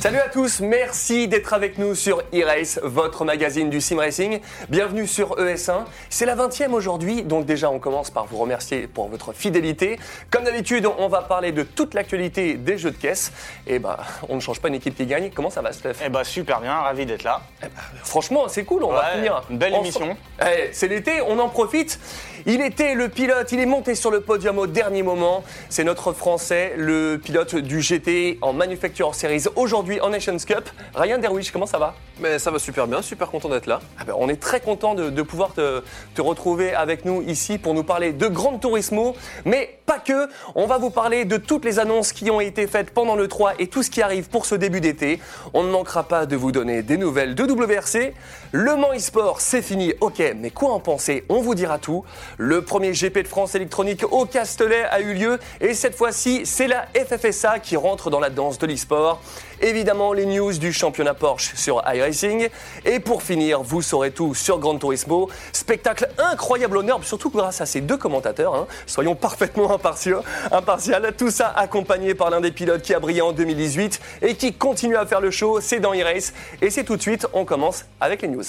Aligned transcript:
Salut 0.00 0.16
à 0.16 0.30
tous, 0.30 0.60
merci 0.60 1.28
d'être 1.28 1.52
avec 1.52 1.76
nous 1.76 1.94
sur 1.94 2.22
e-Race, 2.32 2.80
votre 2.82 3.26
magazine 3.26 3.68
du 3.68 3.82
sim 3.82 3.98
racing. 3.98 4.40
Bienvenue 4.70 5.06
sur 5.06 5.36
ES1. 5.36 5.84
C'est 6.08 6.24
la 6.24 6.34
20e 6.34 6.70
aujourd'hui, 6.70 7.22
donc 7.22 7.44
déjà 7.44 7.70
on 7.70 7.78
commence 7.78 8.10
par 8.10 8.24
vous 8.24 8.38
remercier 8.38 8.86
pour 8.86 9.08
votre 9.08 9.34
fidélité. 9.34 9.98
Comme 10.30 10.44
d'habitude, 10.44 10.88
on 10.98 11.08
va 11.08 11.20
parler 11.20 11.52
de 11.52 11.64
toute 11.64 11.92
l'actualité 11.92 12.54
des 12.54 12.78
jeux 12.78 12.92
de 12.92 12.96
caisse. 12.96 13.30
Et 13.66 13.78
bah, 13.78 13.98
on 14.30 14.36
ne 14.36 14.40
change 14.40 14.58
pas 14.62 14.68
une 14.68 14.76
équipe 14.76 14.96
qui 14.96 15.04
gagne. 15.04 15.30
Comment 15.34 15.50
ça 15.50 15.60
va, 15.60 15.70
Steph? 15.70 15.96
Eh 16.02 16.08
bah 16.08 16.24
super 16.24 16.62
bien, 16.62 16.72
ravi 16.76 17.04
d'être 17.04 17.24
là. 17.24 17.42
Eh 17.62 17.66
bah, 17.66 17.82
Franchement, 18.02 18.48
c'est 18.48 18.64
cool, 18.64 18.84
on 18.84 18.92
va 18.92 19.04
finir. 19.16 19.42
une 19.50 19.58
belle 19.58 19.74
émission. 19.74 20.16
Eh, 20.40 20.70
c'est 20.72 20.88
l'été, 20.88 21.20
on 21.28 21.38
en 21.38 21.50
profite. 21.50 22.00
Il 22.46 22.62
était 22.62 22.94
le 22.94 23.10
pilote, 23.10 23.52
il 23.52 23.60
est 23.60 23.66
monté 23.66 23.94
sur 23.94 24.10
le 24.10 24.22
podium 24.22 24.58
au 24.58 24.66
dernier 24.66 25.02
moment. 25.02 25.44
C'est 25.68 25.84
notre 25.84 26.14
Français, 26.14 26.72
le 26.78 27.20
pilote 27.22 27.54
du 27.54 27.82
GT 27.82 28.38
en 28.40 28.54
Manufacturer 28.54 29.12
Series 29.12 29.44
aujourd'hui 29.56 29.89
en 29.98 30.10
Nations 30.10 30.36
Cup. 30.36 30.68
Ryan 30.94 31.18
Derwish, 31.18 31.50
comment 31.50 31.66
ça 31.66 31.78
va? 31.78 31.94
Mais 32.20 32.38
ça 32.38 32.52
va 32.52 32.60
super 32.60 32.86
bien, 32.86 33.02
super 33.02 33.30
content 33.30 33.48
d'être 33.48 33.66
là. 33.66 33.80
Ah 33.98 34.04
ben, 34.04 34.14
on 34.16 34.28
est 34.28 34.38
très 34.40 34.60
content 34.60 34.94
de, 34.94 35.10
de 35.10 35.22
pouvoir 35.22 35.54
te, 35.54 35.82
te 36.14 36.22
retrouver 36.22 36.74
avec 36.74 37.04
nous 37.04 37.22
ici 37.22 37.58
pour 37.58 37.74
nous 37.74 37.82
parler 37.82 38.12
de 38.12 38.28
Grand 38.28 38.58
Turismo, 38.58 39.16
mais 39.44 39.78
pas 39.86 39.98
que. 39.98 40.28
On 40.54 40.66
va 40.66 40.78
vous 40.78 40.90
parler 40.90 41.24
de 41.24 41.36
toutes 41.36 41.64
les 41.64 41.80
annonces 41.80 42.12
qui 42.12 42.30
ont 42.30 42.40
été 42.40 42.66
faites 42.66 42.90
pendant 42.92 43.16
le 43.16 43.26
3 43.26 43.54
et 43.58 43.66
tout 43.66 43.82
ce 43.82 43.90
qui 43.90 44.02
arrive 44.02 44.28
pour 44.28 44.46
ce 44.46 44.54
début 44.54 44.80
d'été. 44.80 45.18
On 45.54 45.64
ne 45.64 45.70
manquera 45.70 46.04
pas 46.04 46.26
de 46.26 46.36
vous 46.36 46.52
donner 46.52 46.82
des 46.82 46.96
nouvelles 46.96 47.34
de 47.34 47.42
WRC. 47.42 48.14
Le 48.52 48.76
Mans 48.76 48.92
eSport, 48.92 49.40
c'est 49.40 49.62
fini, 49.62 49.94
ok, 50.00 50.22
mais 50.36 50.50
quoi 50.50 50.72
en 50.72 50.80
penser? 50.80 51.24
On 51.28 51.40
vous 51.40 51.54
dira 51.54 51.78
tout. 51.78 52.04
Le 52.36 52.62
premier 52.62 52.92
GP 52.92 53.22
de 53.22 53.28
France 53.28 53.54
électronique 53.54 54.04
au 54.10 54.26
Castellet 54.26 54.84
a 54.90 55.00
eu 55.00 55.14
lieu 55.14 55.38
et 55.60 55.74
cette 55.74 55.94
fois-ci, 55.96 56.42
c'est 56.44 56.66
la 56.66 56.86
FFSA 56.94 57.60
qui 57.60 57.76
rentre 57.76 58.10
dans 58.10 58.20
la 58.20 58.30
danse 58.30 58.58
de 58.58 58.66
l'e-sport. 58.66 59.20
Évidemment, 59.60 60.12
les 60.14 60.24
news 60.24 60.52
du 60.54 60.72
championnat 60.72 61.14
Porsche 61.14 61.54
sur 61.54 61.82
iRacing. 61.86 62.48
Et 62.84 62.98
pour 62.98 63.22
finir, 63.22 63.62
vous 63.62 63.82
saurez 63.82 64.10
tout 64.10 64.34
sur 64.34 64.58
Gran 64.58 64.78
Turismo. 64.78 65.28
Spectacle 65.52 66.08
incroyable 66.18 66.78
honneur, 66.78 67.04
surtout 67.04 67.30
grâce 67.30 67.60
à 67.60 67.66
ces 67.66 67.80
deux 67.80 67.98
commentateurs. 67.98 68.54
hein. 68.54 68.66
Soyons 68.86 69.14
parfaitement 69.14 69.72
impartiaux, 69.74 70.22
impartial. 70.50 71.14
Tout 71.16 71.30
ça 71.30 71.48
accompagné 71.48 72.14
par 72.14 72.30
l'un 72.30 72.40
des 72.40 72.52
pilotes 72.52 72.82
qui 72.82 72.94
a 72.94 73.00
brillé 73.00 73.20
en 73.20 73.32
2018 73.32 74.00
et 74.22 74.34
qui 74.34 74.54
continue 74.54 74.96
à 74.96 75.04
faire 75.04 75.20
le 75.20 75.30
show. 75.30 75.60
C'est 75.60 75.80
dans 75.80 75.92
iRace. 75.92 76.32
Et 76.62 76.70
c'est 76.70 76.84
tout 76.84 76.96
de 76.96 77.02
suite, 77.02 77.26
on 77.32 77.44
commence 77.44 77.84
avec 78.00 78.22
les 78.22 78.28
news. 78.28 78.44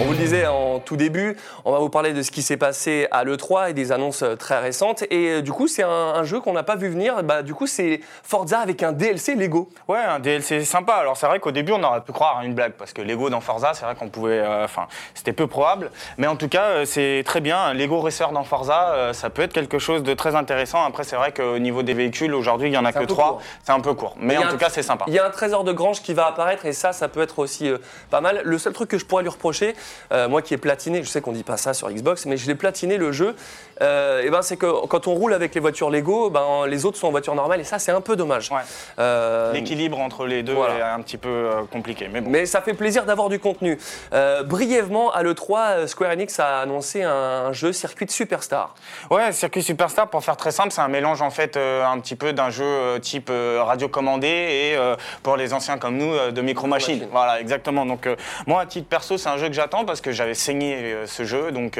On 0.00 0.04
vous 0.04 0.12
le 0.12 0.18
disait 0.18 0.46
en 0.46 0.78
tout 0.78 0.94
début, 0.94 1.36
on 1.64 1.72
va 1.72 1.78
vous 1.80 1.88
parler 1.88 2.12
de 2.12 2.22
ce 2.22 2.30
qui 2.30 2.40
s'est 2.42 2.56
passé 2.56 3.08
à 3.10 3.24
l'E3 3.24 3.70
et 3.70 3.72
des 3.72 3.90
annonces 3.90 4.22
euh, 4.22 4.36
très 4.36 4.60
récentes. 4.60 5.02
Et 5.10 5.28
euh, 5.28 5.42
du 5.42 5.50
coup, 5.50 5.66
c'est 5.66 5.82
un, 5.82 5.88
un 5.90 6.22
jeu 6.22 6.38
qu'on 6.40 6.52
n'a 6.52 6.62
pas 6.62 6.76
vu 6.76 6.88
venir. 6.88 7.24
Bah, 7.24 7.42
du 7.42 7.52
coup, 7.52 7.66
c'est 7.66 8.00
Forza 8.22 8.60
avec 8.60 8.84
un 8.84 8.92
DLC 8.92 9.34
Lego. 9.34 9.68
Ouais, 9.88 9.98
un 9.98 10.20
DLC 10.20 10.64
sympa. 10.64 10.92
Alors 10.94 11.16
c'est 11.16 11.26
vrai 11.26 11.40
qu'au 11.40 11.50
début 11.50 11.72
on 11.72 11.82
aurait 11.82 12.00
pu 12.02 12.12
croire 12.12 12.38
à 12.38 12.44
une 12.44 12.54
blague 12.54 12.74
parce 12.74 12.92
que 12.92 13.02
Lego 13.02 13.28
dans 13.28 13.40
Forza, 13.40 13.72
c'est 13.74 13.84
vrai 13.84 13.96
qu'on 13.96 14.08
pouvait, 14.08 14.38
euh, 14.38 14.64
enfin, 14.64 14.86
c'était 15.14 15.32
peu 15.32 15.48
probable. 15.48 15.90
Mais 16.16 16.28
en 16.28 16.36
tout 16.36 16.48
cas, 16.48 16.84
c'est 16.86 17.22
très 17.26 17.40
bien. 17.40 17.58
Un 17.58 17.74
Lego 17.74 17.98
Racer 18.00 18.30
dans 18.30 18.44
Forza, 18.44 18.90
euh, 18.92 19.12
ça 19.12 19.30
peut 19.30 19.42
être 19.42 19.52
quelque 19.52 19.80
chose 19.80 20.04
de 20.04 20.14
très 20.14 20.36
intéressant. 20.36 20.84
Après, 20.84 21.02
c'est 21.02 21.16
vrai 21.16 21.32
qu'au 21.32 21.58
niveau 21.58 21.82
des 21.82 21.94
véhicules, 21.94 22.34
aujourd'hui, 22.34 22.68
il 22.68 22.74
y 22.74 22.78
en 22.78 22.84
a 22.84 22.92
que 22.92 23.02
trois. 23.04 23.40
C'est 23.64 23.72
un 23.72 23.80
peu 23.80 23.94
court. 23.94 24.14
Mais 24.20 24.36
en 24.38 24.42
un- 24.42 24.46
tout 24.48 24.58
cas, 24.58 24.68
c'est 24.70 24.82
sympa. 24.84 25.06
Il 25.08 25.14
y 25.14 25.18
a 25.18 25.26
un 25.26 25.30
trésor 25.30 25.64
de 25.64 25.72
grange 25.72 26.02
qui 26.02 26.14
va 26.14 26.26
apparaître 26.28 26.66
et 26.66 26.72
ça, 26.72 26.92
ça 26.92 27.08
peut 27.08 27.20
être 27.20 27.40
aussi 27.40 27.68
euh, 27.68 27.78
pas 28.10 28.20
mal. 28.20 28.42
Le 28.44 28.58
seul 28.58 28.72
truc 28.72 28.88
que 28.90 28.98
je 28.98 29.04
pourrais 29.04 29.24
lui 29.24 29.30
reprocher, 29.30 29.74
euh, 30.12 30.28
moi 30.28 30.42
qui 30.42 30.54
ai 30.54 30.58
platiné, 30.58 31.02
je 31.02 31.08
sais 31.08 31.20
qu'on 31.20 31.32
dit 31.32 31.44
pas 31.44 31.56
ça 31.56 31.74
sur 31.74 31.90
Xbox, 31.90 32.26
mais 32.26 32.36
je 32.36 32.46
l'ai 32.46 32.54
platiné 32.54 32.96
le 32.96 33.12
jeu, 33.12 33.34
euh, 33.82 34.22
et 34.22 34.30
ben 34.30 34.42
c'est 34.42 34.56
que 34.56 34.86
quand 34.86 35.06
on 35.06 35.14
roule 35.14 35.34
avec 35.34 35.54
les 35.54 35.60
voitures 35.60 35.90
Lego, 35.90 36.30
ben 36.30 36.66
les 36.66 36.84
autres 36.84 36.96
sont 36.96 37.08
en 37.08 37.10
voiture 37.10 37.34
normale 37.34 37.60
et 37.60 37.64
ça 37.64 37.78
c'est 37.78 37.92
un 37.92 38.00
peu 38.00 38.16
dommage. 38.16 38.50
Ouais. 38.50 38.58
Euh, 38.98 39.52
L'équilibre 39.52 39.98
entre 39.98 40.26
les 40.26 40.42
deux 40.42 40.54
voilà. 40.54 40.78
est 40.78 40.82
un 40.82 41.00
petit 41.00 41.16
peu 41.16 41.28
euh, 41.28 41.62
compliqué. 41.70 42.08
Mais 42.12 42.20
bon. 42.20 42.30
mais 42.30 42.46
ça 42.46 42.60
fait 42.60 42.74
plaisir 42.74 43.04
d'avoir 43.04 43.28
du 43.28 43.38
contenu. 43.38 43.78
Euh, 44.12 44.42
brièvement, 44.42 45.12
à 45.12 45.22
l'E3, 45.22 45.58
euh, 45.58 45.86
Square 45.86 46.12
Enix 46.12 46.38
a 46.40 46.60
annoncé 46.60 47.02
un 47.02 47.52
jeu 47.52 47.72
circuit 47.72 48.06
de 48.06 48.10
superstar. 48.10 48.74
Ouais, 49.10 49.32
Circuit 49.32 49.62
Superstar, 49.62 50.08
pour 50.08 50.24
faire 50.24 50.36
très 50.36 50.50
simple, 50.50 50.70
c'est 50.70 50.80
un 50.80 50.88
mélange 50.88 51.22
en 51.22 51.30
fait 51.30 51.56
un 51.56 51.98
petit 52.00 52.16
peu 52.16 52.32
d'un 52.32 52.50
jeu 52.50 52.98
type 53.00 53.28
euh, 53.30 53.62
radiocommandé 53.62 54.28
et 54.28 54.76
pour 55.22 55.36
les 55.36 55.52
anciens 55.52 55.78
comme 55.78 55.96
nous 55.96 56.30
de 56.30 56.40
Micro 56.40 56.66
Machine. 56.66 56.96
Machine. 56.96 57.08
Voilà, 57.10 57.40
exactement. 57.40 57.86
Donc 57.86 58.08
moi, 58.46 58.62
à 58.62 58.66
titre 58.66 58.88
perso, 58.88 59.18
c'est 59.18 59.28
un 59.28 59.36
jeu 59.36 59.48
que 59.48 59.54
j'attends 59.54 59.84
parce 59.84 60.00
que 60.00 60.12
j'avais 60.12 60.34
saigné 60.34 60.96
ce 61.06 61.24
jeu, 61.24 61.50
donc 61.50 61.78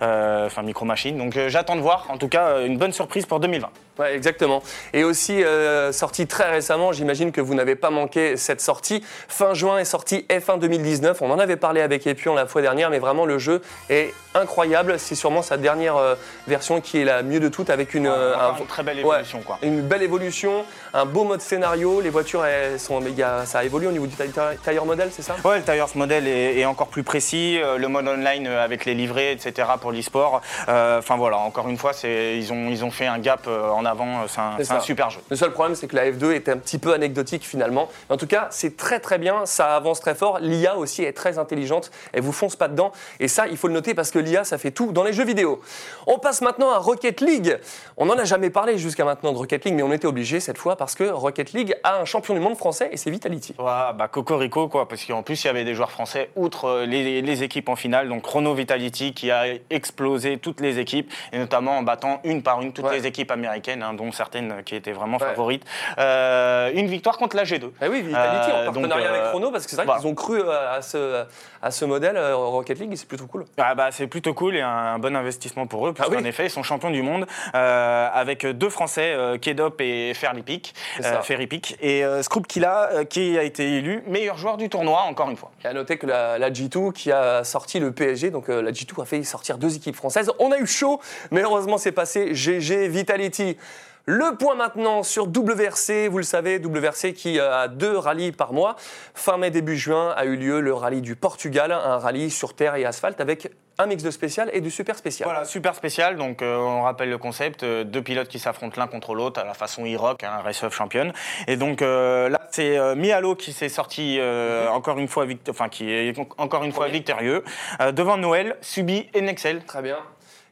enfin 0.00 0.62
Micro 0.62 0.84
Machine. 0.84 1.16
Donc 1.16 1.31
euh, 1.36 1.48
j'attends 1.48 1.76
de 1.76 1.80
voir. 1.80 2.06
En 2.08 2.18
tout 2.18 2.28
cas, 2.28 2.48
euh, 2.48 2.66
une 2.66 2.78
bonne 2.78 2.92
surprise 2.92 3.26
pour 3.26 3.40
2020. 3.40 3.70
Ouais, 3.98 4.14
exactement. 4.14 4.62
Et 4.94 5.04
aussi, 5.04 5.44
euh, 5.44 5.92
sorti 5.92 6.26
très 6.26 6.50
récemment, 6.50 6.92
j'imagine 6.92 7.30
que 7.30 7.40
vous 7.42 7.54
n'avez 7.54 7.76
pas 7.76 7.90
manqué 7.90 8.36
cette 8.38 8.60
sortie. 8.62 9.04
Fin 9.28 9.52
juin 9.52 9.78
est 9.78 9.84
sorti 9.84 10.24
F1 10.30 10.58
2019. 10.58 11.20
On 11.20 11.30
en 11.30 11.38
avait 11.38 11.56
parlé 11.56 11.82
avec 11.82 12.06
Epion 12.06 12.34
la 12.34 12.46
fois 12.46 12.62
dernière, 12.62 12.88
mais 12.88 12.98
vraiment 12.98 13.26
le 13.26 13.38
jeu 13.38 13.60
est 13.90 14.14
incroyable. 14.34 14.98
C'est 14.98 15.14
sûrement 15.14 15.42
sa 15.42 15.58
dernière 15.58 15.96
euh, 15.96 16.14
version 16.48 16.80
qui 16.80 17.00
est 17.00 17.04
la 17.04 17.22
mieux 17.22 17.38
de 17.38 17.48
toutes 17.48 17.68
avec 17.68 17.92
une, 17.92 18.06
euh, 18.06 18.34
Encore 18.34 18.54
un- 18.54 18.58
une 18.60 18.66
très 18.66 18.82
belle 18.82 18.96
ouais, 18.96 19.02
évolution, 19.16 19.40
quoi. 19.42 19.58
une 19.62 19.82
belle 19.82 20.02
évolution, 20.02 20.64
un 20.94 21.04
beau 21.04 21.24
mode 21.24 21.42
scénario. 21.42 22.00
Les 22.00 22.08
voitures, 22.10 22.46
elles 22.46 22.80
sont, 22.80 23.00
il 23.02 23.14
y 23.14 23.22
a- 23.22 23.44
ça 23.44 23.58
a 23.58 23.64
évolué 23.64 23.88
au 23.88 23.92
niveau 23.92 24.06
du 24.06 24.14
tire, 24.16 24.24
tire 24.64 24.84
model, 24.86 25.10
c'est 25.12 25.22
ça? 25.22 25.36
Ouais, 25.44 25.58
le 25.58 25.64
Tires 25.64 25.86
modèle 25.96 26.26
est, 26.26 26.58
est 26.58 26.64
encore 26.64 26.88
plus 26.88 27.02
précis, 27.02 27.60
le 27.76 27.88
mode 27.88 28.08
online 28.08 28.46
avec 28.46 28.86
les 28.86 28.94
livrets, 28.94 29.32
etc. 29.32 29.68
pour 29.80 29.92
l'e-sport. 29.92 30.40
Enfin 30.66 31.16
voilà, 31.18 31.36
encore 31.36 31.68
une 31.68 31.76
fois, 31.76 31.92
ils 32.04 32.50
ont, 32.52 32.68
ils 32.70 32.84
ont 32.84 32.90
fait 32.90 33.06
un 33.06 33.18
gap 33.18 33.40
euh, 33.48 33.68
en 33.82 33.84
avant, 33.84 34.22
euh, 34.22 34.24
c'est 34.28 34.40
un, 34.40 34.56
C'est 34.62 34.80
super 34.80 35.10
jeu. 35.10 35.20
Le 35.30 35.36
seul 35.36 35.52
problème, 35.52 35.74
c'est 35.74 35.86
que 35.88 35.96
la 35.96 36.10
F2 36.10 36.32
était 36.32 36.52
un 36.52 36.56
petit 36.58 36.78
peu 36.78 36.92
anecdotique 36.92 37.44
finalement. 37.46 37.88
Mais 38.08 38.14
en 38.14 38.18
tout 38.18 38.26
cas, 38.26 38.48
c'est 38.50 38.76
très 38.76 39.00
très 39.00 39.18
bien, 39.18 39.44
ça 39.46 39.76
avance 39.76 40.00
très 40.00 40.14
fort. 40.14 40.38
L'IA 40.40 40.76
aussi 40.76 41.02
est 41.04 41.12
très 41.12 41.38
intelligente, 41.38 41.90
elle 42.12 42.22
vous 42.22 42.32
fonce 42.32 42.56
pas 42.56 42.68
dedans. 42.68 42.92
Et 43.20 43.28
ça, 43.28 43.46
il 43.48 43.56
faut 43.56 43.68
le 43.68 43.74
noter 43.74 43.94
parce 43.94 44.10
que 44.10 44.18
l'IA, 44.18 44.44
ça 44.44 44.58
fait 44.58 44.70
tout 44.70 44.92
dans 44.92 45.02
les 45.04 45.12
jeux 45.12 45.24
vidéo. 45.24 45.60
On 46.06 46.18
passe 46.18 46.40
maintenant 46.42 46.70
à 46.70 46.78
Rocket 46.78 47.20
League. 47.20 47.58
On 47.96 48.06
n'en 48.06 48.18
a 48.18 48.24
jamais 48.24 48.50
parlé 48.50 48.78
jusqu'à 48.78 49.04
maintenant 49.04 49.32
de 49.32 49.38
Rocket 49.38 49.64
League, 49.64 49.74
mais 49.74 49.82
on 49.82 49.92
était 49.92 50.06
obligé 50.06 50.40
cette 50.40 50.58
fois 50.58 50.76
parce 50.76 50.94
que 50.94 51.04
Rocket 51.04 51.52
League 51.52 51.74
a 51.84 51.98
un 52.00 52.04
champion 52.04 52.34
du 52.34 52.40
monde 52.40 52.56
français 52.56 52.88
et 52.92 52.96
c'est 52.96 53.10
Vitality. 53.10 53.54
Ouais, 53.58 53.64
bah 53.96 54.08
Cocorico 54.10 54.68
quoi, 54.68 54.88
parce 54.88 55.04
qu'en 55.04 55.22
plus 55.22 55.42
il 55.44 55.46
y 55.46 55.50
avait 55.50 55.64
des 55.64 55.74
joueurs 55.74 55.90
français 55.90 56.30
outre 56.36 56.64
euh, 56.66 56.86
les, 56.86 57.22
les 57.22 57.42
équipes 57.42 57.68
en 57.68 57.76
finale, 57.76 58.08
donc 58.08 58.22
Chrono 58.22 58.54
Vitality 58.54 59.12
qui 59.14 59.30
a 59.30 59.44
explosé 59.70 60.38
toutes 60.38 60.60
les 60.60 60.78
équipes 60.78 61.10
et 61.32 61.38
notamment 61.38 61.78
en 61.78 61.82
battant 61.82 62.20
une 62.24 62.42
par 62.42 62.60
une 62.62 62.72
toutes 62.72 62.82
Ouais. 62.86 62.96
les 62.98 63.06
équipes 63.06 63.30
américaines, 63.30 63.71
hein, 63.80 63.94
dont 63.94 64.12
certaines 64.12 64.62
qui 64.64 64.74
étaient 64.74 64.92
vraiment 64.92 65.16
Ouais. 65.18 65.26
favorites. 65.28 65.64
Euh, 65.98 66.70
une 66.74 66.88
victoire 66.88 67.16
contre 67.16 67.36
la 67.36 67.44
G2. 67.44 67.70
Ah 67.80 67.86
oui, 67.88 68.02
Vitality 68.02 68.50
Euh, 68.50 68.62
en 68.68 68.72
partenariat 68.72 69.06
donc, 69.06 69.14
euh, 69.14 69.18
avec 69.20 69.30
Chrono 69.30 69.50
parce 69.52 69.64
que 69.64 69.70
c'est 69.70 69.82
vrai 69.84 69.96
qu'ils 69.98 70.06
ont 70.08 70.14
cru 70.14 70.40
euh, 70.40 70.76
à 70.76 70.82
ce, 70.82 71.24
à 71.62 71.70
ce 71.70 71.84
modèle 71.84 72.16
euh, 72.16 72.34
Rocket 72.34 72.78
League 72.80 72.92
et 72.92 72.96
c'est 72.96 73.06
plutôt 73.08 73.26
cool. 73.26 73.44
Ah 73.58 73.74
bah, 73.74 73.88
c'est 73.92 74.06
plutôt 74.08 74.34
cool 74.34 74.56
et 74.56 74.60
un, 74.60 74.68
un 74.68 74.98
bon 74.98 75.14
investissement 75.16 75.66
pour 75.66 75.86
eux, 75.86 75.92
puisqu'en 75.92 76.14
Ah 76.16 76.18
oui. 76.20 76.26
effet, 76.28 76.46
ils 76.46 76.50
sont 76.50 76.62
champions 76.62 76.90
du 76.90 77.02
monde 77.02 77.26
euh, 77.54 78.08
avec 78.12 78.44
deux 78.46 78.68
Français, 78.70 79.12
euh, 79.14 79.38
Kedop 79.38 79.80
et 79.80 80.12
ça. 80.14 81.22
Ferripic. 81.22 81.76
Et 81.80 82.04
euh, 82.04 82.22
Scroop 82.22 82.46
Killa, 82.46 82.88
euh, 82.92 83.04
qui 83.04 83.38
a 83.38 83.42
été 83.42 83.76
élu 83.76 84.02
meilleur 84.06 84.36
joueur 84.38 84.56
du 84.56 84.68
tournoi, 84.68 85.02
encore 85.02 85.30
une 85.30 85.36
fois. 85.36 85.50
Et 85.64 85.68
à 85.68 85.72
noter 85.72 85.98
que 85.98 86.06
la, 86.06 86.38
la 86.38 86.50
G2 86.50 86.92
qui 86.92 87.12
a 87.12 87.44
sorti 87.44 87.78
le 87.78 87.92
PSG, 87.92 88.30
donc 88.30 88.48
euh, 88.48 88.62
la 88.62 88.72
G2 88.72 89.00
a 89.02 89.04
fait 89.04 89.22
sortir 89.22 89.58
deux 89.58 89.76
équipes 89.76 89.96
françaises. 89.96 90.30
On 90.38 90.50
a 90.52 90.58
eu 90.58 90.66
chaud, 90.66 91.00
mais 91.30 91.42
heureusement 91.42 91.78
c'est 91.78 91.92
passé. 91.92 92.34
GG 92.34 92.88
Vitality. 92.88 93.56
Le 94.04 94.36
point 94.36 94.56
maintenant 94.56 95.04
sur 95.04 95.26
WRC, 95.28 96.08
vous 96.10 96.18
le 96.18 96.24
savez, 96.24 96.58
WRC 96.58 97.12
qui 97.14 97.38
euh, 97.38 97.54
a 97.56 97.68
deux 97.68 97.96
rallyes 97.96 98.32
par 98.32 98.52
mois. 98.52 98.74
Fin 99.14 99.36
mai, 99.36 99.50
début 99.50 99.76
juin 99.76 100.12
a 100.16 100.24
eu 100.24 100.34
lieu 100.36 100.60
le 100.60 100.74
rallye 100.74 101.00
du 101.02 101.14
Portugal, 101.14 101.70
un 101.70 101.98
rallye 101.98 102.28
sur 102.30 102.54
terre 102.54 102.74
et 102.74 102.84
asphalte 102.84 103.20
avec 103.20 103.52
un 103.78 103.86
mix 103.86 104.02
de 104.02 104.10
spécial 104.10 104.50
et 104.52 104.60
du 104.60 104.70
super 104.72 104.96
spécial. 104.96 105.28
Voilà, 105.28 105.44
super 105.44 105.76
spécial. 105.76 106.16
Donc, 106.16 106.42
euh, 106.42 106.56
on 106.56 106.82
rappelle 106.82 107.10
le 107.10 107.18
concept 107.18 107.62
euh, 107.62 107.84
deux 107.84 108.02
pilotes 108.02 108.26
qui 108.28 108.40
s'affrontent 108.40 108.80
l'un 108.80 108.88
contre 108.88 109.14
l'autre 109.14 109.40
à 109.40 109.44
la 109.44 109.54
façon 109.54 109.84
E-Rock, 109.86 110.24
hein, 110.24 110.40
Race 110.44 110.62
of 110.64 110.74
Champion. 110.74 111.12
Et 111.46 111.56
donc 111.56 111.80
là, 111.80 112.40
c'est 112.50 112.76
euh, 112.76 112.96
Mialo 112.96 113.36
qui 113.36 113.52
s'est 113.52 113.68
sorti 113.68 114.18
euh, 114.20 114.68
encore 114.68 114.98
une 114.98 115.08
fois, 115.08 115.26
vict- 115.26 115.48
enfin 115.48 115.68
qui 115.68 115.90
est 115.92 116.12
encore 116.38 116.64
une 116.64 116.72
fois 116.72 116.88
victorieux 116.88 117.44
euh, 117.80 117.92
devant 117.92 118.16
Noël, 118.16 118.56
Subi 118.62 119.08
et 119.14 119.20
Nexel. 119.20 119.62
Très 119.64 119.80
bien. 119.82 119.98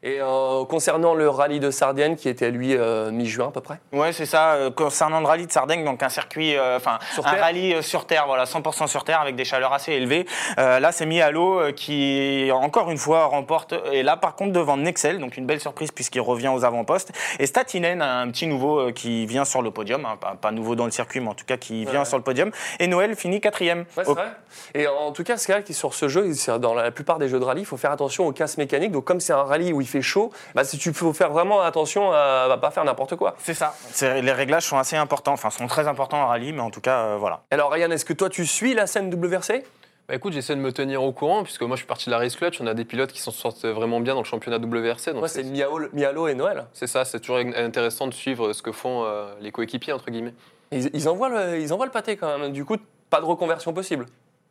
Et 0.03 0.17
euh, 0.19 0.65
concernant 0.65 1.13
le 1.13 1.29
rallye 1.29 1.59
de 1.59 1.69
Sardaigne, 1.69 2.15
qui 2.15 2.27
était 2.27 2.49
lui 2.49 2.75
euh, 2.75 3.11
mi-juin 3.11 3.49
à 3.49 3.51
peu 3.51 3.61
près 3.61 3.79
Ouais, 3.93 4.11
c'est 4.13 4.25
ça. 4.25 4.53
euh, 4.53 4.71
concernant 4.71 5.19
le 5.19 5.27
rallye 5.27 5.45
de 5.45 5.51
Sardaigne, 5.51 5.85
donc 5.85 6.01
un 6.01 6.09
circuit, 6.09 6.55
enfin 6.59 6.97
un 7.23 7.31
rallye 7.39 7.83
sur 7.83 8.05
terre, 8.07 8.23
voilà, 8.25 8.45
100% 8.45 8.87
sur 8.87 9.03
terre 9.03 9.21
avec 9.21 9.35
des 9.35 9.45
chaleurs 9.45 9.73
assez 9.73 9.91
élevées. 9.91 10.25
Là, 10.57 10.91
c'est 10.91 11.05
Mialo 11.05 11.71
qui 11.75 12.49
encore 12.51 12.89
une 12.89 12.97
fois 12.97 13.25
remporte. 13.25 13.75
Et 13.91 14.01
là, 14.01 14.17
par 14.17 14.35
contre, 14.35 14.53
devant 14.53 14.75
Nexel, 14.75 15.19
donc 15.19 15.37
une 15.37 15.45
belle 15.45 15.59
surprise 15.59 15.91
puisqu'il 15.91 16.21
revient 16.21 16.47
aux 16.49 16.65
avant-postes. 16.65 17.11
Et 17.37 17.45
Statinen, 17.45 18.01
un 18.01 18.27
petit 18.31 18.47
nouveau 18.47 18.91
qui 18.93 19.27
vient 19.27 19.45
sur 19.45 19.61
le 19.61 19.69
podium, 19.69 20.05
hein, 20.05 20.17
pas, 20.19 20.35
pas 20.39 20.51
nouveau 20.51 20.73
dans 20.75 20.85
le 20.85 20.91
circuit, 20.91 21.19
mais 21.19 21.29
en 21.29 21.35
tout 21.35 21.45
cas 21.45 21.57
qui 21.57 21.85
vient 21.85 21.99
Ouais. 21.99 22.05
sur 22.05 22.17
le 22.17 22.23
podium. 22.23 22.49
Et 22.79 22.87
Noël 22.87 23.15
finit 23.15 23.39
quatrième. 23.39 23.79
Ouais, 23.95 24.03
c'est 24.03 24.07
Au- 24.09 24.15
vrai. 24.15 24.25
Et 24.73 24.87
en 24.87 25.11
tout 25.11 25.23
cas, 25.23 25.37
c'est 25.37 25.51
vrai 25.51 25.61
que 25.63 25.73
sur 25.73 25.93
ce 25.93 26.07
jeu, 26.07 26.27
dans 26.59 26.73
la 26.73 26.89
plupart 26.89 27.19
des 27.19 27.27
jeux 27.29 27.39
de 27.39 27.45
rallye, 27.45 27.61
il 27.61 27.65
faut 27.65 27.77
faire 27.77 27.91
attention 27.91 28.25
aux 28.25 28.31
casses 28.31 28.57
mécaniques. 28.57 28.91
Donc, 28.91 29.03
comme 29.05 29.19
c'est 29.19 29.33
un 29.33 29.43
rallye 29.43 29.71
où 29.73 29.81
il 29.81 29.87
fait 29.91 30.01
chaud, 30.01 30.31
bah, 30.55 30.63
si 30.63 30.77
tu 30.77 30.93
faut 30.93 31.13
faire 31.13 31.29
vraiment 31.31 31.61
attention 31.61 32.11
à, 32.11 32.47
à 32.51 32.57
pas 32.57 32.71
faire 32.71 32.83
n'importe 32.85 33.15
quoi. 33.15 33.35
C'est 33.39 33.53
ça. 33.53 33.75
C'est- 33.91 34.21
Les 34.21 34.31
réglages 34.31 34.63
sont 34.65 34.77
assez 34.77 34.95
importants, 34.95 35.33
enfin 35.33 35.49
sont 35.49 35.67
très 35.67 35.87
importants 35.87 36.21
en 36.23 36.27
rallye, 36.27 36.53
mais 36.53 36.61
en 36.61 36.71
tout 36.71 36.81
cas, 36.81 36.99
euh, 36.99 37.17
voilà. 37.19 37.41
Alors, 37.51 37.71
Ryan, 37.71 37.91
est-ce 37.91 38.05
que 38.05 38.13
toi, 38.13 38.29
tu 38.29 38.45
suis 38.45 38.73
la 38.73 38.87
scène 38.87 39.13
WRC 39.13 39.63
Bah 40.09 40.15
écoute, 40.15 40.33
j'essaie 40.33 40.55
de 40.55 40.61
me 40.61 40.71
tenir 40.71 41.03
au 41.03 41.11
courant, 41.11 41.43
puisque 41.43 41.61
moi 41.61 41.75
je 41.75 41.81
suis 41.81 41.87
parti 41.87 42.05
de 42.07 42.11
la 42.11 42.17
Race 42.17 42.35
Clutch, 42.35 42.59
on 42.59 42.67
a 42.67 42.73
des 42.73 42.85
pilotes 42.85 43.11
qui 43.11 43.21
s'en 43.21 43.31
sortent 43.31 43.65
vraiment 43.65 43.99
bien 43.99 44.13
dans 44.15 44.21
le 44.21 44.25
championnat 44.25 44.57
WRC. 44.57 45.07
Donc 45.11 45.19
Moi, 45.19 45.27
c'est 45.27 45.43
Mialo, 45.43 45.87
Mialo 45.93 46.27
et 46.27 46.33
Noël. 46.33 46.65
c'est 46.73 46.87
ça, 46.87 47.05
c'est 47.05 47.19
toujours 47.19 47.37
intéressant 47.55 48.07
de 48.07 48.13
suivre 48.13 48.53
ce 48.53 48.61
que 48.61 48.71
font 48.71 49.03
euh, 49.05 49.33
les 49.41 49.51
coéquipiers, 49.51 49.93
entre 49.93 50.09
guillemets. 50.11 50.33
Ils, 50.71 50.89
ils 50.93 51.07
envoient 51.09 51.29
le, 51.29 51.59
ils 51.59 51.71
envoient 51.73 51.85
le 51.85 51.91
pâté 51.91 52.17
quand 52.17 52.37
même. 52.37 52.51
Du 52.51 52.65
coup, 52.65 52.77
pas 53.09 53.19
de 53.21 53.25
reconversion 53.25 53.73
possible. 53.73 54.05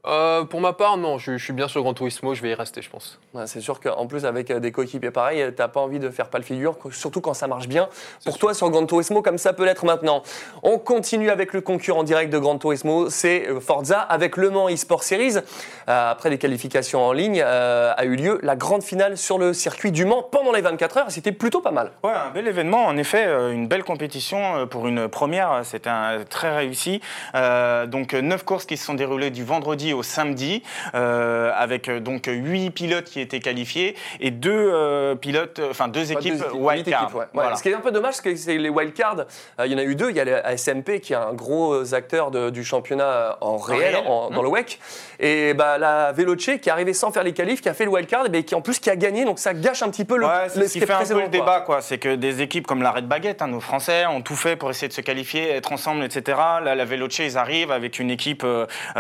Euh, 0.06 0.44
pour 0.44 0.62
ma 0.62 0.73
part, 0.73 0.97
non, 0.97 1.19
je, 1.19 1.37
je 1.37 1.44
suis 1.44 1.52
bien 1.52 1.69
sur 1.69 1.82
Gran 1.82 1.93
Turismo, 1.93 2.35
je 2.35 2.41
vais 2.41 2.50
y 2.50 2.55
rester, 2.55 2.81
je 2.81 2.88
pense. 2.88 3.19
Ouais, 3.35 3.47
c'est 3.47 3.61
sûr 3.61 3.81
qu'en 3.81 4.06
plus, 4.06 4.25
avec 4.25 4.50
euh, 4.50 4.58
des 4.58 4.73
coéquipiers 4.73 5.11
pareils, 5.11 5.43
euh, 5.43 5.50
t'as 5.50 5.69
pas 5.69 5.81
envie 5.81 5.99
de 5.99 6.08
faire 6.08 6.29
pas 6.29 6.38
le 6.38 6.44
figure, 6.44 6.75
surtout 6.91 7.20
quand 7.20 7.35
ça 7.35 7.47
marche 7.47 7.69
bien. 7.69 7.87
Pour 8.25 8.38
toi, 8.38 8.55
sur 8.55 8.70
Gran 8.70 8.87
Turismo, 8.87 9.20
comme 9.20 9.37
ça 9.37 9.52
peut 9.52 9.67
l'être 9.67 9.85
maintenant. 9.85 10.23
On 10.62 10.79
continue 10.79 11.29
avec 11.29 11.52
le 11.52 11.61
concurrent 11.61 12.02
direct 12.02 12.32
de 12.32 12.38
Gran 12.38 12.56
Turismo, 12.56 13.11
c'est 13.11 13.47
Forza 13.61 14.00
avec 14.00 14.38
Le 14.38 14.49
Mans 14.49 14.70
eSport 14.70 15.02
Series. 15.02 15.37
Euh, 15.37 16.11
après 16.11 16.31
les 16.31 16.38
qualifications 16.38 17.05
en 17.05 17.12
ligne, 17.12 17.43
euh, 17.44 17.93
a 17.94 18.05
eu 18.06 18.17
lieu 18.17 18.38
la 18.43 18.56
grande 18.56 18.82
finale 18.82 19.19
sur 19.19 19.37
le 19.37 19.53
circuit 19.53 19.93
du 19.93 20.06
Mans 20.06 20.23
pendant 20.23 20.53
les 20.53 20.62
24 20.62 20.96
heures. 20.96 21.06
et 21.08 21.11
C'était 21.11 21.32
plutôt 21.32 21.61
pas 21.61 21.73
mal. 21.73 21.93
Ouais, 22.03 22.11
un 22.12 22.31
bel 22.31 22.49
événement, 22.49 22.87
en 22.87 22.96
effet, 22.96 23.26
une 23.53 23.69
belle 23.69 23.85
compétition 23.85 24.67
pour 24.67 24.87
une 24.88 25.08
première, 25.08 25.61
c'était 25.64 25.91
un- 25.91 26.25
très 26.29 26.56
réussi. 26.56 27.03
Euh, 27.35 27.85
donc 27.87 28.14
neuf 28.14 28.44
courses 28.44 28.64
qui 28.64 28.79
se 28.79 28.87
sont 28.87 28.94
déroulées 28.94 29.31
du 29.31 29.44
vendredi 29.44 29.89
au 29.92 30.02
samedi, 30.02 30.62
euh, 30.94 31.50
avec 31.56 31.88
euh, 31.88 32.00
donc 32.00 32.26
huit 32.26 32.70
pilotes 32.70 33.04
qui 33.04 33.20
étaient 33.20 33.40
qualifiés 33.40 33.96
et 34.20 34.31
deux 34.31 34.50
euh, 34.72 35.14
pilotes, 35.14 35.60
enfin 35.70 35.88
deux 35.88 36.12
équipes 36.12 36.37
Deux 36.38 36.50
wildcard. 36.54 37.14
ouais. 37.16 37.25
Voilà. 37.32 37.56
Ce 37.56 37.62
qui 37.62 37.69
est 37.69 37.75
un 37.75 37.81
peu 37.81 37.90
dommage, 37.90 38.14
c'est 38.14 38.22
que 38.22 38.37
c'est 38.37 38.58
les 38.58 38.69
wildcards. 38.69 39.26
euh, 39.60 39.66
il 39.66 39.72
y 39.72 39.75
en 39.75 39.78
a 39.78 39.82
eu 39.84 39.94
deux. 39.94 40.10
Il 40.10 40.16
y 40.16 40.20
a 40.20 40.25
la 40.25 40.56
SMP 40.56 41.00
qui 41.00 41.12
est 41.12 41.16
un 41.16 41.32
gros 41.32 41.94
acteur 41.94 42.31
de- 42.31 42.50
du 42.50 42.64
championnat 42.64 43.37
en 43.40 43.56
réel, 43.56 43.94
réel, 43.94 44.04
en- 44.06 44.31
dans 44.31 44.42
le 44.42 44.48
WEC. 44.48 44.78
Et 45.19 45.54
bah, 45.54 45.78
la 45.78 46.12
Veloce 46.12 46.44
qui 46.44 46.50
est 46.50 46.69
arrivée 46.69 46.93
sans 46.94 47.10
faire 47.12 47.22
les 47.25 47.32
qualifs, 47.32 47.60
qui 47.60 47.69
a 47.69 47.75
fait 47.75 47.84
le 47.84 47.90
wildcard, 47.90 48.26
et 48.32 48.44
qui 48.44 48.54
en 48.54 48.60
plus 48.62 48.78
qui 48.78 48.90
a 48.90 48.96
gagné. 48.96 49.25
Donc 49.25 49.38
ça 49.38 49.54
gâche 49.54 49.82
un 49.82 49.90
petit 49.90 50.04
peu 50.04 50.16
le, 50.16 50.26
Ouais, 50.26 50.46
le 50.56 50.66
ce 50.66 50.72
qui 50.72 50.81
fait 50.81 50.93
un 50.93 51.04
peu 51.04 51.20
le 51.22 51.28
débat, 51.28 51.60
quoi. 51.60 51.81
C'est 51.82 51.98
que 51.98 52.14
des 52.14 52.43
équipes 52.43 52.66
comme 52.66 52.82
la 52.82 52.90
Red 52.93 53.06
Baguette, 53.06 53.43
hein, 53.43 53.48
nos 53.48 53.60
Français, 53.60 54.06
ont 54.06 54.22
tout 54.22 54.36
fait 54.36 54.56
pour 54.56 54.70
essayer 54.70 54.88
de 54.88 54.93
se 54.93 55.00
qualifier, 55.00 55.50
être 55.50 55.72
ensemble, 55.72 56.04
etc. 56.04 56.38
Là, 56.62 56.75
la 56.75 56.84
Veloce, 56.84 57.19
ils 57.19 57.36
arrivent 57.38 57.70
avec 57.72 57.98
une 57.98 58.10
équipe 58.10 58.44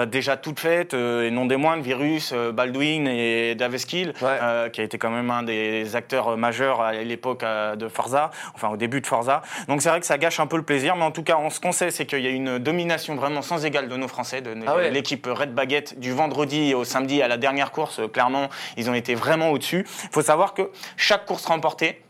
déjà 0.06 0.36
toute 0.36 0.60
faite, 0.60 0.79
euh, 0.94 1.26
et 1.26 1.30
non 1.30 1.46
des 1.46 1.56
moindres, 1.56 1.82
Virus, 1.82 2.32
euh, 2.34 2.52
Baldwin 2.52 3.06
et 3.06 3.54
Daveskill, 3.54 4.12
Ouais. 4.20 4.28
euh, 4.42 4.68
qui 4.68 4.80
a 4.80 4.84
été 4.84 4.98
quand 4.98 5.10
même 5.10 5.30
un 5.30 5.42
des 5.42 5.96
acteurs 5.96 6.36
majeurs 6.36 6.80
à 6.80 6.92
l'époque 6.92 7.44
de 7.76 7.88
Forza, 7.88 8.30
enfin 8.54 8.68
au 8.68 8.76
début 8.76 9.00
de 9.00 9.06
Forza. 9.06 9.42
Donc 9.68 9.82
c'est 9.82 9.88
vrai 9.88 10.00
que 10.00 10.06
ça 10.06 10.18
gâche 10.18 10.40
un 10.40 10.46
peu 10.46 10.56
le 10.56 10.62
plaisir, 10.62 10.96
mais 10.96 11.04
en 11.04 11.10
tout 11.10 11.22
cas, 11.22 11.36
on, 11.38 11.50
ce 11.50 11.60
qu'on 11.60 11.72
sait, 11.72 11.90
c'est 11.90 12.06
qu'il 12.06 12.20
y 12.20 12.26
a 12.26 12.30
une 12.30 12.58
domination 12.58 13.14
vraiment 13.14 13.42
sans 13.42 13.64
égale 13.64 13.88
de 13.88 13.96
nos 13.96 14.08
Français, 14.08 14.40
de 14.40 14.54
Ah 14.66 14.76
ouais. 14.76 14.90
l'équipe 14.90 15.26
Red 15.30 15.54
Baguette 15.54 15.98
du 15.98 16.12
vendredi 16.12 16.74
au 16.74 16.84
samedi 16.84 17.22
à 17.22 17.28
la 17.28 17.36
dernière 17.36 17.70
course. 17.72 18.00
Clairement, 18.12 18.48
ils 18.76 18.88
ont 18.90 18.94
été 18.94 19.14
vraiment 19.14 19.50
au-dessus. 19.50 19.86
Il 20.04 20.10
faut 20.12 20.22
savoir 20.22 20.54
que 20.54 20.70
chaque 20.96 21.26
course 21.26 21.44
remportée 21.46 22.00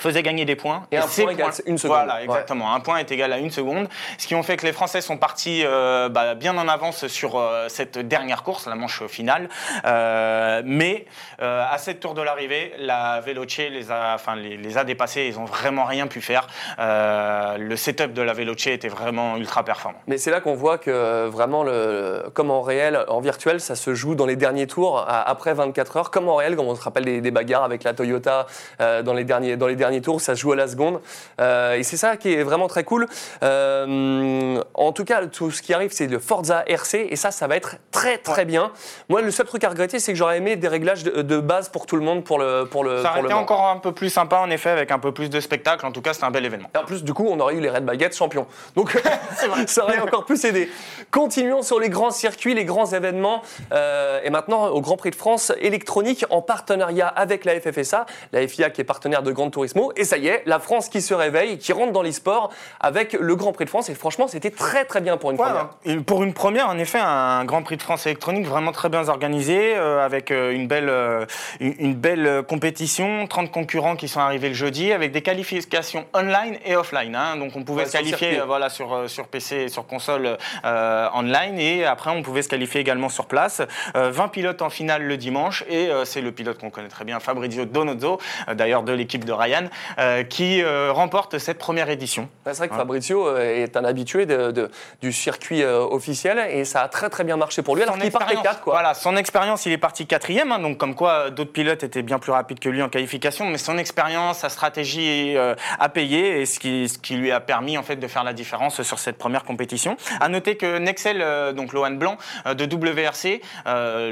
faisait 0.00 0.22
gagner 0.22 0.44
des 0.44 0.56
points. 0.56 0.82
Et 0.90 0.96
un 0.98 1.02
ces 1.06 1.22
point 1.24 1.32
égale 1.32 1.50
une 1.66 1.78
seconde. 1.78 1.96
Voilà, 1.96 2.14
Ouais. 2.16 2.24
exactement. 2.24 2.74
Un 2.74 2.80
point 2.80 2.98
est 2.98 3.10
égal 3.12 3.32
à 3.32 3.38
une 3.38 3.50
seconde. 3.50 3.88
Ce 4.18 4.26
qui 4.26 4.34
ont 4.34 4.42
fait 4.42 4.56
que 4.56 4.66
les 4.66 4.72
Français 4.72 5.00
sont 5.00 5.16
partis 5.16 5.62
euh, 5.64 6.08
bah, 6.08 6.34
bien 6.34 6.56
en 6.58 6.66
avance 6.68 7.06
sur 7.06 7.36
euh, 7.38 7.66
cette 7.68 7.98
dernière 7.98 8.42
course, 8.42 8.66
la 8.66 8.74
manche 8.74 9.06
finale. 9.06 9.48
Euh, 9.86 10.62
mais 10.64 11.06
à 11.40 11.76
cette 11.78 12.00
tour 12.00 12.14
de 12.14 12.22
l'arrivée, 12.22 12.72
la 12.78 13.20
Veloce 13.20 13.58
les 13.58 13.90
a, 13.90 14.12
enfin, 14.14 14.36
les, 14.36 14.56
les 14.56 14.78
a 14.78 14.84
dépassés. 14.84 15.26
Ils 15.26 15.38
ont 15.38 15.44
vraiment 15.44 15.84
rien 15.84 16.06
pu 16.06 16.20
faire. 16.20 16.46
Le 16.78 17.74
setup 17.76 18.12
de 18.12 18.22
la 18.22 18.32
Veloce 18.32 18.66
était 18.68 18.88
vraiment 18.88 19.36
ultra 19.36 19.64
performant. 19.64 19.98
Mais 20.06 20.18
c'est 20.18 20.30
là 20.30 20.40
qu'on 20.40 20.54
voit 20.54 20.78
que 20.78 21.26
vraiment, 21.26 21.62
le, 21.64 22.24
comme 22.34 22.50
en 22.50 22.62
réel, 22.62 23.04
en 23.08 23.20
virtuel, 23.20 23.60
ça 23.60 23.74
se 23.74 23.94
joue 23.94 24.14
dans 24.14 24.26
les 24.26 24.36
derniers 24.36 24.66
tours, 24.66 24.98
à- 24.98 25.28
après 25.28 25.54
24 25.54 25.96
heures, 25.96 26.10
comme 26.10 26.28
en 26.28 26.36
réel, 26.36 26.56
comme 26.56 26.66
on 26.68 26.74
se 26.74 26.82
rappelle 26.82 27.04
des, 27.04 27.20
des 27.20 27.30
bagarres 27.30 27.64
avec 27.64 27.82
la 27.84 27.92
Toyota 27.94 28.46
dans, 28.78 29.14
les 29.14 29.24
derniers, 29.24 29.56
dans 29.56 29.66
les 29.66 29.76
derniers 29.76 29.89
tours, 29.98 30.20
ça 30.20 30.34
se 30.34 30.40
joue 30.40 30.52
à 30.52 30.56
la 30.56 30.68
seconde. 30.68 31.00
Euh, 31.40 31.74
et 31.74 31.82
c'est 31.82 31.96
ça 31.96 32.16
qui 32.16 32.32
est 32.32 32.42
vraiment 32.42 32.68
très 32.68 32.84
cool. 32.84 33.06
Euh, 33.42 34.62
en 34.74 34.92
tout 34.92 35.04
cas, 35.04 35.26
tout 35.26 35.50
ce 35.50 35.62
qui 35.62 35.74
arrive, 35.74 35.90
c'est 35.92 36.06
le 36.06 36.18
Forza 36.18 36.64
RC, 36.66 37.08
et 37.10 37.16
ça, 37.16 37.30
ça 37.30 37.46
va 37.46 37.56
être 37.56 37.76
très 37.90 38.18
très 38.18 38.44
bien. 38.44 38.72
Moi, 39.08 39.22
le 39.22 39.30
seul 39.30 39.46
truc 39.46 39.64
à 39.64 39.68
regretter, 39.68 39.98
c'est 39.98 40.12
que 40.12 40.18
j'aurais 40.18 40.38
aimé 40.38 40.56
des 40.56 40.68
réglages 40.68 41.02
de, 41.02 41.22
de 41.22 41.40
base 41.40 41.68
pour 41.68 41.86
tout 41.86 41.96
le 41.96 42.02
monde 42.02 42.24
pour 42.24 42.38
le 42.38 42.64
pour 42.70 42.84
le. 42.84 43.02
Ça 43.02 43.10
aurait 43.10 43.22
été 43.22 43.32
encore 43.32 43.66
un 43.68 43.78
peu 43.78 43.92
plus 43.92 44.10
sympa, 44.10 44.36
en 44.36 44.50
effet, 44.50 44.70
avec 44.70 44.90
un 44.90 44.98
peu 44.98 45.12
plus 45.12 45.30
de 45.30 45.40
spectacle. 45.40 45.84
En 45.84 45.92
tout 45.92 46.02
cas, 46.02 46.12
c'était 46.12 46.26
un 46.26 46.30
bel 46.30 46.44
événement. 46.44 46.70
Et 46.74 46.78
en 46.78 46.84
plus, 46.84 47.02
du 47.04 47.14
coup, 47.14 47.26
on 47.28 47.40
aurait 47.40 47.54
eu 47.54 47.60
les 47.60 47.70
Red 47.70 47.84
Baguettes 47.84 48.16
champions. 48.16 48.46
Donc, 48.76 49.00
ça 49.66 49.84
aurait 49.84 50.00
encore 50.00 50.24
plus 50.24 50.44
aidé. 50.44 50.70
Continuons 51.10 51.62
sur 51.62 51.80
les 51.80 51.88
grands 51.88 52.10
circuits, 52.10 52.54
les 52.54 52.64
grands 52.64 52.86
événements. 52.86 53.42
Euh, 53.72 54.20
et 54.22 54.30
maintenant, 54.30 54.68
au 54.68 54.80
Grand 54.80 54.96
Prix 54.96 55.10
de 55.10 55.16
France 55.16 55.52
électronique, 55.60 56.24
en 56.30 56.42
partenariat 56.42 57.08
avec 57.08 57.44
la 57.44 57.58
FFSA, 57.60 58.06
la 58.32 58.46
FIA 58.46 58.70
qui 58.70 58.80
est 58.80 58.84
partenaire 58.84 59.22
de 59.22 59.32
Gran 59.32 59.50
Turismo. 59.72 59.92
Et 59.96 60.04
ça 60.04 60.16
y 60.18 60.28
est, 60.28 60.42
la 60.46 60.58
France 60.58 60.88
qui 60.88 61.00
se 61.00 61.14
réveille, 61.14 61.58
qui 61.58 61.72
rentre 61.72 61.92
dans 61.92 62.02
l'e-sport 62.02 62.50
avec 62.80 63.12
le 63.14 63.36
Grand 63.36 63.52
Prix 63.52 63.64
de 63.64 63.70
France. 63.70 63.88
Et 63.88 63.94
franchement, 63.94 64.28
c'était 64.28 64.50
très 64.50 64.84
très 64.84 65.00
bien 65.00 65.16
pour 65.16 65.30
une 65.30 65.38
Ouais, 65.40 65.46
première. 65.46 65.68
et 65.84 65.96
pour 65.96 66.22
une 66.22 66.34
première, 66.34 66.68
en 66.68 66.78
effet, 66.78 66.98
un 67.00 67.44
Grand 67.44 67.62
Prix 67.62 67.76
de 67.76 67.82
France 67.82 68.06
électronique 68.06 68.46
vraiment 68.46 68.72
très 68.72 68.88
bien 68.88 69.08
organisé, 69.08 69.74
euh, 69.76 70.04
avec 70.04 70.30
euh, 70.30 70.52
une 70.52 70.66
belle, 70.66 70.88
euh, 70.88 71.24
une, 71.60 71.74
une 71.78 71.94
belle 71.94 72.42
compétition, 72.48 73.26
30 73.26 73.50
concurrents 73.50 73.96
qui 73.96 74.08
sont 74.08 74.20
arrivés 74.20 74.48
le 74.48 74.54
jeudi, 74.54 74.92
avec 74.92 75.12
des 75.12 75.22
qualifications 75.22 76.04
online 76.14 76.56
et 76.64 76.76
offline. 76.76 77.14
hein. 77.14 77.36
donc 77.36 77.52
on 77.56 77.62
pouvait 77.62 77.80
Ouais, 77.82 77.86
se 77.86 77.92
sur 77.92 78.00
qualifier 78.00 78.40
euh, 78.40 78.44
voilà, 78.44 78.68
sur, 78.68 79.08
sur 79.08 79.26
PC 79.28 79.56
et 79.56 79.68
sur 79.68 79.86
console 79.86 80.36
euh, 80.64 81.08
online, 81.14 81.58
et 81.58 81.84
après 81.84 82.10
on 82.10 82.22
pouvait 82.22 82.42
se 82.42 82.48
qualifier 82.48 82.80
également 82.80 83.08
sur 83.08 83.26
place. 83.26 83.62
Euh, 83.96 84.10
20 84.10 84.28
pilotes 84.28 84.62
en 84.62 84.70
finale 84.70 85.02
le 85.04 85.16
dimanche, 85.16 85.64
et 85.68 85.88
c'est 86.04 86.20
le 86.20 86.32
pilote 86.32 86.58
qu'on 86.58 86.70
connaît 86.70 86.88
très 86.88 87.04
bien, 87.04 87.20
Fabrizio 87.20 87.64
Donozzo, 87.64 88.18
d'ailleurs 88.54 88.82
de 88.82 88.92
l'équipe 88.92 89.24
de 89.24 89.32
Ryan, 89.32 89.59
euh, 89.98 90.22
qui 90.22 90.62
euh, 90.62 90.92
remporte 90.92 91.38
cette 91.38 91.58
première 91.58 91.90
édition. 91.90 92.28
Ouais, 92.46 92.52
C'est 92.52 92.58
vrai 92.58 92.68
que 92.68 92.74
Fabrizio 92.74 93.26
euh, 93.28 93.62
est 93.64 93.76
un 93.76 93.84
habitué 93.84 94.26
de- 94.26 94.50
de- 94.50 94.70
du 95.02 95.12
circuit 95.12 95.64
officiel 95.64 96.38
et 96.50 96.64
ça 96.64 96.82
a 96.82 96.88
très 96.88 97.10
très 97.10 97.24
bien 97.24 97.36
marché 97.36 97.62
pour 97.62 97.74
lui. 97.76 97.82
Alors 97.82 97.94
Son 97.96 98.00
qu'il 98.00 98.10
partait 98.10 98.32
expérience- 98.34 98.56
4 98.56 98.62
quoi. 98.64 98.72
Voilà, 98.74 98.94
son 98.94 99.16
expérience, 99.16 99.66
il 99.66 99.72
est 99.72 99.78
parti 99.78 100.06
quatrième, 100.06 100.52
hein, 100.52 100.58
donc 100.58 100.78
comme 100.78 100.94
quoi 100.94 101.30
d'autres 101.30 101.52
pilotes 101.52 101.82
étaient 101.82 102.02
bien 102.02 102.18
plus 102.18 102.32
rapides 102.32 102.60
que 102.60 102.68
lui 102.68 102.82
en 102.82 102.88
qualification, 102.88 103.46
mais 103.46 103.58
son 103.58 103.76
expérience, 103.78 104.38
sa 104.38 104.48
stratégie 104.48 105.36
euh, 105.36 105.54
a 105.78 105.88
payé 105.88 106.40
et 106.40 106.46
ce 106.46 106.58
qui, 106.58 106.88
ce 106.88 106.98
qui 106.98 107.14
lui 107.16 107.32
a 107.32 107.40
permis 107.40 107.76
en 107.78 107.82
fait 107.82 107.96
de 107.96 108.06
faire 108.06 108.24
la 108.24 108.32
différence 108.32 108.82
sur 108.82 108.98
cette 108.98 109.18
première 109.18 109.44
compétition. 109.44 109.96
À 110.20 110.28
noter 110.28 110.56
que 110.56 110.78
Nexel, 110.78 111.20
euh, 111.20 111.52
donc 111.52 111.72
Lohan 111.72 111.90
Blanc 111.92 112.16
euh, 112.46 112.54
de 112.54 112.64
WRC, 112.64 113.40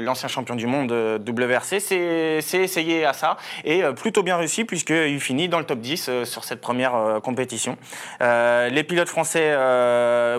l'ancien 0.01 0.27
champion 0.27 0.55
du 0.55 0.67
monde 0.67 0.91
WRC, 0.91 1.79
s'est 1.79 2.39
essayé 2.53 3.05
à 3.05 3.13
ça 3.13 3.37
et 3.63 3.83
plutôt 3.95 4.23
bien 4.23 4.37
réussi 4.37 4.65
puisqu'il 4.65 5.19
finit 5.21 5.38
dans 5.47 5.59
le 5.59 5.65
top 5.65 5.79
10 5.79 6.05
euh, 6.09 6.25
sur 6.25 6.43
cette 6.43 6.61
première 6.61 6.95
euh, 6.95 7.19
compétition. 7.19 7.77
Euh, 8.21 8.69
les 8.69 8.83
pilotes 8.83 9.09
français 9.09 9.55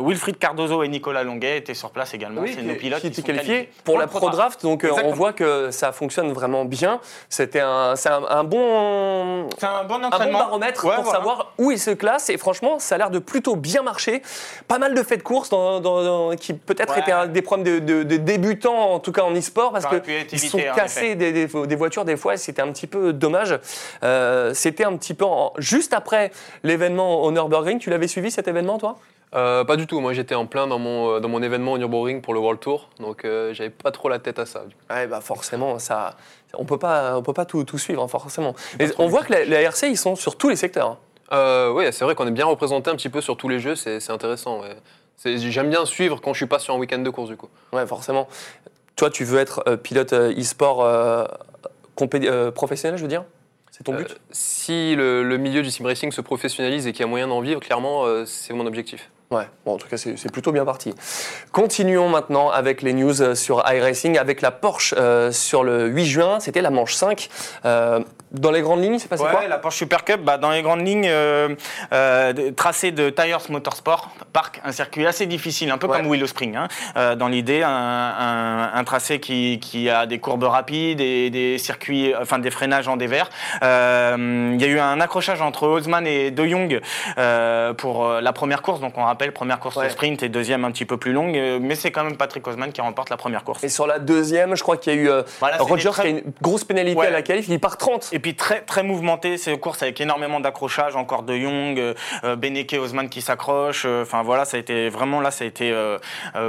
Wilfried 0.00 0.38
Cardozo 0.38 0.82
et 0.82 0.88
Nicolas 0.88 1.22
Longuet 1.24 1.58
étaient 1.58 1.74
sur 1.74 1.90
place 1.90 2.14
également. 2.14 2.42
Oui, 2.42 2.52
C'est 2.54 2.62
nos 2.62 2.74
pilotes 2.74 3.00
qui 3.00 3.06
étaient 3.08 3.22
qualifiés 3.22 3.46
qualifiés 3.46 3.72
pour 3.84 3.94
Pour 3.94 3.98
la 4.00 4.06
Pro 4.06 4.30
Draft. 4.30 4.62
Donc 4.62 4.86
on 5.04 5.12
voit 5.12 5.32
que 5.32 5.70
ça 5.70 5.92
fonctionne 5.92 6.32
vraiment 6.32 6.64
bien. 6.64 7.00
C'était 7.28 7.60
un, 7.60 7.96
c'est 7.96 8.08
un, 8.08 8.22
un 8.28 8.44
bon, 8.44 9.48
C'est 9.58 9.66
un 9.66 9.84
bon 9.84 9.94
un 9.96 9.98
bon 10.00 10.04
entraînement. 10.06 10.38
baromètre 10.38 10.84
Ouais, 10.84 10.94
pour 10.94 11.04
voilà. 11.04 11.18
savoir 11.18 11.52
où 11.58 11.70
il 11.70 11.78
se 11.78 11.90
classe. 11.90 12.30
Et 12.30 12.38
franchement, 12.38 12.78
ça 12.78 12.94
a 12.96 12.98
l'air 12.98 13.10
de 13.10 13.18
plutôt 13.18 13.56
bien 13.56 13.82
marcher. 13.82 14.22
Pas 14.68 14.78
mal 14.78 14.94
de 14.94 15.02
faits 15.02 15.18
de 15.18 15.22
course 15.24 15.48
dans, 15.50 15.80
dans- 15.80 16.02
dans- 16.30 16.36
qui 16.36 16.54
peut-être 16.54 16.94
Ouais. 16.94 17.00
étaient 17.00 17.12
un- 17.12 17.26
des 17.26 17.42
problèmes 17.42 17.66
de, 17.66 17.78
de- 17.78 18.02
de 18.02 18.16
débutants, 18.16 18.92
en 18.94 18.98
tout 18.98 19.12
cas 19.12 19.22
en 19.22 19.34
e-sport, 19.34 19.72
parce 19.72 19.84
ils 20.06 20.12
évité, 20.34 20.48
sont 20.48 20.58
en 20.58 20.74
cassés 20.74 21.14
des, 21.14 21.32
des- 21.32 21.66
des 21.66 21.76
voitures 21.76 22.04
des 22.04 22.16
fois. 22.16 22.34
et 22.34 22.36
C'était 22.36 22.62
un 22.62 22.72
petit 22.72 22.86
peu 22.86 23.12
dommage. 23.12 23.58
C'était 24.54 24.84
un 24.84 24.89
petit 24.96 25.14
peu 25.14 25.24
en- 25.24 25.52
juste 25.58 25.92
après 25.94 26.30
l'événement 26.62 27.22
au 27.22 27.30
Nürburgring. 27.32 27.78
Tu 27.78 27.90
l'avais 27.90 28.08
suivi 28.08 28.30
cet 28.30 28.48
événement, 28.48 28.78
toi? 28.78 28.96
Euh, 29.34 29.62
pas 29.64 29.76
du 29.76 29.86
tout. 29.86 30.00
Moi, 30.00 30.12
j'étais 30.12 30.34
en 30.34 30.46
plein 30.46 30.66
dans 30.66 30.78
mon, 30.80 31.10
euh, 31.16 31.20
dans 31.20 31.28
mon 31.28 31.40
événement 31.42 31.72
au 31.72 31.78
Nürburgring 31.78 32.20
pour 32.20 32.34
le 32.34 32.40
World 32.40 32.58
Tour. 32.60 32.88
Donc, 32.98 33.24
euh, 33.24 33.54
j'avais 33.54 33.70
pas 33.70 33.92
trop 33.92 34.08
la 34.08 34.18
tête 34.18 34.38
à 34.40 34.46
ça. 34.46 34.64
Ouais, 34.90 35.06
bah 35.06 35.20
forcément, 35.20 35.78
ça, 35.78 36.16
on 36.54 36.64
peut 36.64 36.78
pas, 36.78 37.16
on 37.16 37.22
peut 37.22 37.32
pas 37.32 37.44
tout, 37.44 37.62
tout 37.62 37.78
suivre, 37.78 38.02
hein, 38.02 38.08
forcément. 38.08 38.56
Et 38.80 38.86
on 38.98 39.06
voit 39.06 39.22
que 39.22 39.32
la, 39.32 39.44
la 39.44 39.60
RC, 39.62 39.88
ils 39.88 39.96
sont 39.96 40.16
sur 40.16 40.36
tous 40.36 40.48
les 40.48 40.56
secteurs. 40.56 40.88
hein. 40.88 40.98
Euh, 41.32 41.70
oui, 41.72 41.84
c'est 41.92 42.04
vrai 42.04 42.16
qu'on 42.16 42.26
est 42.26 42.32
bien 42.32 42.46
représenté 42.46 42.90
un 42.90 42.96
petit 42.96 43.08
peu 43.08 43.20
sur 43.20 43.36
tous 43.36 43.48
les 43.48 43.60
jeux. 43.60 43.76
C'est 43.76 44.10
intéressant. 44.10 44.62
ouais. 44.62 44.76
J'aime 45.24 45.70
bien 45.70 45.84
suivre 45.84 46.20
quand 46.20 46.32
je 46.32 46.38
suis 46.38 46.46
pas 46.46 46.58
sur 46.58 46.74
un 46.74 46.78
week-end 46.78 46.98
de 46.98 47.10
course, 47.10 47.28
du 47.28 47.36
coup. 47.36 47.48
Ouais, 47.72 47.86
forcément. 47.86 48.26
Toi, 48.96 49.10
tu 49.10 49.22
veux 49.24 49.38
être 49.38 49.76
pilote 49.76 50.12
e-sport 50.12 50.84
professionnel, 52.54 52.96
je 52.98 53.02
veux 53.02 53.08
dire? 53.08 53.22
C'est 53.80 53.84
ton 53.84 53.94
but? 53.94 54.10
Euh, 54.10 54.14
si 54.30 54.94
le, 54.94 55.22
le 55.22 55.38
milieu 55.38 55.62
du 55.62 55.70
sim 55.70 55.84
racing 55.84 56.12
se 56.12 56.20
professionnalise 56.20 56.86
et 56.86 56.92
qu'il 56.92 57.00
y 57.00 57.04
a 57.04 57.06
moyen 57.06 57.28
d'en 57.28 57.40
vivre, 57.40 57.60
clairement, 57.60 58.04
euh, 58.04 58.26
c'est 58.26 58.52
mon 58.52 58.66
objectif. 58.66 59.10
Ouais, 59.32 59.44
bon, 59.64 59.74
en 59.74 59.76
tout 59.76 59.86
cas, 59.86 59.96
c'est 59.96 60.32
plutôt 60.32 60.50
bien 60.50 60.64
parti. 60.64 60.92
Continuons 61.52 62.08
maintenant 62.08 62.50
avec 62.50 62.82
les 62.82 62.92
news 62.92 63.22
euh, 63.22 63.36
sur 63.36 63.62
iRacing, 63.64 64.18
avec 64.18 64.42
la 64.42 64.50
Porsche 64.50 64.92
euh, 64.98 65.30
sur 65.30 65.62
le 65.62 65.86
8 65.86 66.04
juin, 66.06 66.40
c'était 66.40 66.60
la 66.62 66.70
manche 66.70 66.94
5. 66.94 67.28
Euh, 67.64 68.00
dans 68.32 68.50
les 68.50 68.60
grandes 68.60 68.82
lignes, 68.82 68.98
c'est 68.98 69.06
passé 69.08 69.22
Ouais, 69.22 69.30
quoi 69.30 69.46
la 69.46 69.58
Porsche 69.58 69.76
Super 69.78 70.04
Cup, 70.04 70.22
bah, 70.24 70.36
dans 70.36 70.50
les 70.50 70.62
grandes 70.62 70.84
lignes, 70.84 71.06
euh, 71.08 71.54
tracé 72.56 72.90
de 72.90 73.08
Tires 73.10 73.38
Motorsport 73.50 74.10
Park, 74.32 74.60
un 74.64 74.72
circuit 74.72 75.06
assez 75.06 75.26
difficile, 75.26 75.70
un 75.70 75.78
peu 75.78 75.86
Ouais. 75.86 75.98
comme 75.98 76.10
Willow 76.10 76.26
Spring. 76.26 76.56
hein. 76.56 77.14
Dans 77.14 77.28
l'idée, 77.28 77.62
un, 77.62 77.68
un- 77.70 78.70
un 78.74 78.84
tracé 78.84 79.20
qui, 79.20 79.60
qui 79.60 79.88
a 79.90 80.06
des 80.06 80.18
courbes 80.18 80.42
rapides 80.44 81.00
et 81.00 81.30
des 81.30 81.58
circuits, 81.58 82.14
enfin 82.20 82.40
des 82.40 82.50
freinages 82.50 82.88
en 82.88 82.96
dévers. 82.96 83.28
Il 83.62 83.66
y 84.60 84.64
a 84.64 84.66
eu 84.66 84.80
un 84.80 85.00
accrochage 85.00 85.40
entre 85.40 85.68
Hosman 85.68 86.04
et 86.06 86.32
De 86.32 86.44
Jong 86.46 86.80
pour 87.76 88.08
la 88.08 88.32
première 88.32 88.62
course. 88.62 88.80
Donc 88.80 88.94
on 88.96 89.04
rappelle, 89.04 89.19
première 89.30 89.60
course 89.60 89.76
Ouais. 89.76 89.86
de 89.86 89.90
sprint 89.90 90.22
et 90.22 90.28
deuxième 90.28 90.64
un 90.64 90.70
petit 90.70 90.84
peu 90.86 90.96
plus 90.96 91.12
longue. 91.12 91.36
euh, 91.36 91.58
Mais 91.60 91.74
c'est 91.74 91.90
quand 91.90 92.02
même 92.04 92.16
Patrick 92.16 92.46
Hosman 92.46 92.72
qui 92.72 92.80
remporte 92.80 93.10
la 93.10 93.16
première 93.16 93.44
course. 93.44 93.62
Et 93.62 93.68
sur 93.68 93.86
la 93.86 93.98
deuxième, 93.98 94.56
je 94.56 94.62
crois 94.62 94.76
qu'il 94.78 94.94
y 94.94 94.96
a 94.96 94.98
eu 94.98 95.10
euh, 95.10 95.22
Voilà, 95.40 95.58
Rogers 95.58 95.90
très- 95.90 96.02
qui 96.02 96.08
a 96.08 96.10
une 96.10 96.22
grosse 96.40 96.64
pénalité 96.64 96.98
Ouais. 96.98 97.06
à 97.06 97.10
la 97.10 97.22
qualif, 97.22 97.46
il 97.48 97.60
part 97.60 97.76
30. 97.76 98.08
Et 98.12 98.18
puis 98.18 98.34
très 98.34 98.62
très 98.62 98.82
mouvementé, 98.82 99.36
c'est 99.36 99.52
une 99.52 99.58
course 99.60 99.82
avec 99.82 100.00
énormément 100.00 100.40
d'accrochages, 100.40 100.96
encore 100.96 101.22
de 101.22 101.34
Young, 101.36 101.78
euh, 101.78 101.94
euh, 102.24 102.36
Beneke, 102.36 102.76
Osman 102.80 103.08
qui 103.08 103.20
s'accrochent. 103.20 103.84
euh, 103.86 104.02
Enfin 104.02 104.22
voilà, 104.22 104.44
ça 104.46 104.56
a 104.56 104.60
été 104.60 104.88
vraiment 104.88 105.20
là, 105.20 105.30
ça 105.30 105.44
a 105.44 105.46
été 105.46 105.72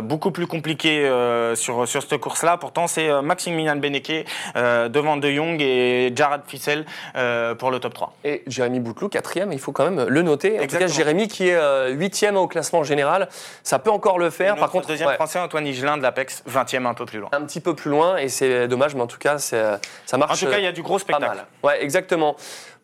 beaucoup 0.01 0.31
plus 0.31 0.47
compliqué 0.47 1.09
sur 1.55 1.87
sur 1.87 2.01
cette 2.01 2.17
course-là. 2.19 2.57
Pourtant, 2.57 2.87
c'est 2.87 3.09
Maximilian 3.21 3.75
Beneke 3.75 4.25
devant 4.55 5.17
De 5.17 5.29
Jong 5.29 5.61
et 5.61 6.11
Jared 6.15 6.41
Fissel 6.47 6.85
euh, 7.15 7.55
pour 7.55 7.71
le 7.71 7.79
top 7.79 7.93
3. 7.93 8.13
Et 8.23 8.43
Jérémy 8.47 8.79
Bouteloup, 8.79 9.09
quatrième, 9.09 9.51
il 9.51 9.59
faut 9.59 9.71
quand 9.71 9.89
même 9.89 10.07
le 10.07 10.21
noter. 10.21 10.59
En 10.59 10.65
tout 10.67 10.77
cas. 10.77 10.87
Jérémy 10.87 11.27
qui 11.27 11.49
est 11.49 11.91
huitième 11.91 12.37
au 12.37 12.47
classement 12.47 12.60
général, 12.83 13.27
ça 13.63 13.79
peut 13.79 13.91
encore 13.91 14.19
le 14.19 14.29
faire. 14.29 14.55
Par 14.55 14.69
contre, 14.71 14.87
deuxième 14.87 15.09
ouais, 15.09 15.15
français 15.15 15.39
Antoine 15.39 15.65
Higelin 15.67 15.97
de 15.97 16.01
l'Apex, 16.03 16.43
20e 16.47 16.85
un 16.85 16.93
peu 16.93 17.05
plus 17.05 17.19
loin. 17.19 17.29
un 17.31 17.41
petit 17.45 17.59
peu 17.59 17.75
plus 17.75 17.89
loin, 17.91 18.17
et 18.17 18.29
c'est 18.29 18.67
dommage, 18.67 18.95
mais 18.95 19.01
en 19.01 19.07
tout 19.07 19.17
cas, 19.17 19.37
c'est- 19.37 19.63
ça 20.05 20.17
marche. 20.17 20.41
En 20.43 20.45
tout 20.45 20.51
cas, 20.51 20.57
il 20.59 20.63
y 20.63 20.67
a 20.67 20.71
du 20.71 20.81
gros 20.81 20.95
Pas 20.95 20.99
spectacle. 20.99 21.35
mal. 21.37 21.45
Ouais, 21.63 21.83
exactement. 21.83 22.35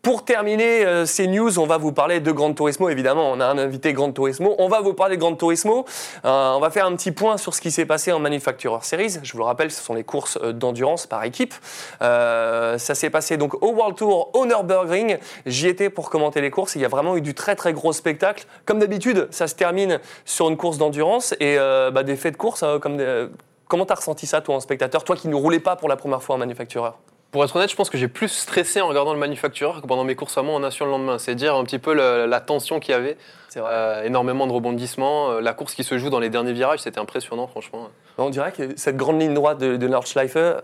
Pour 0.01 0.23
terminer 0.23 0.85
euh, 0.85 1.05
ces 1.05 1.27
news, 1.27 1.59
on 1.59 1.65
va 1.65 1.77
vous 1.77 1.91
parler 1.91 2.21
de 2.21 2.31
Gran 2.31 2.53
Turismo, 2.53 2.87
évidemment. 2.87 3.29
On 3.29 3.41
a 3.41 3.45
un 3.45 3.57
invité 3.57 3.91
Gran 3.91 4.13
Turismo. 4.13 4.55
On 4.57 4.69
va 4.69 4.79
vous 4.79 4.93
parler 4.93 5.17
de 5.17 5.21
Gran 5.21 5.35
Turismo. 5.35 5.85
Euh, 6.23 6.53
on 6.53 6.59
va 6.61 6.69
faire 6.69 6.85
un 6.85 6.95
petit 6.95 7.11
point 7.11 7.35
sur 7.35 7.53
ce 7.53 7.59
qui 7.59 7.71
s'est 7.71 7.85
passé 7.85 8.13
en 8.13 8.19
Manufacturer 8.19 8.77
Series. 8.83 9.17
Je 9.21 9.31
vous 9.33 9.39
le 9.39 9.43
rappelle, 9.43 9.69
ce 9.69 9.83
sont 9.83 9.93
les 9.93 10.05
courses 10.05 10.37
euh, 10.41 10.53
d'endurance 10.53 11.07
par 11.07 11.25
équipe. 11.25 11.53
Ça 11.99 12.77
s'est 12.77 13.09
passé 13.09 13.35
donc 13.35 13.61
au 13.61 13.73
World 13.73 13.97
Tour, 13.97 14.29
au 14.33 14.45
Nürburgring. 14.45 15.17
J'y 15.45 15.67
étais 15.67 15.89
pour 15.89 16.09
commenter 16.09 16.39
les 16.39 16.51
courses. 16.51 16.75
Il 16.75 16.81
y 16.81 16.85
a 16.85 16.89
vraiment 16.89 17.17
eu 17.17 17.21
du 17.21 17.33
très 17.33 17.55
très 17.55 17.73
gros 17.73 17.91
spectacle. 17.91 18.45
Comme 18.65 18.79
d'habitude, 18.79 19.27
ça 19.31 19.47
se 19.47 19.55
termine 19.55 19.99
sur 20.23 20.47
une 20.49 20.55
course 20.55 20.77
d'endurance 20.77 21.35
et 21.41 21.57
bah, 21.57 22.03
des 22.03 22.15
faits 22.15 22.33
de 22.33 22.37
course 22.37 22.63
euh, 22.63 22.79
comme 22.79 22.97
des- 22.97 23.27
Comment 23.67 23.85
t'as 23.85 23.95
ressenti 23.95 24.25
ça, 24.25 24.39
toi, 24.39 24.55
en 24.55 24.59
spectateur? 24.61 25.03
Toi 25.03 25.17
qui 25.17 25.27
ne 25.27 25.35
roulais 25.35 25.59
pas 25.59 25.75
pour 25.75 25.89
la 25.89 25.97
première 25.97 26.23
fois 26.23 26.35
en 26.35 26.39
Manufacturer? 26.39 26.91
Pour 27.31 27.43
être 27.43 27.55
honnête, 27.55 27.69
je 27.69 27.75
pense 27.75 27.89
que 27.89 27.97
j'ai 27.97 28.07
plus 28.07 28.29
stressé 28.29 28.79
en 28.81 28.87
regardant 28.87 29.13
le 29.13 29.19
manufactureur 29.19 29.81
que 29.81 29.87
pendant 29.87 30.05
mes 30.05 30.15
courses 30.15 30.37
à 30.37 30.43
moi 30.43 30.55
en 30.55 30.59
nation 30.61 30.85
le 30.85 30.91
lendemain. 30.91 31.17
C'est 31.17 31.35
dire 31.35 31.55
un 31.55 31.63
petit 31.65 31.79
peu 31.79 31.93
la, 31.93 32.25
la 32.25 32.39
tension 32.39 32.79
qu'il 32.79 32.93
y 32.93 32.95
avait. 32.95 33.17
Vrai. 33.55 33.63
Euh, 33.65 34.03
énormément 34.03 34.45
de 34.45 34.51
rebondissements. 34.51 35.31
Euh, 35.31 35.41
la 35.41 35.53
course 35.53 35.73
qui 35.73 35.83
se 35.83 35.97
joue 35.97 36.09
dans 36.09 36.19
les 36.19 36.29
derniers 36.29 36.53
virages, 36.53 36.79
c'était 36.79 36.99
impressionnant, 36.99 37.47
franchement. 37.47 37.89
On 38.17 38.29
dirait 38.29 38.51
que 38.51 38.77
cette 38.77 38.97
grande 38.97 39.19
ligne 39.19 39.33
droite 39.33 39.57
de, 39.57 39.77
de 39.77 39.87
Nordschleife, 39.87 40.35
euh, 40.35 40.59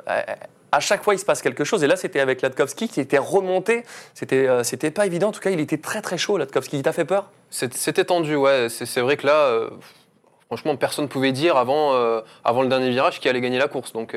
à 0.72 0.80
chaque 0.80 1.04
fois 1.04 1.16
il 1.16 1.20
se 1.20 1.26
passe 1.26 1.42
quelque 1.42 1.64
chose. 1.64 1.84
Et 1.84 1.88
là, 1.88 1.96
c'était 1.96 2.20
avec 2.20 2.42
Latkowski 2.42 2.88
qui 2.88 3.00
était 3.00 3.18
remonté. 3.18 3.84
C'était, 4.14 4.48
c'était 4.64 4.92
pas 4.92 5.06
évident. 5.06 5.30
En 5.30 5.32
tout 5.32 5.42
cas, 5.42 5.50
il 5.50 5.60
était 5.60 5.78
très 5.78 6.02
très 6.02 6.18
chaud, 6.18 6.38
Latkowski. 6.38 6.78
Il 6.78 6.84
t'a 6.84 6.94
fait 6.94 7.06
peur? 7.06 7.30
C'était 7.50 8.06
tendu, 8.06 8.36
ouais. 8.36 8.70
C'est 8.70 9.02
vrai 9.02 9.18
que 9.18 9.28
là, 9.28 9.70
franchement, 10.48 10.76
personne 10.76 11.06
ne 11.06 11.10
pouvait 11.10 11.32
dire 11.32 11.58
avant, 11.58 11.94
avant 12.44 12.64
le 12.64 12.70
dernier 12.70 12.90
virage 12.90 13.20
qui 13.20 13.30
allait 13.30 13.42
gagner 13.42 13.60
la 13.60 13.68
course. 13.68 13.94
Donc, 13.94 14.16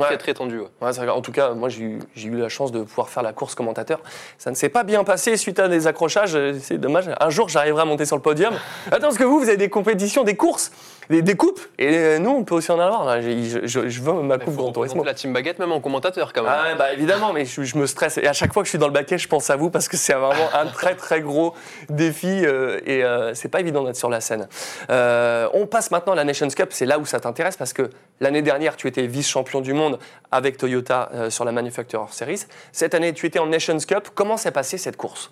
Ouais. 0.00 0.06
très 0.08 0.18
très 0.18 0.34
tendu. 0.34 0.58
ouais. 0.60 0.68
Ouais. 0.80 1.08
En 1.08 1.20
tout 1.20 1.32
cas, 1.32 1.50
moi, 1.50 1.68
j'ai 1.68 1.82
eu, 1.82 2.00
eu 2.16 2.36
la 2.36 2.48
chance 2.48 2.72
de 2.72 2.82
pouvoir 2.82 3.08
faire 3.08 3.22
la 3.22 3.32
course 3.32 3.54
commentateur. 3.54 4.00
Ça 4.38 4.50
ne 4.50 4.56
s'est 4.56 4.68
pas 4.68 4.82
bien 4.84 5.04
passé 5.04 5.36
suite 5.36 5.58
à 5.58 5.68
des 5.68 5.86
accrochages. 5.86 6.36
C'est 6.60 6.78
dommage. 6.78 7.10
Un 7.20 7.30
jour, 7.30 7.48
j'arriverai 7.48 7.82
à 7.82 7.84
monter 7.84 8.04
sur 8.04 8.16
le 8.16 8.22
podium. 8.22 8.54
Attends, 8.86 9.00
parce 9.02 9.18
que 9.18 9.24
vous, 9.24 9.38
vous 9.40 9.48
avez 9.48 9.56
des 9.56 9.68
compétitions, 9.70 10.24
des 10.24 10.36
courses, 10.36 10.72
des, 11.10 11.20
des 11.22 11.34
coupes. 11.36 11.60
Et 11.78 11.94
euh, 11.96 12.18
nous, 12.18 12.30
on 12.30 12.44
peut 12.44 12.54
aussi 12.54 12.70
en 12.72 12.78
avoir. 12.80 13.04
là. 13.04 13.20
Je, 13.20 13.60
je- 13.64 13.88
je 13.88 14.00
veux 14.02 14.12
ma 14.22 14.38
coupe 14.38 14.54
Grand 14.56 14.72
Turismo. 14.72 15.04
la 15.04 15.12
team 15.14 15.32
baguette 15.32 15.58
même 15.58 15.72
en 15.72 15.80
commentateur 15.80 16.32
quand 16.32 16.42
même. 16.42 16.52
Ah 16.54 16.74
bah 16.76 16.92
évidemment, 16.92 17.32
mais 17.32 17.44
je, 17.44 17.62
je 17.62 17.76
me 17.76 17.86
stresse. 17.86 18.16
Et 18.18 18.26
à 18.26 18.32
chaque 18.32 18.52
fois 18.54 18.62
que 18.62 18.66
je 18.66 18.70
suis 18.70 18.78
dans 18.78 18.86
le 18.86 18.92
baquet, 18.92 19.18
je 19.18 19.28
pense 19.28 19.50
à 19.50 19.56
vous 19.56 19.68
parce 19.70 19.88
que 19.88 19.96
c'est 19.96 20.14
vraiment 20.14 20.48
un 20.54 20.66
très 20.66 20.94
très 20.94 21.20
gros 21.20 21.54
défi 21.88 22.46
euh, 22.46 22.80
et 22.86 23.04
euh, 23.04 23.34
c'est 23.34 23.48
pas 23.48 23.60
évident 23.60 23.82
d'être 23.84 23.96
sur 23.96 24.08
la 24.08 24.20
scène. 24.20 24.48
Euh, 24.88 25.48
on 25.52 25.66
passe 25.66 25.90
maintenant 25.90 26.12
à 26.12 26.16
la 26.16 26.24
Nations 26.24 26.48
Cup, 26.48 26.68
c'est 26.70 26.86
là 26.86 26.98
où 26.98 27.04
ça 27.04 27.20
t'intéresse 27.20 27.56
parce 27.56 27.72
que 27.72 27.90
l'année 28.20 28.42
dernière, 28.42 28.76
tu 28.76 28.86
étais 28.88 29.06
vice-champion 29.06 29.60
du 29.60 29.72
monde 29.72 29.98
avec 30.30 30.56
Toyota 30.56 31.10
sur 31.28 31.44
la 31.44 31.52
Manufacturer 31.52 32.04
Series. 32.10 32.44
Cette 32.72 32.94
année, 32.94 33.12
tu 33.12 33.26
étais 33.26 33.38
en 33.38 33.46
Nations 33.46 33.78
Cup. 33.78 34.08
Comment 34.14 34.36
s'est 34.36 34.50
passée 34.52 34.78
cette 34.78 34.96
course? 34.96 35.30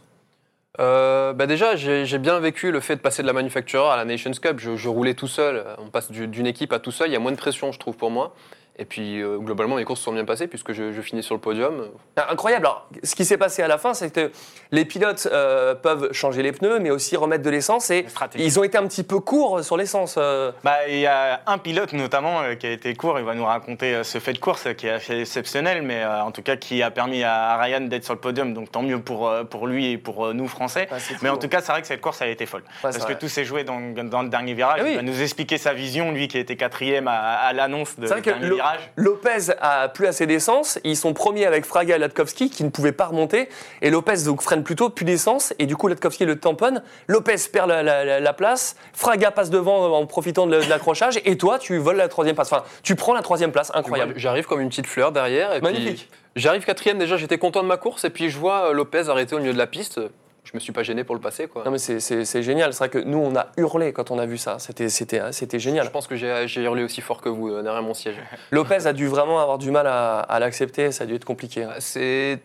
Euh, 0.80 1.32
bah 1.32 1.46
déjà, 1.46 1.76
j'ai 1.76 2.18
bien 2.18 2.38
vécu 2.38 2.70
le 2.70 2.80
fait 2.80 2.96
de 2.96 3.00
passer 3.00 3.22
de 3.22 3.26
la 3.26 3.32
manufacturer 3.32 3.88
à 3.88 3.96
la 3.96 4.04
Nations 4.04 4.30
Cup. 4.32 4.58
Je, 4.58 4.88
roulais 4.88 5.14
tout 5.14 5.26
seul. 5.26 5.64
On 5.78 5.88
passe 5.88 6.10
du- 6.10 6.28
d'une 6.28 6.46
équipe 6.46 6.72
à 6.72 6.78
tout 6.78 6.92
seul. 6.92 7.08
Il 7.08 7.12
y 7.12 7.16
a 7.16 7.20
moins 7.20 7.32
de 7.32 7.36
pression, 7.36 7.72
je 7.72 7.78
trouve, 7.78 7.96
pour 7.96 8.10
moi. 8.10 8.34
Et 8.80 8.84
puis, 8.84 9.20
euh, 9.20 9.38
globalement, 9.38 9.74
mes 9.76 9.84
courses 9.84 9.98
se 10.00 10.04
sont 10.04 10.12
bien 10.12 10.24
passées 10.24 10.46
puisque 10.46 10.72
je, 10.72 10.92
je 10.92 11.00
finis 11.00 11.22
sur 11.24 11.34
le 11.34 11.40
podium. 11.40 11.88
Ah, 12.16 12.28
Incroyable. 12.30 12.66
Alors, 12.66 12.86
ce 13.02 13.14
qui 13.16 13.24
s'est 13.24 13.36
passé 13.36 13.60
à 13.62 13.66
la 13.68 13.76
fin, 13.76 13.92
c'est 13.92 14.12
que 14.12 14.30
les 14.70 14.84
pilotes 14.84 15.26
euh, 15.32 15.74
peuvent 15.74 16.12
changer 16.12 16.42
les 16.42 16.52
pneus, 16.52 16.78
mais 16.78 16.90
aussi 16.90 17.16
remettre 17.16 17.42
de 17.42 17.50
l'essence. 17.50 17.90
Et 17.90 18.06
ils 18.36 18.58
ont 18.60 18.62
été 18.64 18.78
un 18.78 18.86
petit 18.86 19.02
peu 19.02 19.18
courts 19.18 19.64
sur 19.64 19.76
l'essence. 19.76 20.14
euh. 20.16 20.52
Bah, 20.62 20.86
il 20.88 20.98
y 21.00 21.06
a 21.06 21.40
un 21.46 21.58
pilote 21.58 21.92
notamment 21.92 22.42
qui 22.58 22.66
a 22.66 22.70
été 22.70 22.94
court, 22.94 23.18
il 23.18 23.24
va 23.24 23.34
nous 23.34 23.44
raconter 23.44 24.04
ce 24.04 24.18
fait 24.18 24.32
de 24.32 24.38
course 24.38 24.68
qui 24.76 24.86
est 24.86 24.90
assez 24.92 25.20
exceptionnel, 25.22 25.82
mais 25.82 26.04
en 26.06 26.30
tout 26.30 26.42
cas 26.42 26.56
qui 26.56 26.82
a 26.82 26.90
permis 26.92 27.24
à 27.24 27.56
Ryan 27.58 27.80
d'être 27.80 28.04
sur 28.04 28.14
le 28.14 28.20
podium, 28.20 28.54
donc 28.54 28.70
tant 28.70 28.82
mieux 28.82 29.00
pour, 29.00 29.30
pour 29.50 29.66
lui 29.66 29.90
et 29.92 29.98
pour 29.98 30.32
nous 30.34 30.46
Français. 30.46 30.86
Ah, 30.92 30.96
mais 31.22 31.28
en 31.30 31.36
tout 31.36 31.48
cas, 31.48 31.60
c'est 31.62 31.72
vrai 31.72 31.80
que 31.80 31.88
cette 31.88 32.00
course 32.00 32.22
a 32.22 32.28
été 32.28 32.46
folle. 32.46 32.62
Parce 32.82 33.04
que 33.04 33.12
tout 33.14 33.28
s'est 33.28 33.44
joué 33.44 33.64
dans, 33.64 33.80
dans 34.04 34.22
le 34.22 34.28
dernier 34.28 34.54
virage. 34.54 34.78
Ah 34.80 34.84
oui. 34.84 34.90
Il 34.92 34.96
va 34.96 35.02
nous 35.02 35.20
expliquer 35.20 35.58
sa 35.58 35.72
vision, 35.74 36.12
lui 36.12 36.28
qui 36.28 36.38
était 36.38 36.54
quatrième 36.56 37.08
à, 37.08 37.18
à 37.38 37.52
l'annonce 37.52 37.98
de 37.98 38.06
dernier 38.30 38.46
Lo- 38.46 38.56
Lopez 38.96 39.52
a 39.60 39.88
plus 39.88 40.06
assez 40.06 40.26
d'essence. 40.26 40.78
Ils 40.84 40.96
sont 40.96 41.12
premiers 41.14 41.46
avec 41.46 41.64
Fraga 41.64 41.96
et 41.96 41.98
Latkowski 41.98 42.50
qui 42.50 42.64
ne 42.64 42.70
pouvaient 42.70 42.92
pas 42.92 43.06
remonter. 43.06 43.48
Et 43.82 43.90
Lopez 43.90 44.24
donc 44.24 44.42
freine 44.42 44.62
plutôt, 44.64 44.90
plus 44.90 45.04
d'essence. 45.04 45.52
Et 45.58 45.66
du 45.66 45.76
coup, 45.76 45.88
Latkowski 45.88 46.24
le 46.24 46.38
tamponne. 46.38 46.82
Lopez 47.06 47.36
perd 47.52 47.68
la, 47.68 47.82
la- 47.82 48.04
la- 48.04 48.20
la 48.20 48.32
place. 48.32 48.76
Fraga 48.92 49.30
passe 49.30 49.50
devant 49.50 49.92
en 49.94 50.06
profitant 50.06 50.46
de, 50.46 50.56
l'accrochage. 50.68 51.20
Et 51.24 51.36
toi, 51.38 51.58
tu 51.58 51.78
voles 51.78 51.96
la 51.96 52.08
troisième 52.08 52.34
place. 52.34 52.52
Enfin, 52.52 52.64
tu 52.82 52.94
prends 52.96 53.14
la 53.14 53.22
troisième 53.22 53.52
place. 53.52 53.70
Incroyable. 53.74 54.14
J'arrive 54.16 54.46
comme 54.46 54.60
une 54.60 54.68
petite 54.68 54.86
fleur 54.86 55.12
derrière. 55.12 55.54
Et 55.54 55.60
Magnifique. 55.60 56.08
Puis, 56.10 56.18
J'arrive 56.36 56.64
quatrième. 56.64 56.98
Déjà, 56.98 57.16
j'étais 57.16 57.38
content 57.38 57.62
de 57.62 57.68
ma 57.68 57.76
course. 57.76 58.04
Et 58.04 58.10
puis, 58.10 58.30
je 58.30 58.38
vois 58.38 58.70
euh, 58.70 58.72
Lopez 58.72 59.08
arrêter 59.08 59.34
au 59.34 59.38
milieu 59.40 59.52
de 59.52 59.58
la 59.58 59.66
piste. 59.66 60.00
Je 60.50 60.52
me 60.54 60.60
suis 60.60 60.72
pas 60.72 60.82
gêné 60.82 61.04
pour 61.04 61.14
le 61.14 61.20
passer. 61.20 61.46
Quoi. 61.46 61.62
Non, 61.64 61.70
mais 61.70 61.76
c'est- 61.78 62.42
génial. 62.42 62.72
C'est 62.72 62.78
vrai 62.78 62.88
que 62.88 62.98
nous, 62.98 63.18
on 63.18 63.36
a 63.36 63.48
hurlé 63.58 63.92
quand 63.92 64.10
on 64.10 64.18
a 64.18 64.24
vu 64.24 64.38
ça. 64.38 64.58
C'était 64.58 64.88
c'était 64.88 65.58
génial. 65.58 65.84
Je 65.84 65.90
pense 65.90 66.06
que 66.06 66.16
j'ai 66.16 66.62
hurlé 66.62 66.82
aussi 66.84 67.02
fort 67.02 67.20
que 67.20 67.28
vous 67.28 67.48
euh, 67.50 67.62
derrière 67.62 67.82
mon 67.82 67.92
siège. 67.94 68.16
Lopez 68.50 68.86
a 68.86 68.92
dû 68.94 69.06
vraiment 69.08 69.40
avoir 69.40 69.58
du 69.58 69.70
mal 69.70 69.86
à, 69.86 70.20
à 70.20 70.38
l'accepter. 70.38 70.90
Ça 70.90 71.04
a 71.04 71.06
dû 71.06 71.14
être 71.14 71.26
compliqué. 71.26 71.64
hein. 71.64 71.74
C'est 71.80 72.38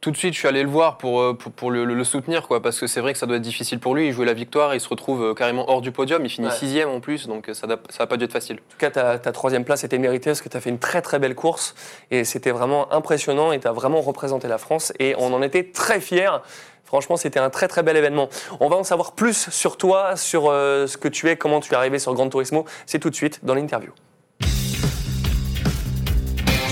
tout 0.00 0.10
de 0.10 0.16
suite, 0.16 0.32
je 0.34 0.38
suis 0.38 0.48
allé 0.48 0.62
le 0.62 0.68
voir 0.68 0.96
pour, 0.98 1.20
euh, 1.20 1.34
pour, 1.34 1.52
pour 1.52 1.70
le, 1.70 1.84
le 1.84 2.04
soutenir, 2.04 2.46
quoi, 2.48 2.62
parce 2.62 2.80
que 2.80 2.86
c'est 2.86 3.00
vrai 3.00 3.12
que 3.12 3.18
ça 3.18 3.26
doit 3.26 3.36
être 3.36 3.42
difficile 3.42 3.78
pour 3.80 3.94
lui. 3.94 4.06
Il 4.06 4.12
jouait 4.12 4.24
la 4.24 4.32
victoire, 4.32 4.74
il 4.74 4.80
se 4.80 4.88
retrouve 4.88 5.22
euh, 5.22 5.34
carrément 5.34 5.68
hors 5.70 5.80
du 5.82 5.92
podium, 5.92 6.24
il 6.24 6.30
finit 6.30 6.48
Ouais. 6.48 6.54
sixième 6.54 6.88
en 6.88 7.00
plus, 7.00 7.26
donc 7.28 7.48
euh, 7.48 7.54
ça 7.54 7.66
n'a 7.66 7.76
ça 7.90 7.98
va 7.98 8.06
pas 8.06 8.16
dû 8.16 8.24
être 8.24 8.32
facile. 8.32 8.56
En 8.56 8.70
tout 8.72 8.78
cas, 8.78 8.90
ta, 8.90 9.18
ta 9.18 9.32
troisième 9.32 9.64
place 9.64 9.84
était 9.84 9.98
méritée 9.98 10.30
parce 10.30 10.40
que 10.40 10.48
tu 10.48 10.56
as 10.56 10.60
fait 10.60 10.70
une 10.70 10.78
très 10.78 11.02
très 11.02 11.18
belle 11.18 11.34
course 11.34 11.74
et 12.10 12.24
c'était 12.24 12.50
vraiment 12.50 12.92
impressionnant 12.92 13.52
et 13.52 13.60
tu 13.60 13.68
as 13.68 13.72
vraiment 13.72 14.00
représenté 14.00 14.48
la 14.48 14.58
France 14.58 14.92
et 14.98 15.14
on 15.18 15.32
en 15.34 15.42
était 15.42 15.64
très 15.64 16.00
fiers. 16.00 16.38
Franchement, 16.84 17.16
c'était 17.16 17.38
un 17.38 17.50
très 17.50 17.68
très 17.68 17.82
bel 17.84 17.96
événement. 17.96 18.28
On 18.58 18.68
va 18.68 18.76
en 18.76 18.82
savoir 18.84 19.12
plus 19.12 19.48
sur 19.50 19.76
toi, 19.76 20.16
sur 20.16 20.50
euh, 20.50 20.86
ce 20.88 20.96
que 20.96 21.06
tu 21.08 21.28
es, 21.28 21.36
comment 21.36 21.60
tu 21.60 21.72
es 21.72 21.76
arrivé 21.76 21.98
sur 22.00 22.14
Gran 22.14 22.28
Turismo. 22.28 22.64
C'est 22.86 22.98
tout 22.98 23.10
de 23.10 23.14
suite 23.14 23.44
dans 23.44 23.54
l'interview. 23.54 23.92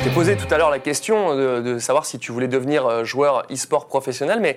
T'ai 0.09 0.15
posé 0.15 0.37
tout 0.39 0.55
à 0.55 0.57
l'heure 0.57 0.71
la 0.71 0.79
question 0.79 1.37
de, 1.37 1.61
de 1.61 1.79
savoir 1.79 2.07
si 2.07 2.19
tu 2.19 2.33
voulais 2.33 2.49
devenir 2.49 2.87
euh, 2.87 3.05
joueur 3.05 3.43
e-sport 3.53 3.89
professionnel, 3.89 4.41
mais 4.41 4.57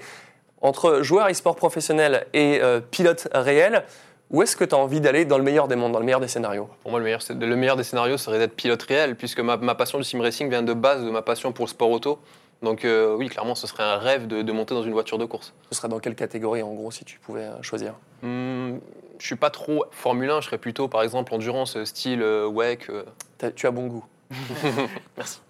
entre 0.62 1.01
joueur 1.01 1.27
e-sport 1.29 1.58
professionnel 1.58 2.25
et 2.34 2.62
euh, 2.62 2.79
pilote 2.79 3.27
réel, 3.34 3.84
Où 4.29 4.41
est-ce 4.41 4.55
que 4.55 4.63
tu 4.63 4.74
as 4.74 4.77
envie 4.77 5.01
d'aller 5.01 5.25
dans 5.25 5.38
le 5.38 5.43
meilleur 5.43 5.67
des 5.67 5.75
mondes, 5.75 5.91
dans 5.91 6.00
le 6.00 6.05
meilleur 6.05 6.22
des 6.22 6.29
scénarios? 6.29 6.70
Pour 6.84 6.91
moi, 6.91 7.01
le 7.01 7.03
meilleur, 7.03 7.22
c'est- 7.22 7.34
le 7.34 7.55
meilleur 7.58 7.75
des 7.75 7.84
scénarios 7.84 8.15
serait 8.17 8.39
d'être 8.39 8.55
pilote 8.55 8.81
réel, 8.84 9.17
puisque 9.17 9.41
ma, 9.41 9.58
ma 9.58 9.75
passion 9.75 9.98
du 9.98 10.05
sim 10.05 10.22
racing 10.22 10.50
vient 10.50 10.63
de 10.63 10.72
base 10.74 11.03
de 11.03 11.10
ma 11.10 11.22
passion 11.22 11.51
pour 11.51 11.65
le 11.65 11.70
sport 11.70 11.89
auto. 11.91 12.17
Donc 12.62 12.86
euh, 12.86 13.13
oui, 13.17 13.27
clairement, 13.27 13.53
ce 13.55 13.67
serait 13.67 13.84
un 13.84 13.98
rêve 13.98 14.27
de, 14.27 14.43
de 14.43 14.51
monter 14.53 14.74
dans 14.74 14.84
une 14.84 14.93
voiture 14.93 15.17
de 15.17 15.25
course. 15.25 15.53
Ce 15.70 15.77
serait 15.77 15.89
dans 15.89 16.00
quelle 16.00 16.15
catégorie, 16.15 16.63
en 16.63 16.74
gros, 16.74 16.91
si 16.91 17.03
tu 17.03 17.20
pouvais 17.20 17.50
choisir? 17.62 17.96
Hmm, 18.22 18.77
je 19.20 19.25
suis 19.25 19.36
pas 19.36 19.50
trop 19.50 19.84
Formule 19.91 20.29
1, 20.29 20.39
je 20.39 20.46
serais 20.46 20.58
plutôt, 20.60 20.88
par 20.88 21.03
exemple, 21.03 21.34
endurance, 21.34 21.84
style 21.84 22.22
euh, 22.22 22.48
WEC. 22.48 22.88
Tu 23.58 23.67
as 23.67 23.72
bon 23.72 23.88
goût? 23.88 24.05
Merci. 25.17 25.41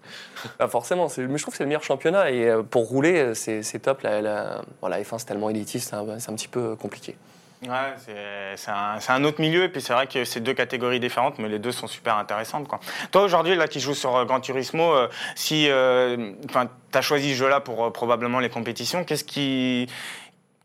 Bah, 0.58 0.68
forcément, 0.68 1.08
mais 1.16 1.38
je 1.38 1.42
trouve 1.42 1.52
que 1.52 1.58
c'est 1.58 1.62
le 1.64 1.68
meilleur 1.68 1.84
championnat 1.84 2.30
et 2.30 2.48
euh, 2.48 2.62
pour 2.62 2.88
rouler, 2.88 3.18
euh, 3.18 3.34
c'est 3.34 3.78
top. 3.80 4.02
La, 4.02 4.20
la- 4.20 4.62
voilà, 4.80 5.00
F1, 5.00 5.18
c'est 5.18 5.26
tellement 5.26 5.50
élitiste, 5.50 5.90
c'est 5.90 6.30
un, 6.30 6.34
petit 6.34 6.48
peu 6.48 6.60
euh, 6.60 6.76
compliqué. 6.76 7.16
Ouais, 7.62 7.94
c'est- 8.56 8.70
un, 8.70 9.24
autre 9.24 9.40
milieu, 9.40 9.64
et 9.64 9.68
puis 9.68 9.80
c'est 9.80 9.92
vrai 9.92 10.08
que 10.08 10.24
c'est 10.24 10.40
deux 10.40 10.54
catégories 10.54 10.98
différentes, 10.98 11.38
mais 11.38 11.48
les 11.48 11.60
deux 11.60 11.70
sont 11.70 11.86
super 11.86 12.16
intéressantes. 12.16 12.66
Quoi. 12.66 12.80
Toi, 13.12 13.22
aujourd'hui, 13.22 13.54
là, 13.54 13.68
qui 13.68 13.78
joues 13.78 13.94
sur 13.94 14.24
Gran 14.24 14.40
Turismo, 14.40 14.94
si 15.36 15.68
euh, 15.68 16.32
tu 16.48 16.98
as 16.98 17.02
choisi 17.02 17.30
ce 17.30 17.36
jeu-là 17.36 17.60
pour 17.60 17.92
probablement 17.92 18.40
les 18.40 18.50
compétitions, 18.50 19.04
qu'est-ce 19.04 19.24
qui. 19.24 19.88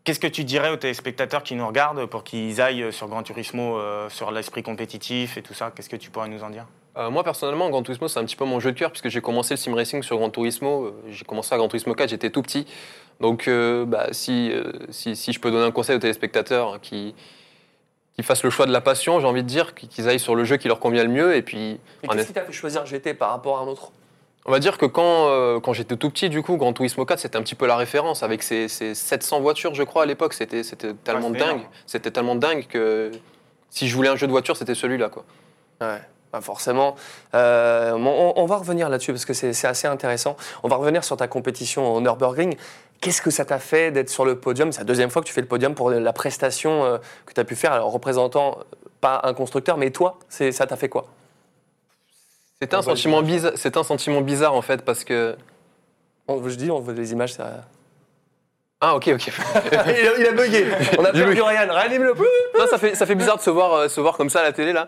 Qu'est-ce 0.04 0.22
que 0.22 0.28
tu 0.28 0.46
dirais 0.46 0.70
aux 0.70 0.78
téléspectateurs 0.78 1.44
qui 1.44 1.54
nous 1.54 1.68
regardent 1.68 2.06
pour 2.06 2.24
qu'ils 2.24 2.62
aillent 2.62 2.94
sur 2.94 3.10
Gran 3.10 3.24
Turismo, 3.24 3.78
sur 4.08 4.32
l'esprit 4.32 4.64
compétitif 4.64 5.36
et 5.38 5.42
tout 5.42 5.54
ça? 5.54 5.70
Qu'est-ce 5.76 5.90
que 5.90 5.98
tu 5.98 6.10
pourrais 6.10 6.30
nous 6.30 6.44
en 6.44 6.50
dire? 6.50 6.66
Euh, 6.98 7.10
moi, 7.10 7.24
personnellement, 7.24 7.70
Gran 7.70 7.84
Turismo, 7.84 8.08
c'est 8.08 8.20
un 8.20 8.26
petit 8.26 8.36
peu 8.36 8.46
mon 8.46 8.60
jeu 8.60 8.72
de 8.72 8.78
cœur, 8.80 8.92
puisque 8.92 9.10
j'ai 9.10 9.22
commencé 9.22 9.54
le 9.54 9.58
sim 9.58 9.74
racing 9.76 10.02
sur 10.02 10.18
Gran 10.18 10.30
Turismo. 10.30 10.86
Euh, 10.86 10.94
J'ai 11.10 11.26
commencé 11.26 11.54
à 11.54 11.58
Gran 11.58 11.68
Turismo 11.68 11.94
4, 11.94 12.10
j'étais 12.10 12.30
tout 12.30 12.42
petit. 12.42 12.66
Donc, 13.20 13.48
euh, 13.48 13.86
bah, 13.86 14.08
si, 14.12 14.52
euh, 14.52 14.72
si, 14.90 15.16
si 15.16 15.34
je 15.34 15.40
peux 15.40 15.52
donner 15.52 15.66
un 15.66 15.72
conseil 15.72 15.96
aux 15.96 16.00
téléspectateurs 16.00 16.74
hein, 16.74 16.80
qui, 16.82 17.16
qui 18.16 18.24
fassent 18.24 18.44
le 18.44 18.50
choix 18.50 18.66
de 18.66 18.72
la 18.72 18.82
passion, 18.82 19.20
j'ai 19.20 19.28
envie 19.28 19.44
de 19.44 19.48
dire 19.48 19.74
qu'ils 19.76 20.08
aillent 20.08 20.20
sur 20.20 20.36
le 20.36 20.44
jeu 20.44 20.58
qui 20.58 20.68
leur 20.68 20.80
convient 20.80 21.04
le 21.04 21.10
mieux. 21.10 21.36
Et 21.36 21.42
puis, 21.42 21.80
Et 22.04 22.08
qu'est-ce 22.08 22.28
qui 22.28 22.34
t'a 22.34 22.44
fait 22.44 22.52
choisir 22.52 22.86
GT 22.86 23.14
par 23.14 23.30
rapport 23.30 23.58
à 23.60 23.62
un 23.62 23.68
autre? 23.68 23.92
On 24.46 24.52
va 24.52 24.60
dire 24.60 24.78
que 24.78 24.86
quand, 24.86 25.28
euh, 25.28 25.60
quand 25.60 25.74
j'étais 25.74 25.98
tout 25.98 26.10
petit, 26.10 26.30
du 26.30 26.42
coup, 26.42 26.56
Gran 26.56 26.72
Turismo 26.74 27.06
4, 27.06 27.20
c'était 27.20 27.38
un 27.38 27.42
petit 27.42 27.56
peu 27.56 27.68
la 27.68 27.76
référence 27.76 28.24
avec 28.24 28.44
ses, 28.44 28.70
ses 28.70 28.96
700 28.96 29.42
voitures, 29.42 29.76
je 29.76 29.84
crois, 29.84 30.04
à 30.04 30.06
l'époque. 30.06 30.34
C'était 30.34 30.64
tellement 31.04 31.32
dingue. 31.32 31.62
C'était 31.86 32.12
tellement 32.12 32.36
dingue 32.36 32.66
que 32.68 33.12
si 33.70 33.88
je 33.88 33.96
voulais 33.96 34.10
un 34.10 34.16
jeu 34.16 34.26
de 34.26 34.32
voiture, 34.32 34.56
c'était 34.56 34.76
celui-là, 34.76 35.10
quoi. 35.10 35.26
Ouais, 35.82 36.00
bah 36.32 36.42
forcément. 36.42 36.96
Euh, 37.34 37.94
on, 37.94 38.34
on 38.36 38.46
va 38.46 38.58
revenir 38.58 38.90
là-dessus 38.90 39.12
parce 39.14 39.26
que 39.26 39.34
c'est 39.34 39.54
c'est 39.54 39.68
assez 39.68 39.88
intéressant. 39.88 40.36
On 40.64 40.68
va 40.68 40.76
revenir 40.76 41.04
sur 41.04 41.18
ta 41.18 41.28
compétition 41.28 41.94
au 41.94 42.02
Nürburgring. 42.02 42.56
Qu'est-ce 43.00 43.22
que 43.22 43.30
ça 43.32 43.46
t'a 43.46 43.60
fait 43.60 43.92
d'être 43.92 44.10
sur 44.10 44.26
le 44.26 44.40
podium? 44.40 44.72
C'est 44.72 44.80
la 44.80 44.86
deuxième 44.86 45.10
fois 45.10 45.22
que 45.22 45.28
tu 45.28 45.34
fais 45.34 45.42
le 45.42 45.48
podium 45.48 45.76
pour 45.76 45.92
la 45.92 46.14
prestation 46.14 46.84
euh, 46.84 46.98
que 47.26 47.34
tu 47.34 47.40
as 47.40 47.44
pu 47.46 47.56
faire, 47.56 47.72
alors 47.72 47.92
représentant 47.92 48.58
pas 49.02 49.22
un 49.24 49.34
constructeur, 49.36 49.78
mais 49.78 49.92
toi, 49.92 50.18
c'est- 50.30 50.52
ça 50.52 50.66
t'a 50.66 50.76
fait 50.76 50.90
quoi? 50.90 51.06
C'était 52.60 52.76
un, 52.76 52.82
sentiment 52.82 53.22
bizarre, 53.22 53.54
un 53.76 53.84
sentiment 53.84 54.22
bizarre, 54.22 54.56
en 54.56 54.64
fait, 54.64 54.82
parce 54.84 55.04
que... 55.04 55.38
On- 56.28 56.42
Je 56.50 56.56
dis, 56.56 56.72
on 56.72 56.80
voit 56.80 56.94
les 56.94 57.12
images, 57.12 57.34
ça. 57.34 57.66
Ah, 58.80 58.96
ok, 58.96 59.08
ok. 59.16 59.28
il, 59.72 59.76
a, 59.78 60.20
il 60.20 60.26
a 60.28 60.32
bugué. 60.34 60.66
On 61.00 61.04
a 61.04 61.12
Du 61.12 61.22
perdu 61.24 61.42
Ryan. 61.42 61.68
Ryan, 61.72 62.00
le 62.04 62.14
non, 62.60 62.68
ça 62.70 62.78
fait, 62.78 62.94
ça 62.94 63.08
fait 63.08 63.16
bizarre 63.16 63.38
de 63.38 63.42
se 63.42 63.50
voir, 63.50 63.74
euh, 63.74 63.88
se 63.88 64.00
voir 64.00 64.16
comme 64.18 64.30
ça 64.30 64.42
à 64.42 64.44
la 64.44 64.52
télé, 64.54 64.72
là. 64.72 64.86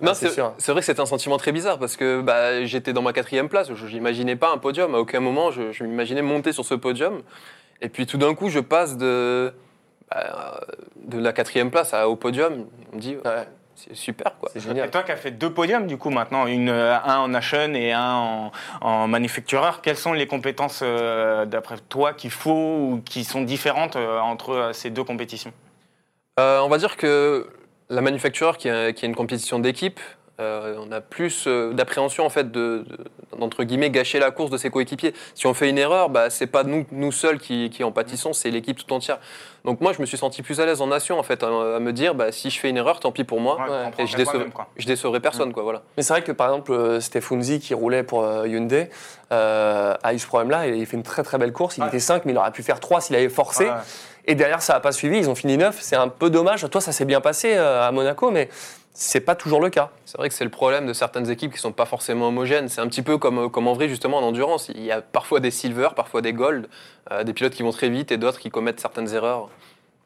non, 0.00 0.12
Ah, 0.12 0.14
c'est 0.14 0.28
c'est 0.28 0.34
sûr. 0.34 0.54
c'est 0.56 0.72
vrai 0.72 0.80
que 0.80 0.86
c'était 0.86 1.00
un 1.00 1.06
sentiment 1.06 1.36
très 1.36 1.52
bizarre, 1.52 1.78
parce 1.78 1.96
que 1.96 2.22
bah, 2.22 2.64
j'étais 2.64 2.94
dans 2.94 3.02
ma 3.02 3.12
quatrième 3.12 3.50
place, 3.50 3.68
je 3.74 3.86
n'imaginais 3.86 4.36
pas 4.36 4.50
un 4.54 4.58
podium, 4.58 4.94
à 4.94 4.98
aucun 4.98 5.20
moment 5.20 5.50
je, 5.50 5.70
je 5.70 5.84
m'imaginais 5.84 6.22
monter 6.22 6.52
sur 6.52 6.64
ce 6.64 6.74
podium. 6.74 7.20
Et 7.82 7.90
puis 7.90 8.06
tout 8.06 8.16
d'un 8.16 8.34
coup, 8.34 8.48
je 8.48 8.60
passe 8.60 8.96
de, 8.96 9.52
bah, 10.10 10.60
de 10.96 11.18
la 11.18 11.32
quatrième 11.34 11.70
place 11.70 11.92
à- 11.92 12.08
au 12.08 12.16
podium. 12.16 12.64
On 12.92 12.96
me 12.96 13.00
dit, 13.02 13.16
Ouais, 13.22 13.46
c'est 13.78 13.94
super, 13.94 14.32
quoi. 14.38 14.50
c'est 14.52 14.58
Et 14.58 14.62
génial. 14.62 14.90
toi 14.90 15.02
qui 15.04 15.12
as 15.12 15.16
fait 15.16 15.30
deux 15.30 15.52
podiums 15.52 15.86
du 15.86 15.96
coup 15.96 16.10
maintenant, 16.10 16.46
une, 16.46 16.68
euh, 16.68 16.98
un 16.98 17.18
en 17.18 17.28
Nation 17.28 17.72
et 17.74 17.92
un 17.92 18.12
en, 18.14 18.52
en 18.80 19.06
manufactureur, 19.08 19.80
quelles 19.82 19.96
sont 19.96 20.12
les 20.12 20.26
compétences 20.26 20.80
euh, 20.82 21.46
d'après 21.46 21.76
toi 21.88 22.12
qu'il 22.12 22.30
faut 22.30 22.50
ou 22.52 23.02
qui 23.04 23.22
sont 23.24 23.42
différentes 23.42 23.96
euh, 23.96 24.18
entre 24.18 24.50
euh, 24.50 24.72
ces 24.72 24.90
deux 24.90 25.04
compétitions? 25.04 25.52
Euh, 26.40 26.60
on 26.60 26.68
va 26.68 26.78
dire 26.78 26.96
que 26.96 27.48
la 27.88 28.00
manufactureur, 28.00 28.58
qui 28.58 28.68
est 28.68 29.02
une 29.02 29.14
compétition 29.14 29.58
d'équipe, 29.60 30.00
euh, 30.40 30.76
on 30.78 30.92
a 30.92 31.00
plus 31.00 31.44
euh, 31.46 31.72
d'appréhension 31.72 32.24
en 32.24 32.30
fait 32.30 32.50
de, 32.52 32.84
guillemets 33.60 33.90
gâcher 33.90 34.18
la 34.20 34.30
course 34.30 34.50
de 34.50 34.56
ses 34.56 34.70
coéquipiers. 34.70 35.12
Si 35.34 35.46
on 35.46 35.54
fait 35.54 35.68
une 35.68 35.78
erreur, 35.78 36.10
bah, 36.10 36.30
c'est 36.30 36.46
pas 36.46 36.62
nous, 36.62 36.86
nous 36.92 37.10
seuls 37.12 37.38
qui, 37.38 37.70
qui 37.70 37.82
en 37.82 37.90
pâtissons, 37.90 38.32
c'est 38.32 38.50
l'équipe 38.50 38.76
tout 38.78 38.92
entière. 38.92 39.18
Donc 39.64 39.80
moi, 39.80 39.92
je 39.92 40.00
me 40.00 40.06
suis 40.06 40.16
senti 40.16 40.42
plus 40.42 40.60
à 40.60 40.66
l'aise 40.66 40.80
en 40.80 40.86
nation 40.86 41.18
en 41.18 41.22
fait, 41.24 41.42
à, 41.42 41.46
à 41.48 41.80
me 41.80 41.92
dire, 41.92 42.14
bah, 42.14 42.30
si 42.30 42.50
je 42.50 42.58
fais 42.60 42.70
une 42.70 42.76
erreur, 42.76 43.00
tant 43.00 43.10
pis 43.10 43.24
pour 43.24 43.40
moi. 43.40 43.56
Ouais, 43.56 43.62
Ouais. 43.62 43.84
t'en 43.84 43.90
prends 43.90 44.02
Et 44.04 44.06
je. 44.06 44.16
Je 44.76 44.86
décevrai 44.86 45.20
personne, 45.20 45.52
quoi, 45.52 45.62
voilà. 45.64 45.82
Mais 45.96 46.02
c'est 46.02 46.12
vrai 46.12 46.22
que 46.22 46.32
par 46.32 46.48
exemple, 46.48 46.72
euh, 46.72 47.00
Stefunzi 47.00 47.58
qui 47.58 47.74
roulait 47.74 48.04
pour 48.04 48.24
Hyundai 48.46 48.90
euh, 49.32 49.94
a 50.02 50.14
eu 50.14 50.18
ce 50.18 50.26
problème-là. 50.26 50.68
et 50.68 50.76
Il 50.76 50.86
fait 50.86 50.96
une 50.96 51.02
très 51.02 51.22
très 51.24 51.38
belle 51.38 51.52
course. 51.52 51.76
Il 51.78 51.82
Ouais. 51.82 51.88
était 51.88 51.98
5, 52.00 52.24
mais 52.24 52.32
il 52.32 52.38
aurait 52.38 52.52
pu 52.52 52.62
faire 52.62 52.78
3 52.80 53.00
s'il 53.00 53.16
avait 53.16 53.28
forcé. 53.28 53.64
Ouais. 53.64 53.72
Et 54.26 54.34
derrière, 54.34 54.62
ça 54.62 54.74
n'a 54.74 54.80
pas 54.80 54.92
suivi. 54.92 55.18
Ils 55.18 55.28
ont 55.30 55.34
fini 55.34 55.56
9. 55.56 55.78
C'est 55.80 55.96
un 55.96 56.08
peu 56.08 56.30
dommage. 56.30 56.64
Toi, 56.70 56.80
ça 56.80 56.92
s'est 56.92 57.06
bien 57.06 57.20
passé 57.20 57.54
à 57.56 57.90
Monaco, 57.92 58.30
mais 58.30 58.48
c'est 58.92 59.20
pas 59.20 59.34
toujours 59.34 59.60
le 59.60 59.70
cas. 59.70 59.90
C'est 60.04 60.16
vrai 60.18 60.28
que 60.28 60.34
c'est 60.34 60.44
le 60.44 60.50
problème 60.50 60.86
de 60.86 60.92
certaines 60.92 61.30
équipes 61.30 61.52
qui 61.52 61.58
sont 61.58 61.72
pas 61.72 61.86
forcément 61.86 62.28
homogènes. 62.28 62.68
C'est 62.68 62.80
un 62.80 62.88
petit 62.88 63.02
peu 63.02 63.16
comme, 63.16 63.50
comme 63.50 63.68
en 63.68 63.72
vrai, 63.72 63.88
justement, 63.88 64.18
en 64.18 64.22
endurance. 64.22 64.70
Il 64.74 64.82
y 64.82 64.90
a 64.90 65.00
parfois 65.00 65.40
des 65.40 65.50
silver, 65.50 65.90
parfois 65.94 66.20
des 66.20 66.32
gold, 66.32 66.68
euh, 67.12 67.22
des 67.22 67.32
pilotes 67.32 67.54
qui 67.54 67.62
vont 67.62 67.70
très 67.70 67.90
vite 67.90 68.10
et 68.10 68.16
d'autres 68.16 68.40
qui 68.40 68.50
commettent 68.50 68.80
certaines 68.80 69.14
erreurs. 69.14 69.50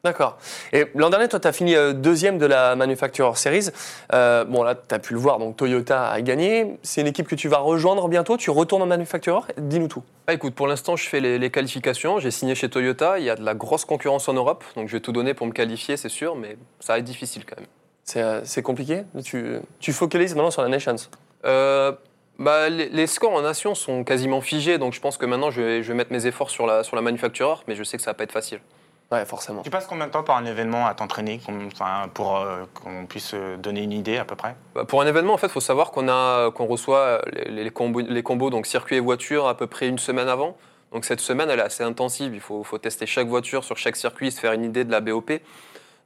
D'accord. 0.05 0.37
Et 0.73 0.87
l'an 0.97 1.11
dernier, 1.11 1.29
toi, 1.29 1.39
tu 1.39 1.47
as 1.47 1.53
fini 1.53 1.77
euh, 1.77 1.93
deuxième 1.93 2.37
de 2.37 2.45
la 2.45 2.75
Manufacturer 2.75 3.37
Series. 3.37 3.69
Euh, 4.13 4.45
bon, 4.45 4.65
là, 4.65 4.75
tu 4.75 4.93
as 4.93 4.99
pu 4.99 5.15
le 5.15 5.21
voir, 5.21 5.39
donc 5.39 5.57
Toyota 5.57 6.11
a 6.11 6.21
gagné. 6.21 6.77
C'est 6.83 7.03
une 7.03 7.07
équipe 7.07 7.29
que 7.29 7.37
tu 7.37 7.47
vas 7.49 7.59
rejoindre 7.59 8.09
bientôt. 8.09 8.37
Tu 8.37 8.51
retournes 8.51 8.83
en 8.83 8.87
Manufacturer? 8.87 9.43
Dis-nous 9.59 9.87
tout. 9.87 10.03
Ah, 10.27 10.35
écoute, 10.35 10.55
pour 10.57 10.67
l'instant, 10.67 10.97
je 10.97 11.09
fais 11.09 11.21
les, 11.21 11.39
les 11.39 11.51
qualifications. 11.51 12.19
J'ai 12.19 12.33
signé 12.33 12.57
chez 12.57 12.69
Toyota. 12.69 13.21
Il 13.21 13.25
y 13.25 13.31
a 13.31 13.37
de 13.37 13.45
la 13.45 13.55
grosse 13.55 13.85
concurrence 13.85 14.29
en 14.29 14.33
Europe. 14.33 14.65
Donc, 14.75 14.89
je 14.89 14.93
vais 14.95 15.01
tout 15.01 15.13
donner 15.13 15.35
pour 15.35 15.47
me 15.47 15.53
qualifier, 15.53 15.97
c'est 15.97 16.09
sûr. 16.09 16.35
Mais 16.35 16.57
ça 16.81 16.95
va 16.95 16.99
être 16.99 17.05
difficile 17.05 17.45
quand 17.47 17.57
même. 17.57 17.69
C'est 18.05 18.23
euh, 18.23 18.41
c'est 18.45 18.63
compliqué 18.63 19.05
tu, 19.25 19.59
tu 19.79 19.93
focalises 19.93 20.35
maintenant 20.35 20.51
sur 20.51 20.63
la 20.63 20.69
Nations. 20.69 20.97
Euh, 21.45 21.93
bah, 22.39 22.69
les, 22.69 22.89
les 22.89 23.07
scores 23.07 23.35
en 23.35 23.43
nation 23.43 23.75
sont 23.75 24.05
quasiment 24.05 24.41
figés. 24.41 24.79
Donc, 24.79 24.95
je 24.95 25.01
pense 25.01 25.17
que 25.17 25.27
maintenant, 25.27 25.51
je 25.51 25.61
vais, 25.61 25.83
je 25.83 25.89
vais 25.89 25.95
mettre 25.95 26.13
mes 26.13 26.27
efforts 26.27 26.51
sur 26.51 26.67
la, 26.67 26.83
sur 26.83 26.97
la 26.97 27.03
manufactureur. 27.03 27.63
Mais 27.69 27.75
je 27.77 27.85
sais 27.85 27.97
que 27.97 28.03
ça 28.03 28.11
va 28.11 28.15
pas 28.15 28.25
être 28.25 28.33
facile. 28.33 28.61
Ouais, 29.13 29.25
forcément. 29.27 29.63
Tu 29.63 29.69
passes 29.71 29.87
combien 29.87 30.07
de 30.07 30.11
temps 30.11 30.23
par 30.23 30.39
un 30.39 30.47
événement 30.47 30.87
à 30.87 30.95
t'entraîner 30.95 31.39
pour 32.15 32.39
euh, 32.39 32.65
qu'on 32.75 33.05
puisse 33.07 33.33
euh, 33.35 33.59
donner 33.59 33.83
une 33.83 33.93
idée 33.93 34.17
à 34.17 34.25
peu 34.25 34.35
près? 34.35 34.57
Bah, 34.75 34.85
pour 34.87 35.03
un 35.03 35.07
événement, 35.07 35.35
en 35.35 35.37
fait, 35.37 35.49
il 35.49 35.53
faut 35.53 35.61
savoir 35.61 35.91
qu'on 35.91 36.09
a 36.09 36.51
qu'on 36.51 36.67
reçoit 36.67 37.21
les, 37.31 37.65
les 37.65 37.71
combos, 37.71 38.01
les 38.01 38.23
combos, 38.23 38.49
donc 38.49 38.67
circuit 38.67 38.97
et 38.97 39.01
voiture, 39.01 39.47
à 39.47 39.57
peu 39.57 39.67
près 39.67 39.87
une 39.89 39.99
semaine 39.99 40.29
avant. 40.29 40.57
Donc 40.93 41.05
cette 41.05 41.21
semaine, 41.21 41.51
elle 41.51 41.59
est 41.59 41.63
assez 41.63 41.85
intensive. 41.85 42.35
Il 42.35 42.41
faut, 42.41 42.65
faut 42.65 42.79
tester 42.79 43.07
chaque 43.07 43.29
voiture 43.29 43.65
sur 43.65 43.77
chaque 43.77 43.97
circuit, 43.97 44.33
se 44.33 44.41
faire 44.41 44.53
une 44.53 44.65
idée 44.65 44.85
de 44.85 44.91
la 44.91 45.01
BOP. 45.01 45.31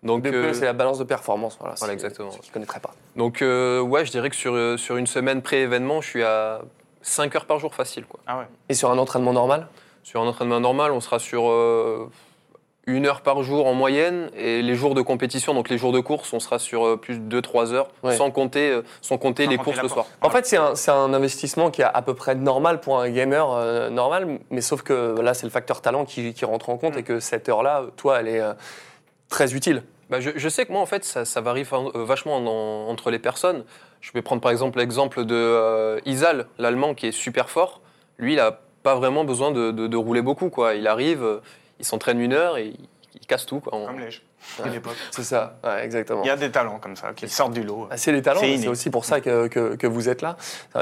Donc, 0.07 0.23
BP, 0.23 0.35
euh, 0.35 0.53
c'est 0.53 0.64
la 0.64 0.73
balance 0.73 0.99
de 0.99 1.05
performance. 1.05 1.59
Voilà, 1.61 1.92
exactement. 1.92 2.31
Ceux 2.31 2.38
qui 2.40 2.49
ne 2.49 2.55
connaîtraient 2.55 2.81
pas. 2.81 2.95
donc 3.16 3.42
euh, 3.42 3.81
ouais, 3.81 4.05
je 4.05 4.11
dirais 4.11 4.31
que 4.31 4.37
sur, 4.37 4.55
euh, 4.55 4.77
sur 4.77 4.97
une 4.97 5.07
semaine 5.07 5.42
pré-événement, 5.42 6.01
je 6.01 6.09
suis 6.09 6.23
à 6.23 6.61
5 7.03 7.35
heures 7.37 7.47
par 7.47 7.59
jour 7.59 7.75
facile. 7.75 8.05
Quoi. 8.07 8.21
Ah 8.27 8.38
ouais. 8.38 8.45
Et 8.69 8.75
sur 8.75 8.90
un 8.90 8.99
entraînement 8.99 9.33
normal? 9.33 9.69
Sur 10.03 10.21
un 10.23 10.27
entraînement 10.27 10.61
normal, 10.61 10.92
on 10.92 11.01
sera 11.01 11.19
sur 11.19 11.49
euh, 11.51 12.09
une 12.87 13.07
heure 13.07 13.23
par 13.23 13.42
jour 13.42 13.66
en 13.66 13.75
moyenne. 13.75 14.31
Et 14.37 14.62
les 14.62 14.75
jours 14.77 14.95
de 14.95 15.03
compétition, 15.03 15.53
donc 15.55 15.69
les 15.69 15.79
jours 15.79 15.90
de 15.92 15.99
course, 15.99 16.33
on 16.33 16.38
sera 16.38 16.59
sur 16.61 16.87
euh, 16.87 16.97
plus 16.97 17.19
de 17.19 17.40
2-3 17.40 17.73
heures, 17.73 17.88
Ouais. 18.05 18.16
sans 18.16 18.31
compter, 18.31 18.71
euh, 18.71 18.83
sans 19.03 19.19
compter 19.19 19.45
Sans 19.45 19.51
les 19.51 19.57
compter 19.57 19.64
courses 19.71 19.77
le 19.83 19.88
course. 19.88 19.95
soir. 19.95 20.07
En 20.23 20.31
fait, 20.31 20.47
c'est 20.47 20.57
un, 20.57 20.77
c'est 20.77 20.92
un 20.92 21.12
investissement 21.12 21.71
qui 21.73 21.83
est 21.83 21.87
à 21.92 22.03
peu 22.03 22.14
près 22.14 22.37
normal 22.37 22.81
pour 22.81 23.01
un 23.01 23.11
gamer 23.11 23.51
euh, 23.51 23.90
normal, 23.90 24.38
mais 24.51 24.61
sauf 24.61 24.83
que 24.83 25.21
là, 25.21 25.35
c'est 25.35 25.47
le 25.47 25.51
facteur 25.51 25.81
talent 25.81 26.05
qui, 26.05 26.33
qui 26.35 26.45
rentre 26.45 26.71
en 26.71 26.77
compte 26.77 26.95
Mm. 26.95 26.99
et 26.99 27.03
que 27.03 27.19
cette 27.19 27.49
heure-là, 27.49 27.83
toi, 27.97 28.21
elle 28.21 28.29
est 28.29 28.40
euh, 28.40 28.53
très 29.29 29.55
utile. 29.55 29.83
Bah, 30.11 30.21
je, 30.21 30.31
je 30.37 30.49
sais 30.49 30.64
que 30.66 30.73
moi, 30.73 30.81
en 30.81 30.87
fait, 30.87 31.05
ça, 31.05 31.25
ça 31.25 31.40
varie 31.40 31.66
euh, 31.73 32.05
vachement 32.05 32.37
en- 32.37 32.88
entre 32.90 33.11
les 33.11 33.19
personnes. 33.19 33.64
Je 34.01 34.12
vais 34.12 34.23
prendre 34.23 34.40
par 34.40 34.53
exemple 34.53 34.79
l'exemple 34.79 35.25
de 35.25 35.35
euh, 35.35 35.99
Isal, 36.07 36.47
l'Allemand, 36.59 36.95
qui 36.95 37.07
est 37.09 37.12
super 37.12 37.51
fort. 37.51 37.81
Lui, 38.19 38.35
il 38.35 38.37
n'a 38.37 38.61
pas 38.83 38.95
vraiment 38.95 39.25
besoin 39.25 39.51
de, 39.51 39.73
de- 39.73 39.87
de 39.88 39.97
rouler 39.97 40.23
beaucoup. 40.23 40.49
Quoi. 40.49 40.75
Il 40.75 40.87
arrive, 40.87 41.25
euh, 41.25 41.40
il 41.81 41.85
s'entraîne 41.85 42.21
une 42.21 42.33
heure 42.33 42.57
et 42.57 42.66
il, 42.66 42.88
il 43.21 43.27
casse 43.27 43.47
tout. 43.47 43.59
Quoi. 43.61 43.75
En- 43.75 43.87
Comme 43.87 43.97
Ouais. 44.62 44.71
l'époque. 44.71 44.95
C'est 45.11 45.25
ça, 45.25 45.59
ouais, 45.64 45.85
exactement. 45.85 46.23
Il 46.23 46.29
y 46.29 46.31
a 46.31 46.37
des 46.37 46.53
talents 46.53 46.79
comme 46.79 46.95
ça 46.95 47.12
qui 47.12 47.29
sortent 47.29 47.53
du 47.55 47.64
lot. 47.64 47.88
Ah, 47.90 47.97
C'est 47.97 48.12
les 48.12 48.23
talents, 48.23 48.38
C'est 48.40 48.69
aussi 48.69 48.90
pour 48.90 49.05
ça 49.05 49.21
que, 49.21 49.49
que- 49.49 49.75
que 49.75 49.87
vous 49.88 50.09
êtes 50.09 50.23
là. 50.23 50.37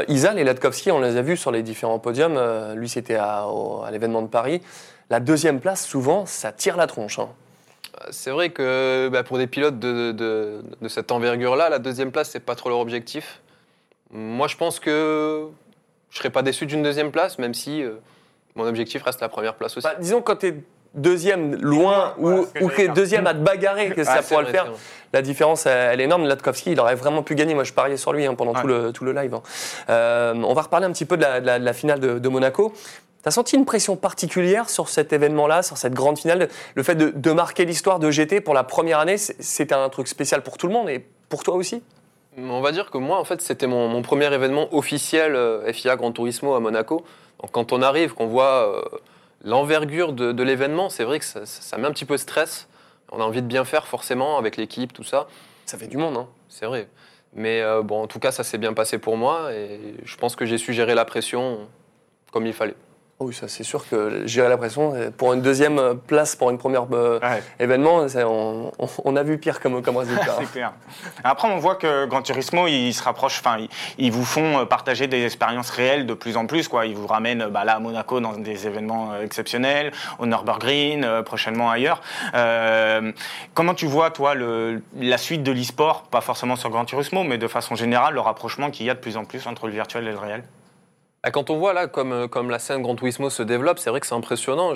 Isal 0.08 0.38
et 0.38 0.44
Latkowski, 0.44 0.92
on 0.92 1.00
les 1.00 1.16
a 1.16 1.22
vus 1.22 1.38
sur 1.38 1.50
les 1.50 1.62
différents 1.62 1.98
podiums. 1.98 2.38
Lui, 2.74 2.90
c'était 2.90 3.14
à 3.14 3.46
l'événement 3.90 4.20
de 4.20 4.26
Paris. 4.28 4.60
La 5.08 5.18
deuxième 5.20 5.60
place, 5.60 5.86
souvent, 5.86 6.26
ça 6.26 6.52
tire 6.52 6.76
la 6.76 6.86
tronche. 6.86 7.18
hein. 7.18 7.28
C'est 8.10 8.30
vrai 8.30 8.50
que 8.50 9.08
bah, 9.12 9.22
pour 9.22 9.38
des 9.38 9.46
pilotes 9.46 9.78
de, 9.78 10.12
de- 10.12 10.62
de 10.80 10.88
cette 10.88 11.12
envergure-là, 11.12 11.68
la 11.68 11.78
deuxième 11.78 12.10
place, 12.12 12.30
c'est 12.30 12.40
pas 12.40 12.54
trop 12.54 12.68
leur 12.68 12.78
objectif. 12.78 13.40
Moi, 14.10 14.48
je 14.48 14.56
pense 14.56 14.80
que 14.80 15.46
je 16.10 16.18
serais 16.18 16.30
pas 16.30 16.42
déçu 16.42 16.66
d'une 16.66 16.82
deuxième 16.82 17.10
place, 17.10 17.38
même 17.38 17.54
si 17.54 17.82
euh, 17.82 17.94
mon 18.54 18.66
objectif 18.66 19.02
reste 19.02 19.20
la 19.20 19.28
première 19.28 19.54
place 19.54 19.76
aussi. 19.76 19.86
Bah, 19.86 19.94
disons, 19.98 20.22
quand 20.22 20.36
tu 20.36 20.46
es 20.48 20.54
deuxième 20.94 21.56
loin 21.56 22.14
Voilà 22.18 22.40
ou, 22.40 22.46
que 22.46 22.64
ou 22.64 22.70
dire. 22.70 22.92
deuxième 22.94 23.26
à 23.26 23.34
te 23.34 23.38
bagarrer 23.40 23.90
que 23.90 24.04
ça 24.04 24.22
c'est 24.22 24.28
pourra 24.28 24.42
le 24.42 24.48
faire? 24.48 24.72
La 25.12 25.22
différence, 25.22 25.66
elle 25.66 26.00
est 26.00 26.04
énorme. 26.04 26.24
Latkowski, 26.26 26.72
il 26.72 26.80
aurait 26.80 26.94
vraiment 26.94 27.22
pu 27.24 27.34
gagner. 27.34 27.54
Moi, 27.54 27.64
je 27.64 27.72
pariais 27.72 27.96
sur 27.96 28.12
lui 28.12 28.24
hein, 28.26 28.34
pendant 28.34 28.52
tout, 28.52 28.66
Ouais. 28.66 28.84
le, 28.86 28.92
tout 28.92 29.04
le 29.04 29.12
live. 29.12 29.34
hein. 29.34 29.42
Euh, 29.88 30.34
on 30.34 30.54
va 30.54 30.62
reparler 30.62 30.86
un 30.86 30.92
petit 30.92 31.04
peu 31.04 31.16
de 31.16 31.22
la, 31.22 31.40
de 31.40 31.46
la- 31.46 31.58
de 31.58 31.64
la 31.64 31.72
finale 31.72 31.98
de, 32.00 32.18
de 32.20 32.28
Monaco. 32.28 32.72
T'as 33.24 33.30
senti 33.30 33.56
une 33.56 33.64
pression 33.64 33.96
particulière 33.96 34.68
sur 34.68 34.90
cet 34.90 35.14
événement-là, 35.14 35.62
sur 35.62 35.78
cette 35.78 35.94
grande 35.94 36.18
finale? 36.18 36.48
Le 36.74 36.82
fait 36.82 36.94
de, 36.94 37.08
de 37.08 37.32
marquer 37.32 37.64
l'histoire 37.64 37.98
de 37.98 38.10
GT 38.10 38.42
pour 38.42 38.52
la 38.52 38.64
première 38.64 38.98
année, 38.98 39.16
c'est- 39.16 39.40
c'était 39.42 39.74
un 39.74 39.88
truc 39.88 40.08
spécial 40.08 40.42
pour 40.42 40.58
tout 40.58 40.66
le 40.66 40.74
monde 40.74 40.90
et 40.90 41.06
pour 41.30 41.42
toi 41.42 41.54
aussi? 41.54 41.82
On 42.36 42.60
va 42.60 42.70
dire 42.70 42.90
que 42.90 42.98
moi, 42.98 43.18
en 43.18 43.24
fait, 43.24 43.40
c'était 43.40 43.66
mon, 43.66 43.88
mon 43.88 44.02
premier 44.02 44.32
événement 44.32 44.68
officiel 44.74 45.34
euh, 45.36 45.72
FIA 45.72 45.96
Gran 45.96 46.12
Turismo 46.12 46.54
à 46.54 46.60
Monaco. 46.60 47.02
Donc, 47.40 47.50
quand 47.52 47.72
on 47.72 47.80
arrive, 47.80 48.12
qu'on 48.12 48.26
voit 48.26 48.68
euh, 48.76 48.82
l'envergure 49.42 50.12
de, 50.12 50.32
de 50.32 50.42
l'événement, 50.42 50.90
c'est 50.90 51.04
vrai 51.04 51.18
que 51.18 51.24
ça 51.24 51.78
met 51.78 51.86
un 51.86 51.92
petit 51.92 52.04
peu 52.04 52.14
de 52.16 52.20
stress. 52.20 52.68
On 53.10 53.20
a 53.20 53.24
envie 53.24 53.40
de 53.40 53.46
bien 53.46 53.64
faire, 53.64 53.86
forcément, 53.86 54.36
avec 54.36 54.58
l'équipe, 54.58 54.92
tout 54.92 55.02
ça. 55.04 55.28
Ça 55.64 55.78
fait 55.78 55.86
du 55.86 55.96
monde, 55.96 56.16
hein 56.18 56.28
C'est 56.50 56.66
vrai. 56.66 56.88
Mais 57.32 57.62
euh, 57.62 57.80
bon, 57.82 58.02
en 58.02 58.06
tout 58.06 58.18
cas, 58.18 58.32
ça 58.32 58.44
s'est 58.44 58.58
bien 58.58 58.74
passé 58.74 58.98
pour 58.98 59.16
moi 59.16 59.50
et 59.54 59.80
je 60.04 60.16
pense 60.18 60.36
que 60.36 60.44
j'ai 60.44 60.58
su 60.58 60.74
gérer 60.74 60.94
la 60.94 61.06
pression 61.06 61.60
comme 62.32 62.46
il 62.46 62.52
fallait. 62.52 62.74
Oui, 63.20 63.32
ça 63.32 63.46
c'est 63.46 63.62
sûr 63.62 63.88
que 63.88 64.26
gérer 64.26 64.48
la 64.48 64.56
pression, 64.56 64.92
pour 65.16 65.32
une 65.34 65.40
deuxième 65.40 65.78
euh, 65.78 65.94
place, 65.94 66.34
pour 66.34 66.50
une 66.50 66.58
première 66.58 66.86
euh, 66.92 67.20
Ouais. 67.20 67.42
événement, 67.60 68.04
on, 68.16 68.72
on- 68.76 68.88
on 69.04 69.16
a 69.16 69.22
vu 69.22 69.38
pire 69.38 69.60
comme, 69.60 69.80
comme 69.82 69.96
résultat. 70.04 70.34
C'est 70.40 70.50
clair. 70.50 70.72
Après, 71.22 71.48
on 71.48 71.58
voit 71.58 71.76
que 71.76 72.06
Gran 72.06 72.22
Turismo, 72.22 72.66
ils 72.66 72.92
se 72.92 73.02
rapprochent, 73.04 73.38
enfin, 73.38 73.58
ils, 73.60 73.68
ils 73.98 74.10
vous 74.10 74.24
font 74.24 74.58
euh, 74.58 74.64
partager 74.64 75.06
des 75.06 75.24
expériences 75.24 75.70
réelles 75.70 76.06
de 76.06 76.14
plus 76.14 76.36
en 76.36 76.46
plus, 76.46 76.66
quoi. 76.66 76.86
Ils 76.86 76.96
vous 76.96 77.06
ramènent, 77.06 77.46
bah, 77.50 77.64
là, 77.64 77.76
à 77.76 77.78
Monaco, 77.78 78.18
dans 78.18 78.32
des 78.32 78.66
événements 78.66 79.10
exceptionnels, 79.22 79.92
au 80.18 80.26
Nürburgring, 80.26 81.06
prochainement 81.22 81.70
ailleurs. 81.70 82.00
Euh, 82.34 83.12
comment 83.54 83.74
tu 83.74 83.86
vois, 83.86 84.10
toi, 84.10 84.34
le, 84.34 84.82
la 84.98 85.18
suite 85.18 85.44
de 85.44 85.52
l'e-sport, 85.52 86.02
pas 86.10 86.20
forcément 86.20 86.56
sur 86.56 86.68
Gran 86.68 86.84
Turismo, 86.84 87.22
mais 87.22 87.38
de 87.38 87.46
façon 87.46 87.76
générale, 87.76 88.14
le 88.14 88.20
rapprochement 88.20 88.72
qu'il 88.72 88.86
y 88.86 88.90
a 88.90 88.94
de 88.94 88.98
plus 89.00 89.16
en 89.16 89.24
plus 89.24 89.46
entre 89.46 89.68
le 89.68 89.72
virtuel 89.72 90.08
et 90.08 90.10
le 90.12 90.18
réel? 90.18 90.42
Ah, 90.42 90.63
Quand 91.32 91.48
on 91.48 91.56
voit 91.56 91.72
là 91.72 91.86
comme, 91.86 92.12
euh, 92.12 92.28
comme 92.28 92.50
la 92.50 92.58
scène 92.58 92.82
Gran 92.82 92.96
Turismo 92.96 93.30
se 93.30 93.42
développe, 93.42 93.78
c'est 93.78 93.88
vrai 93.88 94.00
que 94.00 94.06
c'est 94.06 94.14
impressionnant. 94.14 94.72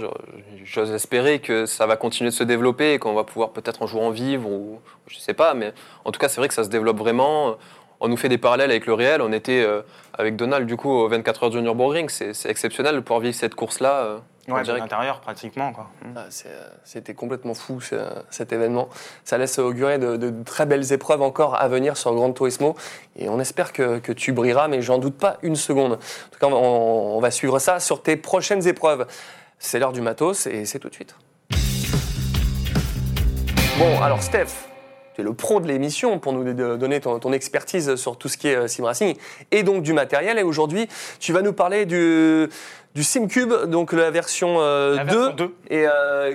J'ose 0.64 0.92
espérer 0.92 1.40
que 1.40 1.66
ça 1.66 1.86
va 1.86 1.96
continuer 1.96 2.30
de 2.30 2.34
se 2.34 2.44
développer 2.44 2.94
et 2.94 2.98
qu'on 2.98 3.14
va 3.14 3.24
pouvoir 3.24 3.50
peut-être 3.50 3.82
un 3.82 3.86
jour 3.86 4.02
en 4.02 4.10
vivre 4.10 4.48
ou 4.48 4.80
je 5.06 5.18
sais 5.18 5.34
pas, 5.34 5.52
mais 5.54 5.72
en 6.04 6.12
tout 6.12 6.18
cas 6.18 6.28
c'est 6.28 6.40
vrai 6.40 6.48
que 6.48 6.54
ça 6.54 6.64
se 6.64 6.70
développe 6.70 6.98
vraiment. 6.98 7.56
On 8.00 8.08
nous 8.08 8.16
fait 8.16 8.28
des 8.28 8.38
parallèles 8.38 8.70
avec 8.70 8.86
le 8.86 8.94
réel. 8.94 9.20
On 9.20 9.32
était 9.32 9.62
euh, 9.62 9.82
avec 10.14 10.36
Donald 10.36 10.66
du 10.66 10.76
coup 10.76 10.90
au 10.90 11.08
24 11.08 11.44
heures 11.44 11.50
du 11.50 11.60
Nürburgring. 11.60 12.08
C'est 12.08 12.48
exceptionnel 12.48 12.94
de 12.94 13.00
pouvoir 13.00 13.20
vivre 13.20 13.34
cette 13.34 13.54
course 13.54 13.80
là. 13.80 14.16
en 14.16 14.20
Ouais, 14.54 14.60
de 14.60 14.64
direct. 14.64 14.80
l'intérieur, 14.82 15.20
pratiquement, 15.20 15.72
quoi. 15.72 15.90
Mm. 16.04 16.08
Ah, 16.16 16.20
euh, 16.46 16.68
C'était 16.84 17.14
complètement 17.14 17.54
fou 17.54 17.80
ce- 17.80 17.96
cet 18.30 18.52
événement. 18.52 18.88
Ça 19.24 19.38
laisse 19.38 19.58
augurer 19.58 19.98
de, 19.98 20.16
de 20.16 20.42
très 20.44 20.66
belles 20.66 20.92
épreuves 20.92 21.22
encore 21.22 21.54
à 21.60 21.68
venir 21.68 21.96
sur 21.96 22.14
Gran 22.14 22.32
Turismo. 22.32 22.76
Et 23.16 23.28
on 23.28 23.40
espère 23.40 23.72
que, 23.72 23.98
que 23.98 24.12
tu 24.12 24.32
brilleras, 24.32 24.68
mais 24.68 24.80
j'en 24.82 24.98
doute 24.98 25.18
pas 25.18 25.38
une 25.42 25.56
seconde. 25.56 25.92
En 25.94 25.96
tout 26.30 26.38
cas, 26.40 26.46
on, 26.46 27.16
on 27.16 27.20
va 27.20 27.30
suivre 27.30 27.58
ça 27.58 27.80
sur 27.80 28.02
tes 28.02 28.16
prochaines 28.16 28.66
épreuves. 28.66 29.06
C'est 29.58 29.78
l'heure 29.78 29.92
du 29.92 30.00
matos 30.00 30.46
et 30.46 30.64
c'est 30.66 30.78
tout 30.78 30.88
de 30.88 30.94
suite. 30.94 31.14
Bon, 33.78 34.00
alors 34.02 34.22
Steph, 34.22 34.67
tu 35.18 35.22
es 35.22 35.24
le 35.24 35.34
pro 35.34 35.58
de 35.60 35.66
l'émission 35.66 36.20
pour 36.20 36.32
nous 36.32 36.44
donner 36.76 37.00
ton, 37.00 37.18
ton 37.18 37.32
expertise 37.32 37.96
sur 37.96 38.16
tout 38.16 38.28
ce 38.28 38.38
qui 38.38 38.48
est 38.48 38.54
euh, 38.54 38.68
sim 38.68 38.84
racing 38.84 39.16
et 39.50 39.64
donc 39.64 39.82
du 39.82 39.92
matériel. 39.92 40.38
Et 40.38 40.44
aujourd'hui, 40.44 40.88
tu 41.18 41.32
vas 41.32 41.42
nous 41.42 41.52
parler 41.52 41.86
du, 41.86 42.48
du 42.94 43.02
SimCube, 43.02 43.52
donc 43.66 43.92
la 43.92 44.12
version, 44.12 44.56
euh, 44.60 44.94
La 44.96 45.04
2. 45.04 45.16
version 45.16 45.34
2. 45.34 45.54
Et 45.70 45.86
euh, 45.88 46.34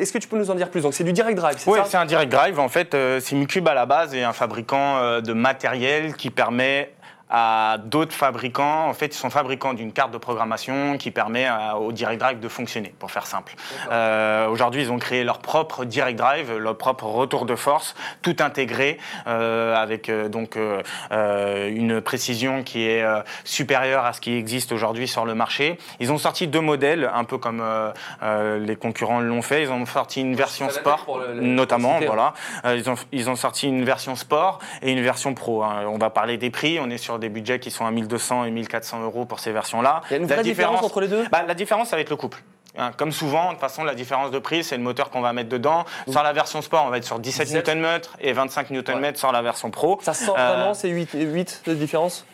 est-ce 0.00 0.12
que 0.12 0.18
tu 0.18 0.26
peux 0.26 0.36
nous 0.38 0.50
en 0.50 0.56
dire 0.56 0.70
plus? 0.70 0.80
Donc 0.82 0.92
c'est 0.94 1.04
du 1.04 1.12
direct 1.12 1.38
drive, 1.38 1.54
c'est 1.58 1.70
Oui, 1.70 1.78
ça? 1.78 1.84
c'est 1.88 1.96
un 1.98 2.06
direct 2.06 2.32
drive. 2.32 2.58
En 2.58 2.68
fait, 2.68 2.94
euh, 2.94 3.20
SimCube 3.20 3.68
à 3.68 3.74
la 3.74 3.86
base 3.86 4.12
est 4.12 4.24
un 4.24 4.32
fabricant 4.32 5.20
de 5.20 5.32
matériel 5.32 6.14
qui 6.14 6.30
permet 6.30 6.90
à 7.30 7.76
d'autres 7.84 8.14
fabricants, 8.14 8.88
en 8.88 8.94
fait, 8.94 9.06
ils 9.06 9.18
sont 9.18 9.30
fabricants 9.30 9.74
d'une 9.74 9.92
carte 9.92 10.10
de 10.12 10.18
programmation 10.18 10.96
qui 10.98 11.10
permet 11.10 11.46
à- 11.46 11.76
au 11.76 11.92
direct 11.92 12.20
drive 12.20 12.40
de 12.40 12.48
fonctionner, 12.48 12.94
pour 12.98 13.10
faire 13.10 13.26
simple. 13.26 13.54
Euh, 13.90 14.48
Aujourd'hui, 14.48 14.82
ils 14.82 14.90
ont 14.92 14.98
créé 14.98 15.24
leur 15.24 15.38
propre 15.38 15.84
direct 15.84 16.18
drive, 16.18 16.56
leur 16.56 16.76
propre 16.76 17.04
retour 17.04 17.44
de 17.44 17.54
force, 17.54 17.94
tout 18.22 18.36
intégré 18.40 18.98
euh, 19.26 19.74
avec 19.76 20.08
euh, 20.08 20.28
donc 20.28 20.56
euh, 20.56 20.82
euh, 21.12 21.68
une 21.70 22.00
précision 22.00 22.62
qui 22.62 22.86
est 22.88 23.02
euh, 23.02 23.20
supérieure 23.44 24.04
à 24.04 24.12
ce 24.12 24.20
qui 24.20 24.34
existe 24.34 24.72
aujourd'hui 24.72 25.06
sur 25.08 25.24
le 25.24 25.34
marché. 25.34 25.78
Ils 26.00 26.12
ont 26.12 26.18
sorti 26.18 26.46
deux 26.46 26.60
modèles, 26.60 27.10
un 27.14 27.24
peu 27.24 27.38
comme 27.38 27.60
euh, 27.60 27.92
euh, 28.22 28.58
les 28.58 28.76
concurrents 28.76 29.20
l'ont 29.20 29.42
fait. 29.42 29.62
Ils 29.62 29.70
ont 29.70 29.84
sorti 29.86 30.20
une 30.20 30.34
version 30.34 30.70
sport, 30.70 31.20
le- 31.34 31.40
notamment, 31.40 31.96
hein. 31.96 32.06
voilà. 32.06 32.34
Euh, 32.64 32.76
ils, 32.76 32.88
ont, 32.90 32.94
ils 33.12 33.28
ont 33.30 33.36
sorti 33.36 33.66
une 33.68 33.84
version 33.84 34.16
sport 34.16 34.58
et 34.82 34.92
une 34.92 35.02
version 35.02 35.34
pro. 35.34 35.62
hein. 35.62 35.84
On 35.88 35.98
va 35.98 36.10
parler 36.10 36.36
des 36.38 36.50
prix. 36.50 36.78
On 36.80 36.88
est 36.90 36.98
sur 36.98 37.17
des 37.18 37.28
budgets 37.28 37.58
qui 37.58 37.70
sont 37.70 37.86
à 37.86 37.90
1200 37.90 38.44
et 38.44 38.50
1400 38.50 39.02
euros 39.02 39.24
pour 39.24 39.40
ces 39.40 39.52
versions-là. 39.52 40.02
Il 40.10 40.12
y 40.12 40.14
a 40.14 40.16
une 40.18 40.28
La 40.28 40.36
vraie 40.36 40.44
différence 40.44 40.82
entre 40.82 41.00
les 41.00 41.08
deux 41.08 41.24
bah, 41.30 41.44
La 41.46 41.54
différence, 41.54 41.88
ça 41.88 41.96
va 41.96 42.02
être 42.02 42.10
le 42.10 42.16
couple. 42.16 42.42
Hein, 42.76 42.92
Comme 42.96 43.10
souvent, 43.12 43.46
de 43.46 43.50
toute 43.52 43.60
façon, 43.60 43.82
la 43.82 43.94
différence 43.94 44.30
de 44.30 44.38
prix, 44.38 44.62
c'est 44.62 44.76
le 44.76 44.82
moteur 44.82 45.10
qu'on 45.10 45.20
va 45.20 45.32
mettre 45.32 45.48
dedans. 45.48 45.84
Sur 46.08 46.22
la 46.22 46.32
version 46.32 46.62
sport, 46.62 46.84
on 46.86 46.90
va 46.90 46.98
être 46.98 47.04
sur 47.04 47.18
17 47.18 47.46
17. 47.48 47.68
Nm 47.76 48.00
et 48.20 48.32
25 48.32 48.70
Nm 48.70 49.16
sur 49.16 49.32
la 49.32 49.42
version 49.42 49.70
pro. 49.70 49.98
Ça 50.02 50.14
sent 50.14 50.30
Euh, 50.30 50.54
vraiment 50.54 50.74
ces 50.74 50.88
8, 50.88 51.10
8 51.14 51.62
de 51.66 51.74
différence 51.74 52.24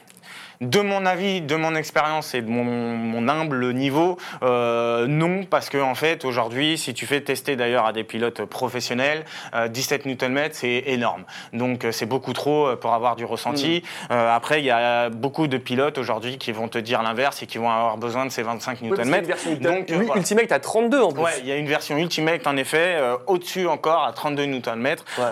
De 0.60 0.80
mon 0.80 1.04
avis, 1.06 1.40
de 1.40 1.56
mon 1.56 1.74
expérience 1.74 2.34
et 2.34 2.42
de 2.42 2.48
mon, 2.48 2.64
mon 2.64 3.28
humble 3.28 3.72
niveau, 3.72 4.16
euh, 4.42 5.06
non, 5.06 5.44
parce 5.44 5.68
que 5.68 5.78
en 5.78 5.94
fait, 5.94 6.24
aujourd'hui, 6.24 6.78
si 6.78 6.94
tu 6.94 7.06
fais 7.06 7.20
tester 7.20 7.56
d'ailleurs 7.56 7.86
à 7.86 7.92
des 7.92 8.04
pilotes 8.04 8.44
professionnels, 8.44 9.24
euh, 9.54 9.68
17 9.68 10.06
Nm, 10.06 10.48
c'est 10.52 10.84
énorme. 10.86 11.24
Donc, 11.52 11.84
euh, 11.84 11.92
c'est 11.92 12.06
beaucoup 12.06 12.32
trop 12.32 12.68
euh, 12.68 12.76
pour 12.76 12.92
avoir 12.94 13.16
du 13.16 13.24
ressenti. 13.24 13.82
Euh, 14.10 14.34
après, 14.34 14.60
il 14.60 14.64
y 14.64 14.70
a 14.70 15.10
beaucoup 15.10 15.46
de 15.46 15.56
pilotes 15.58 15.98
aujourd'hui 15.98 16.38
qui 16.38 16.52
vont 16.52 16.68
te 16.68 16.78
dire 16.78 17.02
l'inverse 17.02 17.42
et 17.42 17.46
qui 17.46 17.58
vont 17.58 17.70
avoir 17.70 17.96
besoin 17.96 18.24
de 18.26 18.30
ces 18.30 18.42
25 18.42 18.78
Oui, 18.82 18.90
parce 18.90 19.02
qu'il 19.02 19.10
y 19.10 19.14
a 19.14 19.18
Nm. 19.18 19.26
version 19.26 19.52
Donc, 19.54 19.90
voilà. 19.90 20.16
Ultimate 20.20 20.52
à 20.52 20.60
32 20.60 21.00
en 21.02 21.12
plus. 21.12 21.22
Ouais, 21.22 21.30
il 21.40 21.46
y 21.46 21.52
a 21.52 21.56
une 21.56 21.66
version 21.66 21.96
Ultimate 21.98 22.46
en 22.46 22.56
effet, 22.56 22.96
au-dessus 23.26 23.66
encore 23.66 24.04
à 24.04 24.12
32 24.12 24.44
Nm. 24.46 24.82
Ouais. 25.18 25.24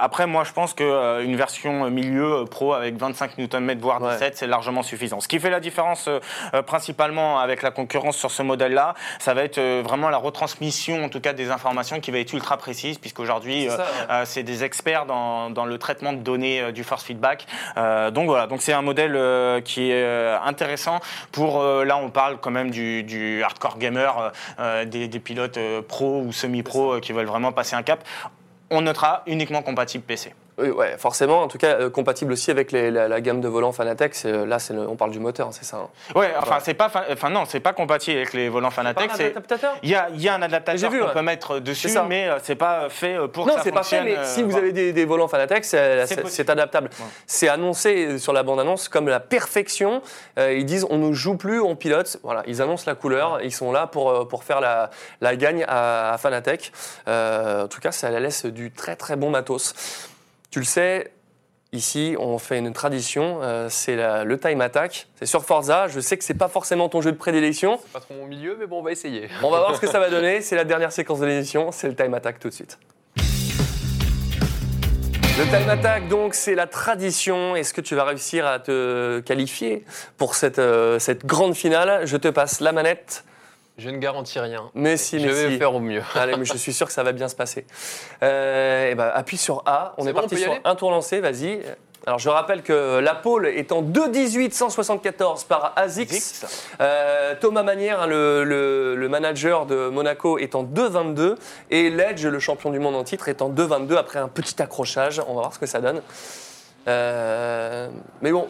Après, 0.00 0.26
moi, 0.26 0.44
je 0.44 0.52
pense 0.52 0.74
qu'une 0.74 1.36
version 1.36 1.90
milieu 1.90 2.44
pro 2.50 2.74
avec 2.74 2.96
25 2.96 3.38
Nm 3.38 3.78
voire 3.78 4.00
Ouais. 4.02 4.12
17, 4.12 4.36
c'est 4.36 4.46
largement 4.46 4.61
suffisant. 4.82 5.20
Ce 5.20 5.28
qui 5.28 5.38
fait 5.38 5.50
la 5.50 5.60
différence 5.60 6.08
euh, 6.08 6.20
euh, 6.54 6.62
principalement 6.62 7.38
avec 7.40 7.62
la 7.62 7.70
concurrence 7.70 8.16
sur 8.16 8.30
ce 8.30 8.42
modèle-là, 8.42 8.94
ça 9.18 9.34
va 9.34 9.42
être 9.42 9.58
euh, 9.58 9.82
vraiment 9.84 10.08
la 10.08 10.16
retransmission, 10.16 11.04
en 11.04 11.08
tout 11.08 11.20
cas 11.20 11.32
des 11.32 11.50
informations, 11.50 12.00
qui 12.00 12.10
va 12.10 12.18
être 12.18 12.32
ultra 12.32 12.56
précise, 12.56 12.98
puisqu'aujourd'hui, 12.98 13.68
C'est 14.24 14.40
euh, 14.40 14.44
des 14.44 14.64
experts 14.64 15.06
dans, 15.06 15.50
dans 15.50 15.64
le 15.64 15.78
traitement 15.78 16.12
de 16.12 16.18
données 16.18 16.72
du 16.72 16.84
force 16.84 17.04
feedback. 17.04 17.46
Donc 18.12 18.26
voilà, 18.26 18.46
donc 18.46 18.62
c'est 18.62 18.72
un 18.72 18.82
modèle 18.82 19.62
qui 19.62 19.90
est 19.90 20.34
intéressant 20.44 21.00
pour 21.32 21.62
là 21.62 21.96
on 21.96 22.10
parle 22.10 22.38
quand 22.38 22.50
même 22.50 22.70
du, 22.70 23.02
du 23.02 23.42
hardcore 23.42 23.78
gamer, 23.78 24.32
des, 24.86 25.08
des 25.08 25.18
pilotes 25.20 25.58
pro 25.88 26.20
ou 26.20 26.32
semi-pro 26.32 27.00
qui 27.00 27.12
veulent 27.12 27.26
vraiment 27.26 27.52
passer 27.52 27.74
un 27.76 27.82
cap. 27.82 28.04
On 28.70 28.82
notera 28.82 29.22
uniquement 29.26 29.62
compatible 29.62 30.04
PC. 30.04 30.34
Oui, 30.62 30.70
ouais, 30.70 30.96
forcément. 30.98 31.42
En 31.42 31.48
tout 31.48 31.58
cas, 31.58 31.76
euh, 31.80 31.90
compatible 31.90 32.32
aussi 32.32 32.50
avec 32.50 32.72
les- 32.72 32.90
la, 32.90 33.08
la 33.08 33.20
gamme 33.20 33.40
de 33.40 33.48
volants 33.48 33.72
Fanatec. 33.72 34.14
euh, 34.24 34.46
Là, 34.46 34.58
c'est 34.58 34.72
le- 34.74 34.88
on 34.88 34.96
parle 34.96 35.10
du 35.10 35.18
moteur, 35.18 35.48
c'est 35.52 35.64
ça. 35.64 35.76
hein. 35.78 35.88
Ouais, 36.14 36.32
enfin 36.38 36.58
c'est 36.62 36.74
pas, 36.74 36.88
fa- 36.88 37.04
enfin 37.10 37.30
non, 37.30 37.44
c'est 37.46 37.60
pas 37.60 37.72
compatible 37.72 38.16
avec 38.18 38.32
les 38.32 38.48
volants 38.48 38.70
Fanatec. 38.70 39.08
Pas 39.08 39.14
un 39.14 39.16
c'est- 39.16 39.30
adaptateur? 39.30 39.74
Il 39.82 39.90
y 39.90 39.94
a, 39.94 40.08
il 40.14 40.22
y 40.22 40.28
a 40.28 40.34
un 40.34 40.42
adaptateur 40.42 40.78
J'ai 40.80 40.88
vu, 40.88 41.00
qu'on 41.00 41.06
ouais. 41.08 41.12
peut 41.12 41.22
mettre 41.22 41.58
dessus, 41.58 41.88
mais 42.08 42.28
euh, 42.28 42.38
c'est 42.42 42.54
pas 42.54 42.88
fait 42.88 43.16
pour 43.32 43.46
Non, 43.46 43.52
que 43.54 43.58
ça 43.58 43.64
c'est 43.64 43.72
pas 43.72 43.82
fait, 43.82 44.02
mais 44.02 44.16
euh, 44.16 44.24
si 44.24 44.42
vous 44.42 44.56
avez 44.56 44.72
des, 44.72 44.92
des 44.92 45.04
volants 45.04 45.28
Fanatec, 45.28 45.64
c'est 45.64 46.06
C'est 46.06 46.06
c'est- 46.06 46.14
possible. 46.22 46.30
c'est 46.30 46.50
adaptable. 46.50 46.90
Ouais. 46.98 47.06
C'est 47.26 47.48
annoncé 47.48 48.18
sur 48.18 48.32
la 48.32 48.42
bande-annonce 48.42 48.88
comme 48.88 49.08
la 49.08 49.20
perfection. 49.20 50.02
Euh, 50.38 50.52
ils 50.52 50.64
disent 50.64 50.86
on 50.90 50.98
ne 50.98 51.12
joue 51.12 51.36
plus, 51.36 51.60
on 51.60 51.74
pilote. 51.76 52.18
Voilà, 52.22 52.42
ils 52.46 52.62
annoncent 52.62 52.84
la 52.86 52.94
couleur. 52.94 53.40
Ils 53.42 53.52
sont 53.52 53.72
là 53.72 53.86
pour, 53.86 54.28
pour 54.28 54.44
faire 54.44 54.60
la, 54.60 54.90
la 55.20 55.36
gagne 55.36 55.64
à, 55.66 56.12
à 56.12 56.18
Fanatec. 56.18 56.72
Euh, 57.08 57.64
en 57.64 57.68
tout 57.68 57.80
cas, 57.80 57.92
ça 57.92 58.10
la 58.10 58.20
laisse 58.20 58.46
du 58.46 58.70
très 58.70 58.96
très 58.96 59.16
bon 59.16 59.30
matos. 59.30 59.74
Tu 60.52 60.58
le 60.58 60.66
sais. 60.66 61.10
Ici, 61.72 62.14
on 62.18 62.36
fait 62.36 62.58
une 62.58 62.74
tradition, 62.74 63.38
euh, 63.40 63.68
c'est 63.70 63.96
le 63.96 64.38
time 64.38 64.60
attack. 64.60 65.08
C'est 65.18 65.24
sur 65.24 65.46
Forza. 65.46 65.88
Je 65.88 65.98
sais 65.98 66.18
que 66.18 66.24
c'est 66.24 66.34
pas 66.34 66.48
forcément 66.48 66.90
ton 66.90 67.00
jeu 67.00 67.10
de 67.10 67.16
prédilection. 67.16 67.78
C'est 67.82 67.92
pas 67.92 68.00
trop 68.00 68.12
mon 68.12 68.26
milieu, 68.26 68.58
mais 68.60 68.66
bon, 68.66 68.80
on 68.80 68.82
va 68.82 68.92
essayer. 68.92 69.30
On 69.42 69.48
va 69.48 69.60
voir 69.60 69.74
ce 69.74 69.80
que 69.80 69.86
ça 69.86 69.98
va 69.98 70.10
donner. 70.10 70.42
C'est 70.42 70.54
la 70.54 70.64
dernière 70.64 70.92
séquence 70.92 71.20
de 71.20 71.24
l'émission. 71.24 71.72
C'est 71.72 71.88
le 71.88 71.96
time 71.96 72.12
attack 72.12 72.38
tout 72.38 72.50
de 72.50 72.52
suite. 72.52 72.78
Le 75.38 75.44
time 75.46 75.70
attack, 75.70 76.08
donc, 76.08 76.34
c'est 76.34 76.54
la 76.54 76.66
tradition. 76.66 77.56
Est-ce 77.56 77.72
que 77.72 77.80
tu 77.80 77.94
vas 77.94 78.04
réussir 78.04 78.46
à 78.46 78.58
te 78.58 79.20
qualifier 79.20 79.86
pour 80.18 80.34
cette, 80.34 80.58
euh, 80.58 80.98
cette 80.98 81.24
grande 81.24 81.56
finale? 81.56 82.06
Je 82.06 82.18
te 82.18 82.28
passe 82.28 82.60
la 82.60 82.72
manette. 82.72 83.24
Je 83.78 83.88
ne 83.90 83.96
garantis 83.98 84.38
rien. 84.38 84.70
Mais 84.74 84.96
si, 84.96 85.18
je 85.18 85.26
mais 85.26 85.32
vais 85.32 85.50
si. 85.52 85.58
faire 85.58 85.74
au 85.74 85.80
mieux. 85.80 86.02
Allez, 86.14 86.36
mais 86.36 86.44
je 86.44 86.56
suis 86.56 86.72
sûr 86.72 86.86
que 86.86 86.92
ça 86.92 87.02
va 87.02 87.12
bien 87.12 87.28
se 87.28 87.34
passer. 87.34 87.66
Euh, 88.22 88.90
et 88.90 88.94
ben, 88.94 89.10
appuie 89.14 89.38
sur 89.38 89.62
A. 89.66 89.94
On 89.98 90.06
est 90.06 90.12
bon, 90.12 90.20
parti 90.20 90.36
sur 90.36 90.52
un 90.64 90.74
tour 90.74 90.90
lancé. 90.90 91.20
Vas-y. 91.20 91.60
Alors 92.04 92.18
je 92.18 92.28
rappelle 92.28 92.62
que 92.62 92.98
la 92.98 93.14
pole 93.14 93.46
est 93.46 93.70
en 93.70 93.80
2.18.174 93.80 95.46
par 95.46 95.72
ASICS. 95.76 96.10
Zix. 96.12 96.66
Euh, 96.80 97.34
Thomas 97.40 97.62
Manière, 97.62 98.02
hein, 98.02 98.06
le, 98.08 98.42
le- 98.44 98.96
le 98.96 99.08
manager 99.08 99.66
de 99.66 99.88
Monaco, 99.88 100.36
est 100.38 100.54
en 100.56 100.64
2.22. 100.64 101.36
Et 101.70 101.90
Ledge, 101.90 102.26
le 102.26 102.38
champion 102.40 102.70
du 102.70 102.80
monde 102.80 102.96
en 102.96 103.04
titre, 103.04 103.28
est 103.28 103.40
en 103.40 103.50
2.22 103.50 103.96
après 103.96 104.18
un 104.18 104.26
petit 104.28 104.60
accrochage. 104.60 105.20
On 105.28 105.34
va 105.34 105.40
voir 105.42 105.54
ce 105.54 105.60
que 105.60 105.66
ça 105.66 105.80
donne. 105.80 106.02
Euh, 106.88 107.88
mais 108.20 108.32
bon, 108.32 108.48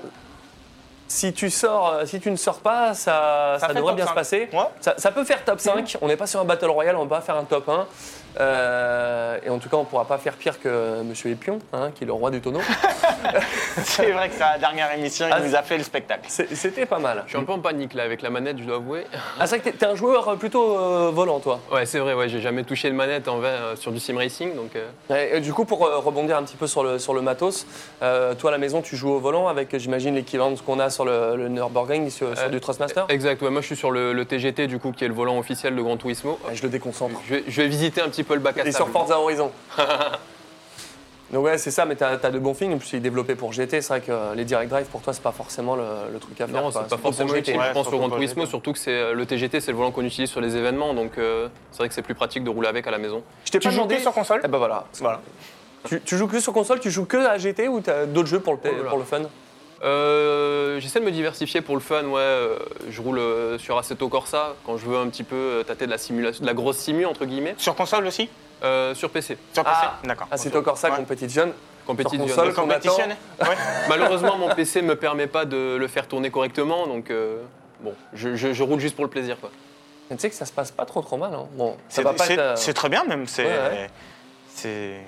si 1.13 1.33
tu, 1.33 1.51
sors, 1.51 2.01
si 2.07 2.21
tu 2.21 2.31
ne 2.31 2.37
sors 2.37 2.61
pas, 2.61 2.95
ça, 2.95 3.59
ça 3.61 3.75
devrait 3.75 3.95
bien 3.95 4.05
se 4.05 4.11
5. 4.11 4.15
passer. 4.15 4.49
Ouais. 4.53 4.59
Ça, 4.81 4.95
ça 4.97 5.13
peut 5.13 5.25
faire 5.25 5.45
top 5.45 5.61
5. 5.61 5.99
On 6.01 6.09
n'est 6.09 6.17
pas 6.17 6.27
sur 6.27 6.41
un 6.41 6.45
Battle 6.45 6.71
Royale, 6.71 6.97
on 6.97 7.05
va 7.05 7.17
pas 7.17 7.23
faire 7.23 7.37
un 7.37 7.45
top 7.45 7.69
1. 7.69 7.87
Euh, 8.41 9.39
et 9.45 9.51
en 9.51 9.59
tout 9.59 9.69
cas, 9.69 9.77
on 9.77 9.81
ne 9.81 9.87
pourra 9.87 10.05
pas 10.05 10.19
faire 10.19 10.35
pire 10.35 10.61
que 10.61 11.03
Monsieur 11.03 11.31
Epion, 11.31 11.59
hein, 11.73 11.91
qui 11.95 12.05
est 12.05 12.07
le 12.07 12.13
roi 12.13 12.31
du 12.31 12.41
tonneau. 12.41 12.61
C'est 13.85 14.11
vrai 14.13 14.29
que 14.29 14.35
sa 14.35 14.59
dernière 14.59 14.93
émission, 14.97 15.27
il 15.29 15.33
Ah, 15.35 15.41
nous 15.41 15.55
a 15.55 15.63
fait 15.63 15.77
le 15.79 15.85
spectacle. 15.85 16.23
C'était 16.29 16.87
pas 16.87 16.99
mal. 16.99 17.23
Je 17.27 17.31
suis 17.31 17.39
un 17.39 17.45
peu 17.45 17.53
en 17.53 17.59
panique 17.59 17.95
là 17.95 18.03
avec 18.05 18.23
la 18.23 18.31
manette, 18.31 18.59
je 18.59 18.65
dois 18.65 18.77
avouer. 18.77 19.05
Ah, 19.41 19.47
c'est 19.47 19.59
vrai 19.59 19.71
que 19.73 19.77
t'es- 19.77 19.87
un 19.87 19.95
joueur 19.95 20.37
plutôt 20.37 20.79
euh, 20.79 21.11
volant, 21.13 21.41
toi. 21.41 21.59
Ouais, 21.73 21.87
c'est 21.87 21.99
vrai, 21.99 22.15
ouais, 22.15 22.29
j'ai 22.29 22.41
jamais 22.41 22.63
touché 22.65 22.89
de 22.91 22.95
manette 22.95 23.29
en 23.29 23.43
euh, 23.43 23.75
sur 23.77 23.91
du 23.93 23.99
sim 23.99 24.17
racing, 24.17 24.55
donc 24.55 24.77
euh, 24.77 25.37
et 25.37 25.41
du 25.41 25.53
coup, 25.53 25.65
pour 25.65 25.85
euh, 25.87 25.99
rebondir 25.99 26.37
un 26.37 26.43
petit 26.43 26.57
peu 26.57 26.67
sur 26.67 26.85
le, 26.85 26.99
sur 26.99 27.15
le 27.15 27.23
matos, 27.23 27.67
euh, 28.03 28.35
toi 28.35 28.51
à 28.51 28.53
la 28.53 28.59
maison, 28.59 28.83
tu 28.83 28.97
joues 28.97 29.11
au 29.11 29.19
volant 29.21 29.49
avec, 29.49 29.77
j'imagine, 29.79 30.15
l'équivalent 30.15 30.51
de 30.53 30.57
ce 30.57 30.63
qu'on 30.63 30.79
a 30.79 30.91
sur 30.91 31.05
le, 31.05 31.37
le 31.37 31.49
Nürburgring, 31.49 32.11
sur, 32.11 32.37
sur 32.37 32.51
du 32.51 32.61
Trustmaster 32.61 33.05
exact. 33.09 33.43
Ouais, 33.43 33.51
moi 33.51 33.61
je 33.63 33.67
suis 33.67 33.77
sur 33.77 33.91
le, 33.91 34.13
le 34.13 34.25
TGT 34.25 34.67
du 34.67 34.79
coup 34.79 34.93
qui 34.93 35.05
est 35.05 35.09
le 35.09 35.15
volant 35.15 35.39
officiel 35.39 35.75
de 35.75 35.83
Gran 35.83 35.97
Turismo. 35.97 36.39
Ouais, 36.47 36.55
Je 36.55 36.63
le 36.63 36.69
déconcentre. 36.69 37.21
Je 37.29 37.35
vais, 37.37 37.45
je 37.49 37.63
vais 37.63 37.69
visiter 37.69 38.01
un 38.03 38.09
petit 38.09 38.22
peu 38.25 38.35
le 38.35 38.41
bac 38.41 38.59
à 38.59 38.67
Et 38.67 38.71
sur 38.73 38.81
sable. 38.81 38.93
Forza 38.93 39.19
Horizon. 39.21 39.51
Donc 41.33 41.45
ouais, 41.47 41.57
c'est 41.57 41.71
ça, 41.71 41.87
mais 41.87 41.95
t'as 41.97 42.11
as 42.23 42.31
de 42.31 42.39
bons 42.39 42.53
films. 42.53 42.75
En 42.75 42.79
plus, 42.79 42.93
il 42.93 42.97
est 42.97 43.01
développé 43.01 43.35
pour 43.35 43.53
GT. 43.55 43.81
C'est 43.81 43.89
vrai 43.89 44.01
que 44.03 44.13
euh, 44.13 44.35
les 44.35 44.45
Direct 44.45 44.69
Drive, 44.71 44.85
pour 44.89 45.01
toi, 45.01 45.15
c'est 45.15 45.23
pas 45.23 45.33
forcément 45.33 45.77
le, 45.77 45.85
le 46.13 46.19
truc 46.19 46.39
à 46.43 46.47
faire. 46.47 46.61
Non, 46.63 46.71
c'est 46.71 46.81
pas 46.81 46.85
pour 46.89 47.01
forcément 47.01 47.35
utile, 47.35 47.57
Ouais, 47.57 47.69
je 47.69 47.73
pense, 47.73 47.85
sur 47.85 47.91
surtout 47.93 47.99
Gran 48.01 48.09
pour 48.11 48.17
Turismo, 48.19 48.45
surtout 48.45 48.73
que 48.75 48.79
c'est 48.79 48.91
euh, 48.91 49.15
le 49.15 49.25
TGT, 49.25 49.61
c'est 49.61 49.71
le 49.71 49.79
volant 49.79 49.93
qu'on 49.93 50.05
utilise 50.05 50.29
sur 50.29 50.43
les 50.43 50.57
événements, 50.59 50.93
donc 50.93 51.17
euh, 51.17 51.49
c'est 51.71 51.79
vrai 51.79 51.89
que 51.89 51.95
c'est 51.95 52.03
plus 52.03 52.15
pratique 52.15 52.45
de 52.45 52.51
rouler 52.51 52.69
avec 52.69 52.87
à 52.87 52.91
la 52.91 52.99
maison. 52.99 53.23
Je 53.47 53.51
t'ai 53.51 53.59
Tu 53.61 53.69
pas 53.69 53.71
joues 53.71 53.79
demandé. 53.79 53.95
que 53.97 54.03
sur 54.03 54.13
console 54.13 54.43
Eh 54.45 54.49
ben 54.49 54.59
voilà. 54.59 54.85
Voilà. 55.01 55.23
Tu, 55.89 56.03
tu 56.03 56.19
joues 56.19 56.29
que 56.29 56.39
sur 56.39 56.53
console, 56.53 56.81
tu 56.81 56.91
joues 56.91 57.07
que 57.07 57.17
à 57.17 57.39
GT 57.39 57.67
ou 57.69 57.81
t'as 57.81 58.05
d'autres 58.05 58.29
jeux 58.29 58.41
pour 58.41 58.53
le, 58.53 58.59
Oh 58.63 58.67
là 58.69 58.83
là. 58.85 58.89
pour 58.91 58.99
le 58.99 59.05
fun? 59.05 59.23
Euh, 59.83 60.79
J'essaie 60.81 61.01
de 61.01 61.05
me 61.05 61.11
diversifier 61.11 61.61
pour 61.61 61.75
le 61.75 61.81
fun, 61.81 62.05
ouais. 62.05 62.21
euh, 62.21 62.57
je 62.89 63.01
roule 63.03 63.19
euh, 63.19 63.59
sur 63.59 63.77
Assetto 63.79 64.09
Corsa 64.09 64.55
quand 64.65 64.77
je 64.77 64.87
veux 64.87 64.97
un 64.97 65.09
petit 65.09 65.25
peu 65.25 65.65
tâter 65.67 65.87
de 65.87 65.91
la 65.91 65.99
simulation, 65.99 66.43
de 66.43 66.47
la 66.47 66.55
grosse 66.55 66.79
simu 66.79 67.05
entre 67.07 67.25
guillemets, 67.25 67.55
Sur 67.59 67.75
console 67.75 68.07
aussi? 68.07 68.29
Euh, 68.63 68.95
sur 68.95 69.11
PC. 69.11 69.37
Sur 69.53 69.65
PC 69.65 69.77
Ah, 69.83 69.99
D'accord. 70.05 70.29
C'est 70.37 70.51
toi 70.51 70.63
Corsa 70.63 70.89
Ouais. 70.91 70.97
Competition. 70.97 71.53
Competition. 71.85 72.19
console. 72.19 72.53
Ouais. 73.41 73.57
Malheureusement, 73.89 74.39
mon 74.39 74.55
PC 74.55 74.83
ne 74.83 74.87
me 74.89 74.97
permet 74.97 75.27
pas 75.27 75.45
de 75.45 75.77
le 75.77 75.89
faire 75.89 76.07
tourner 76.07 76.31
correctement, 76.31 76.87
donc 76.87 77.11
euh, 77.11 77.39
bon, 77.81 77.93
je, 78.13 78.37
je- 78.37 78.53
je 78.53 78.63
roule 78.63 78.79
juste 78.79 78.95
pour 78.95 79.05
le 79.05 79.11
plaisir, 79.11 79.37
quoi. 79.41 79.51
Mais 80.11 80.17
tu 80.17 80.23
sais 80.23 80.31
que 80.31 80.37
ça 80.37 80.45
se 80.47 80.53
passe 80.53 80.71
pas 80.71 80.85
trop 80.85 81.01
trop 81.01 81.17
mal. 81.17 81.35
hein. 81.35 81.47
Bon, 81.55 81.77
C'est 81.89 82.07
euh, 82.07 82.55
très 82.75 82.89
bien 82.89 83.03
même. 83.05 83.27
C'est 83.27 83.45
Ouais, 83.45 83.51
ouais. 83.51 83.91
c'est 84.49 85.01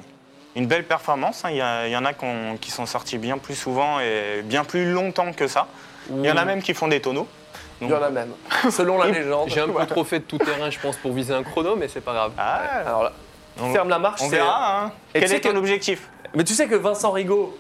une 0.57 0.67
belle 0.67 0.85
performance. 0.85 1.45
hein. 1.45 1.51
Il 1.51 1.57
y, 1.57 1.61
a- 1.61 1.87
il 1.87 1.93
y 1.93 1.97
en 1.97 2.05
a 2.05 2.13
qui 2.13 2.25
ont- 2.25 2.57
qui 2.61 2.71
sont 2.71 2.87
sortis 2.87 3.19
bien 3.19 3.39
plus 3.39 3.55
souvent 3.55 4.01
et 4.01 4.43
bien 4.43 4.65
plus 4.65 4.91
longtemps 4.93 5.33
que 5.33 5.47
ça. 5.47 5.67
Il 6.11 6.25
y 6.25 6.31
en 6.31 6.37
a 6.37 6.45
même 6.45 6.63
qui 6.63 6.75
font 6.75 6.89
des 6.89 7.01
tonneaux. 7.01 7.27
Il 7.81 7.89
y 7.89 7.93
en 7.95 8.03
a 8.03 8.11
même. 8.11 8.31
Selon 8.71 8.99
la 8.99 9.07
légende. 9.11 9.49
J'ai 9.49 9.61
un 9.61 9.69
peu 9.69 9.85
trop 9.87 10.05
fait 10.05 10.21
de 10.21 10.25
tout 10.25 10.39
terrain, 10.39 10.71
je 10.71 10.79
pense, 10.79 10.97
pour 10.97 11.13
viser 11.13 11.35
un 11.35 11.43
chrono, 11.43 11.75
mais 11.77 11.89
c'est 11.89 12.01
pas 12.01 12.13
grave. 12.13 12.33
Ah, 12.39 12.61
Alors 12.87 13.03
là, 13.05 13.13
on, 13.61 13.73
ferme 13.73 13.89
la 13.89 13.99
marche. 13.99 14.21
on 14.23 14.29
verra. 14.29 14.85
hein. 14.85 14.93
Et 15.15 15.21
Quel 15.21 15.33
est 15.33 15.41
ton 15.41 15.53
que- 15.53 15.57
objectif? 15.59 16.09
Mais 16.35 16.45
tu 16.45 16.55
sais 16.55 16.67
que 16.67 16.75
Vincent 16.77 17.11
Rigaud, 17.11 17.57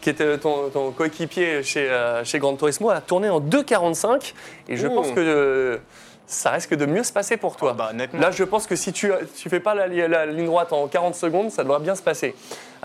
qui 0.00 0.10
était 0.10 0.36
ton, 0.38 0.68
ton 0.70 0.90
coéquipier 0.90 1.62
chez, 1.62 1.88
euh, 1.88 2.24
chez 2.24 2.38
Gran 2.38 2.56
Turismo, 2.56 2.90
a 2.90 3.00
tourné 3.00 3.30
en 3.30 3.40
2,45 3.40 4.34
et 4.68 4.76
je 4.76 4.86
Ouh. 4.86 4.94
pense 4.94 5.10
que 5.12 5.20
euh, 5.20 5.78
ça 6.26 6.50
risque 6.50 6.74
de 6.74 6.86
mieux 6.86 7.02
se 7.02 7.12
passer 7.12 7.36
pour 7.36 7.56
toi. 7.56 7.76
Ah 7.78 7.92
bah. 7.92 8.06
Là, 8.14 8.30
je 8.30 8.44
pense 8.44 8.66
que 8.66 8.76
si 8.76 8.92
tu 8.92 9.12
tu 9.36 9.48
fais 9.48 9.60
pas 9.60 9.74
la 9.74 10.26
ligne 10.26 10.46
droite 10.46 10.72
en 10.72 10.86
40 10.86 11.14
secondes, 11.14 11.50
ça 11.50 11.62
devrait 11.62 11.80
bien 11.80 11.94
se 11.94 12.02
passer. 12.02 12.34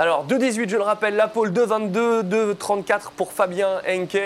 Alors, 0.02 0.26
2,18, 0.26 0.70
je 0.70 0.78
le 0.78 0.82
rappelle, 0.84 1.18
la 1.18 1.28
pole 1.28 1.50
2,22, 1.52 2.24
2,34 2.56 3.12
pour 3.18 3.34
Fabien 3.34 3.82
Henke, 3.86 4.18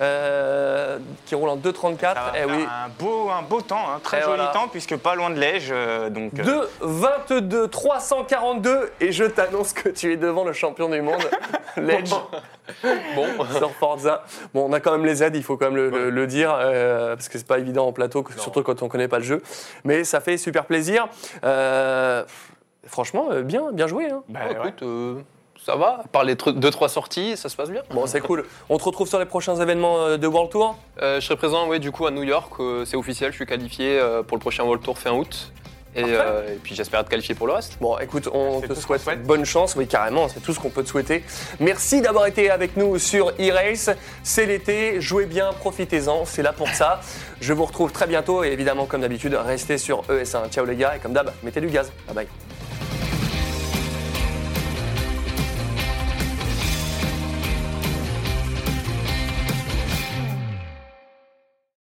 euh, 0.00 0.98
qui 1.24 1.36
roule 1.36 1.50
en 1.50 1.56
2,34. 1.56 2.00
Ça 2.00 2.14
va 2.14 2.32
Eh 2.36 2.44
oui. 2.46 2.64
un, 2.64 2.88
beau, 2.98 3.30
un 3.30 3.42
beau 3.42 3.60
temps, 3.60 3.90
un 3.94 4.00
très 4.00 4.18
Et 4.18 4.22
joli 4.22 4.34
voilà. 4.38 4.50
temps, 4.50 4.66
puisque 4.66 4.96
pas 4.96 5.14
loin 5.14 5.30
de 5.30 5.38
Lège. 5.38 5.68
euh, 5.70 6.10
donc, 6.10 6.32
euh, 6.40 6.66
2,22, 6.82 7.68
342 7.68 8.90
et 9.00 9.12
je 9.12 9.22
t'annonce 9.22 9.72
que 9.72 9.88
tu 9.88 10.12
es 10.12 10.16
devant 10.16 10.42
le 10.42 10.52
champion 10.52 10.88
du 10.88 11.00
monde, 11.00 11.22
Ledge. 11.76 12.10
Bon, 13.14 13.26
sur 13.58 13.70
Forza. 13.72 14.24
Bon, 14.54 14.66
on 14.68 14.72
a 14.72 14.80
quand 14.80 14.92
même 14.92 15.04
les 15.04 15.22
aides, 15.22 15.36
il 15.36 15.42
faut 15.44 15.58
quand 15.58 15.66
même 15.66 15.76
le, 15.76 15.90
le- 15.90 16.08
le 16.10 16.26
dire, 16.26 16.56
euh, 16.58 17.14
parce 17.14 17.28
que 17.28 17.36
c'est 17.38 17.46
pas 17.46 17.58
évident 17.58 17.86
en 17.86 17.92
plateau, 17.92 18.24
surtout 18.38 18.62
quand 18.62 18.82
on 18.82 18.88
connaît 18.88 19.06
pas 19.06 19.18
le 19.18 19.24
jeu. 19.24 19.42
Mais 19.84 20.02
ça 20.02 20.20
fait 20.22 20.38
super 20.38 20.64
plaisir. 20.64 21.06
Franchement, 22.86 23.28
euh, 23.30 23.42
bien, 23.42 23.72
bien 23.72 23.86
joué. 23.86 24.06
hein. 24.10 24.22
bah, 24.28 24.40
Bon, 24.48 24.54
ouais. 24.60 24.68
écoute, 24.68 24.82
euh, 24.82 25.14
ça 25.64 25.76
va. 25.76 26.04
Par 26.12 26.24
les 26.24 26.34
2-3 26.34 26.88
sorties, 26.88 27.36
ça 27.36 27.48
se 27.48 27.56
passe 27.56 27.70
bien. 27.70 27.82
Bon, 27.90 28.06
c'est 28.06 28.20
cool. 28.20 28.44
On 28.68 28.76
te 28.78 28.84
retrouve 28.84 29.08
sur 29.08 29.18
les 29.18 29.24
prochains 29.26 29.56
événements 29.56 29.98
euh, 29.98 30.16
de 30.16 30.26
World 30.26 30.50
Tour? 30.50 30.76
Euh, 31.00 31.20
je 31.20 31.26
serai 31.26 31.36
présent, 31.36 31.68
ouais, 31.68 31.78
du 31.78 31.90
coup, 31.92 32.06
à 32.06 32.10
New 32.10 32.22
York. 32.24 32.52
euh, 32.60 32.84
c'est 32.84 32.96
officiel, 32.96 33.30
je 33.32 33.36
suis 33.36 33.46
qualifié 33.46 33.98
euh, 33.98 34.22
pour 34.22 34.36
le 34.36 34.40
prochain 34.40 34.64
World 34.64 34.82
Tour 34.82 34.98
fin 34.98 35.12
août. 35.12 35.52
Et, 35.96 36.02
euh, 36.04 36.54
et 36.54 36.56
puis 36.56 36.74
j'espère 36.74 36.98
être 36.98 37.08
qualifié 37.08 37.36
pour 37.36 37.46
le 37.46 37.52
reste. 37.52 37.78
Bon, 37.80 37.96
écoute, 37.98 38.28
on 38.34 38.60
te 38.60 38.74
souhaite, 38.74 39.00
souhaite. 39.00 39.22
bonne 39.22 39.44
chance. 39.44 39.76
Oui, 39.76 39.86
carrément, 39.86 40.26
c'est 40.28 40.40
tout 40.40 40.52
ce 40.52 40.58
qu'on 40.58 40.68
peut 40.70 40.82
te 40.82 40.88
souhaiter. 40.88 41.22
Merci 41.60 42.00
d'avoir 42.00 42.26
été 42.26 42.50
avec 42.50 42.76
nous 42.76 42.98
sur 42.98 43.28
e-race. 43.38 43.90
C'est 44.24 44.44
l'été, 44.46 45.00
jouez 45.00 45.26
bien, 45.26 45.52
profitez-en, 45.52 46.24
c'est 46.24 46.42
là 46.42 46.52
pour 46.52 46.66
ça. 46.66 46.98
Je 47.40 47.52
vous 47.52 47.64
retrouve 47.64 47.92
très 47.92 48.08
bientôt 48.08 48.42
et 48.42 48.48
évidemment, 48.48 48.86
comme 48.86 49.02
d'habitude, 49.02 49.34
restez 49.36 49.78
sur 49.78 50.02
ES1. 50.08 50.50
Ciao 50.50 50.64
les 50.64 50.74
gars, 50.74 50.96
et 50.96 50.98
comme 50.98 51.12
d'hab, 51.12 51.30
mettez 51.44 51.60
du 51.60 51.68
gaz. 51.68 51.92
Bye 52.08 52.14
bye. 52.16 52.63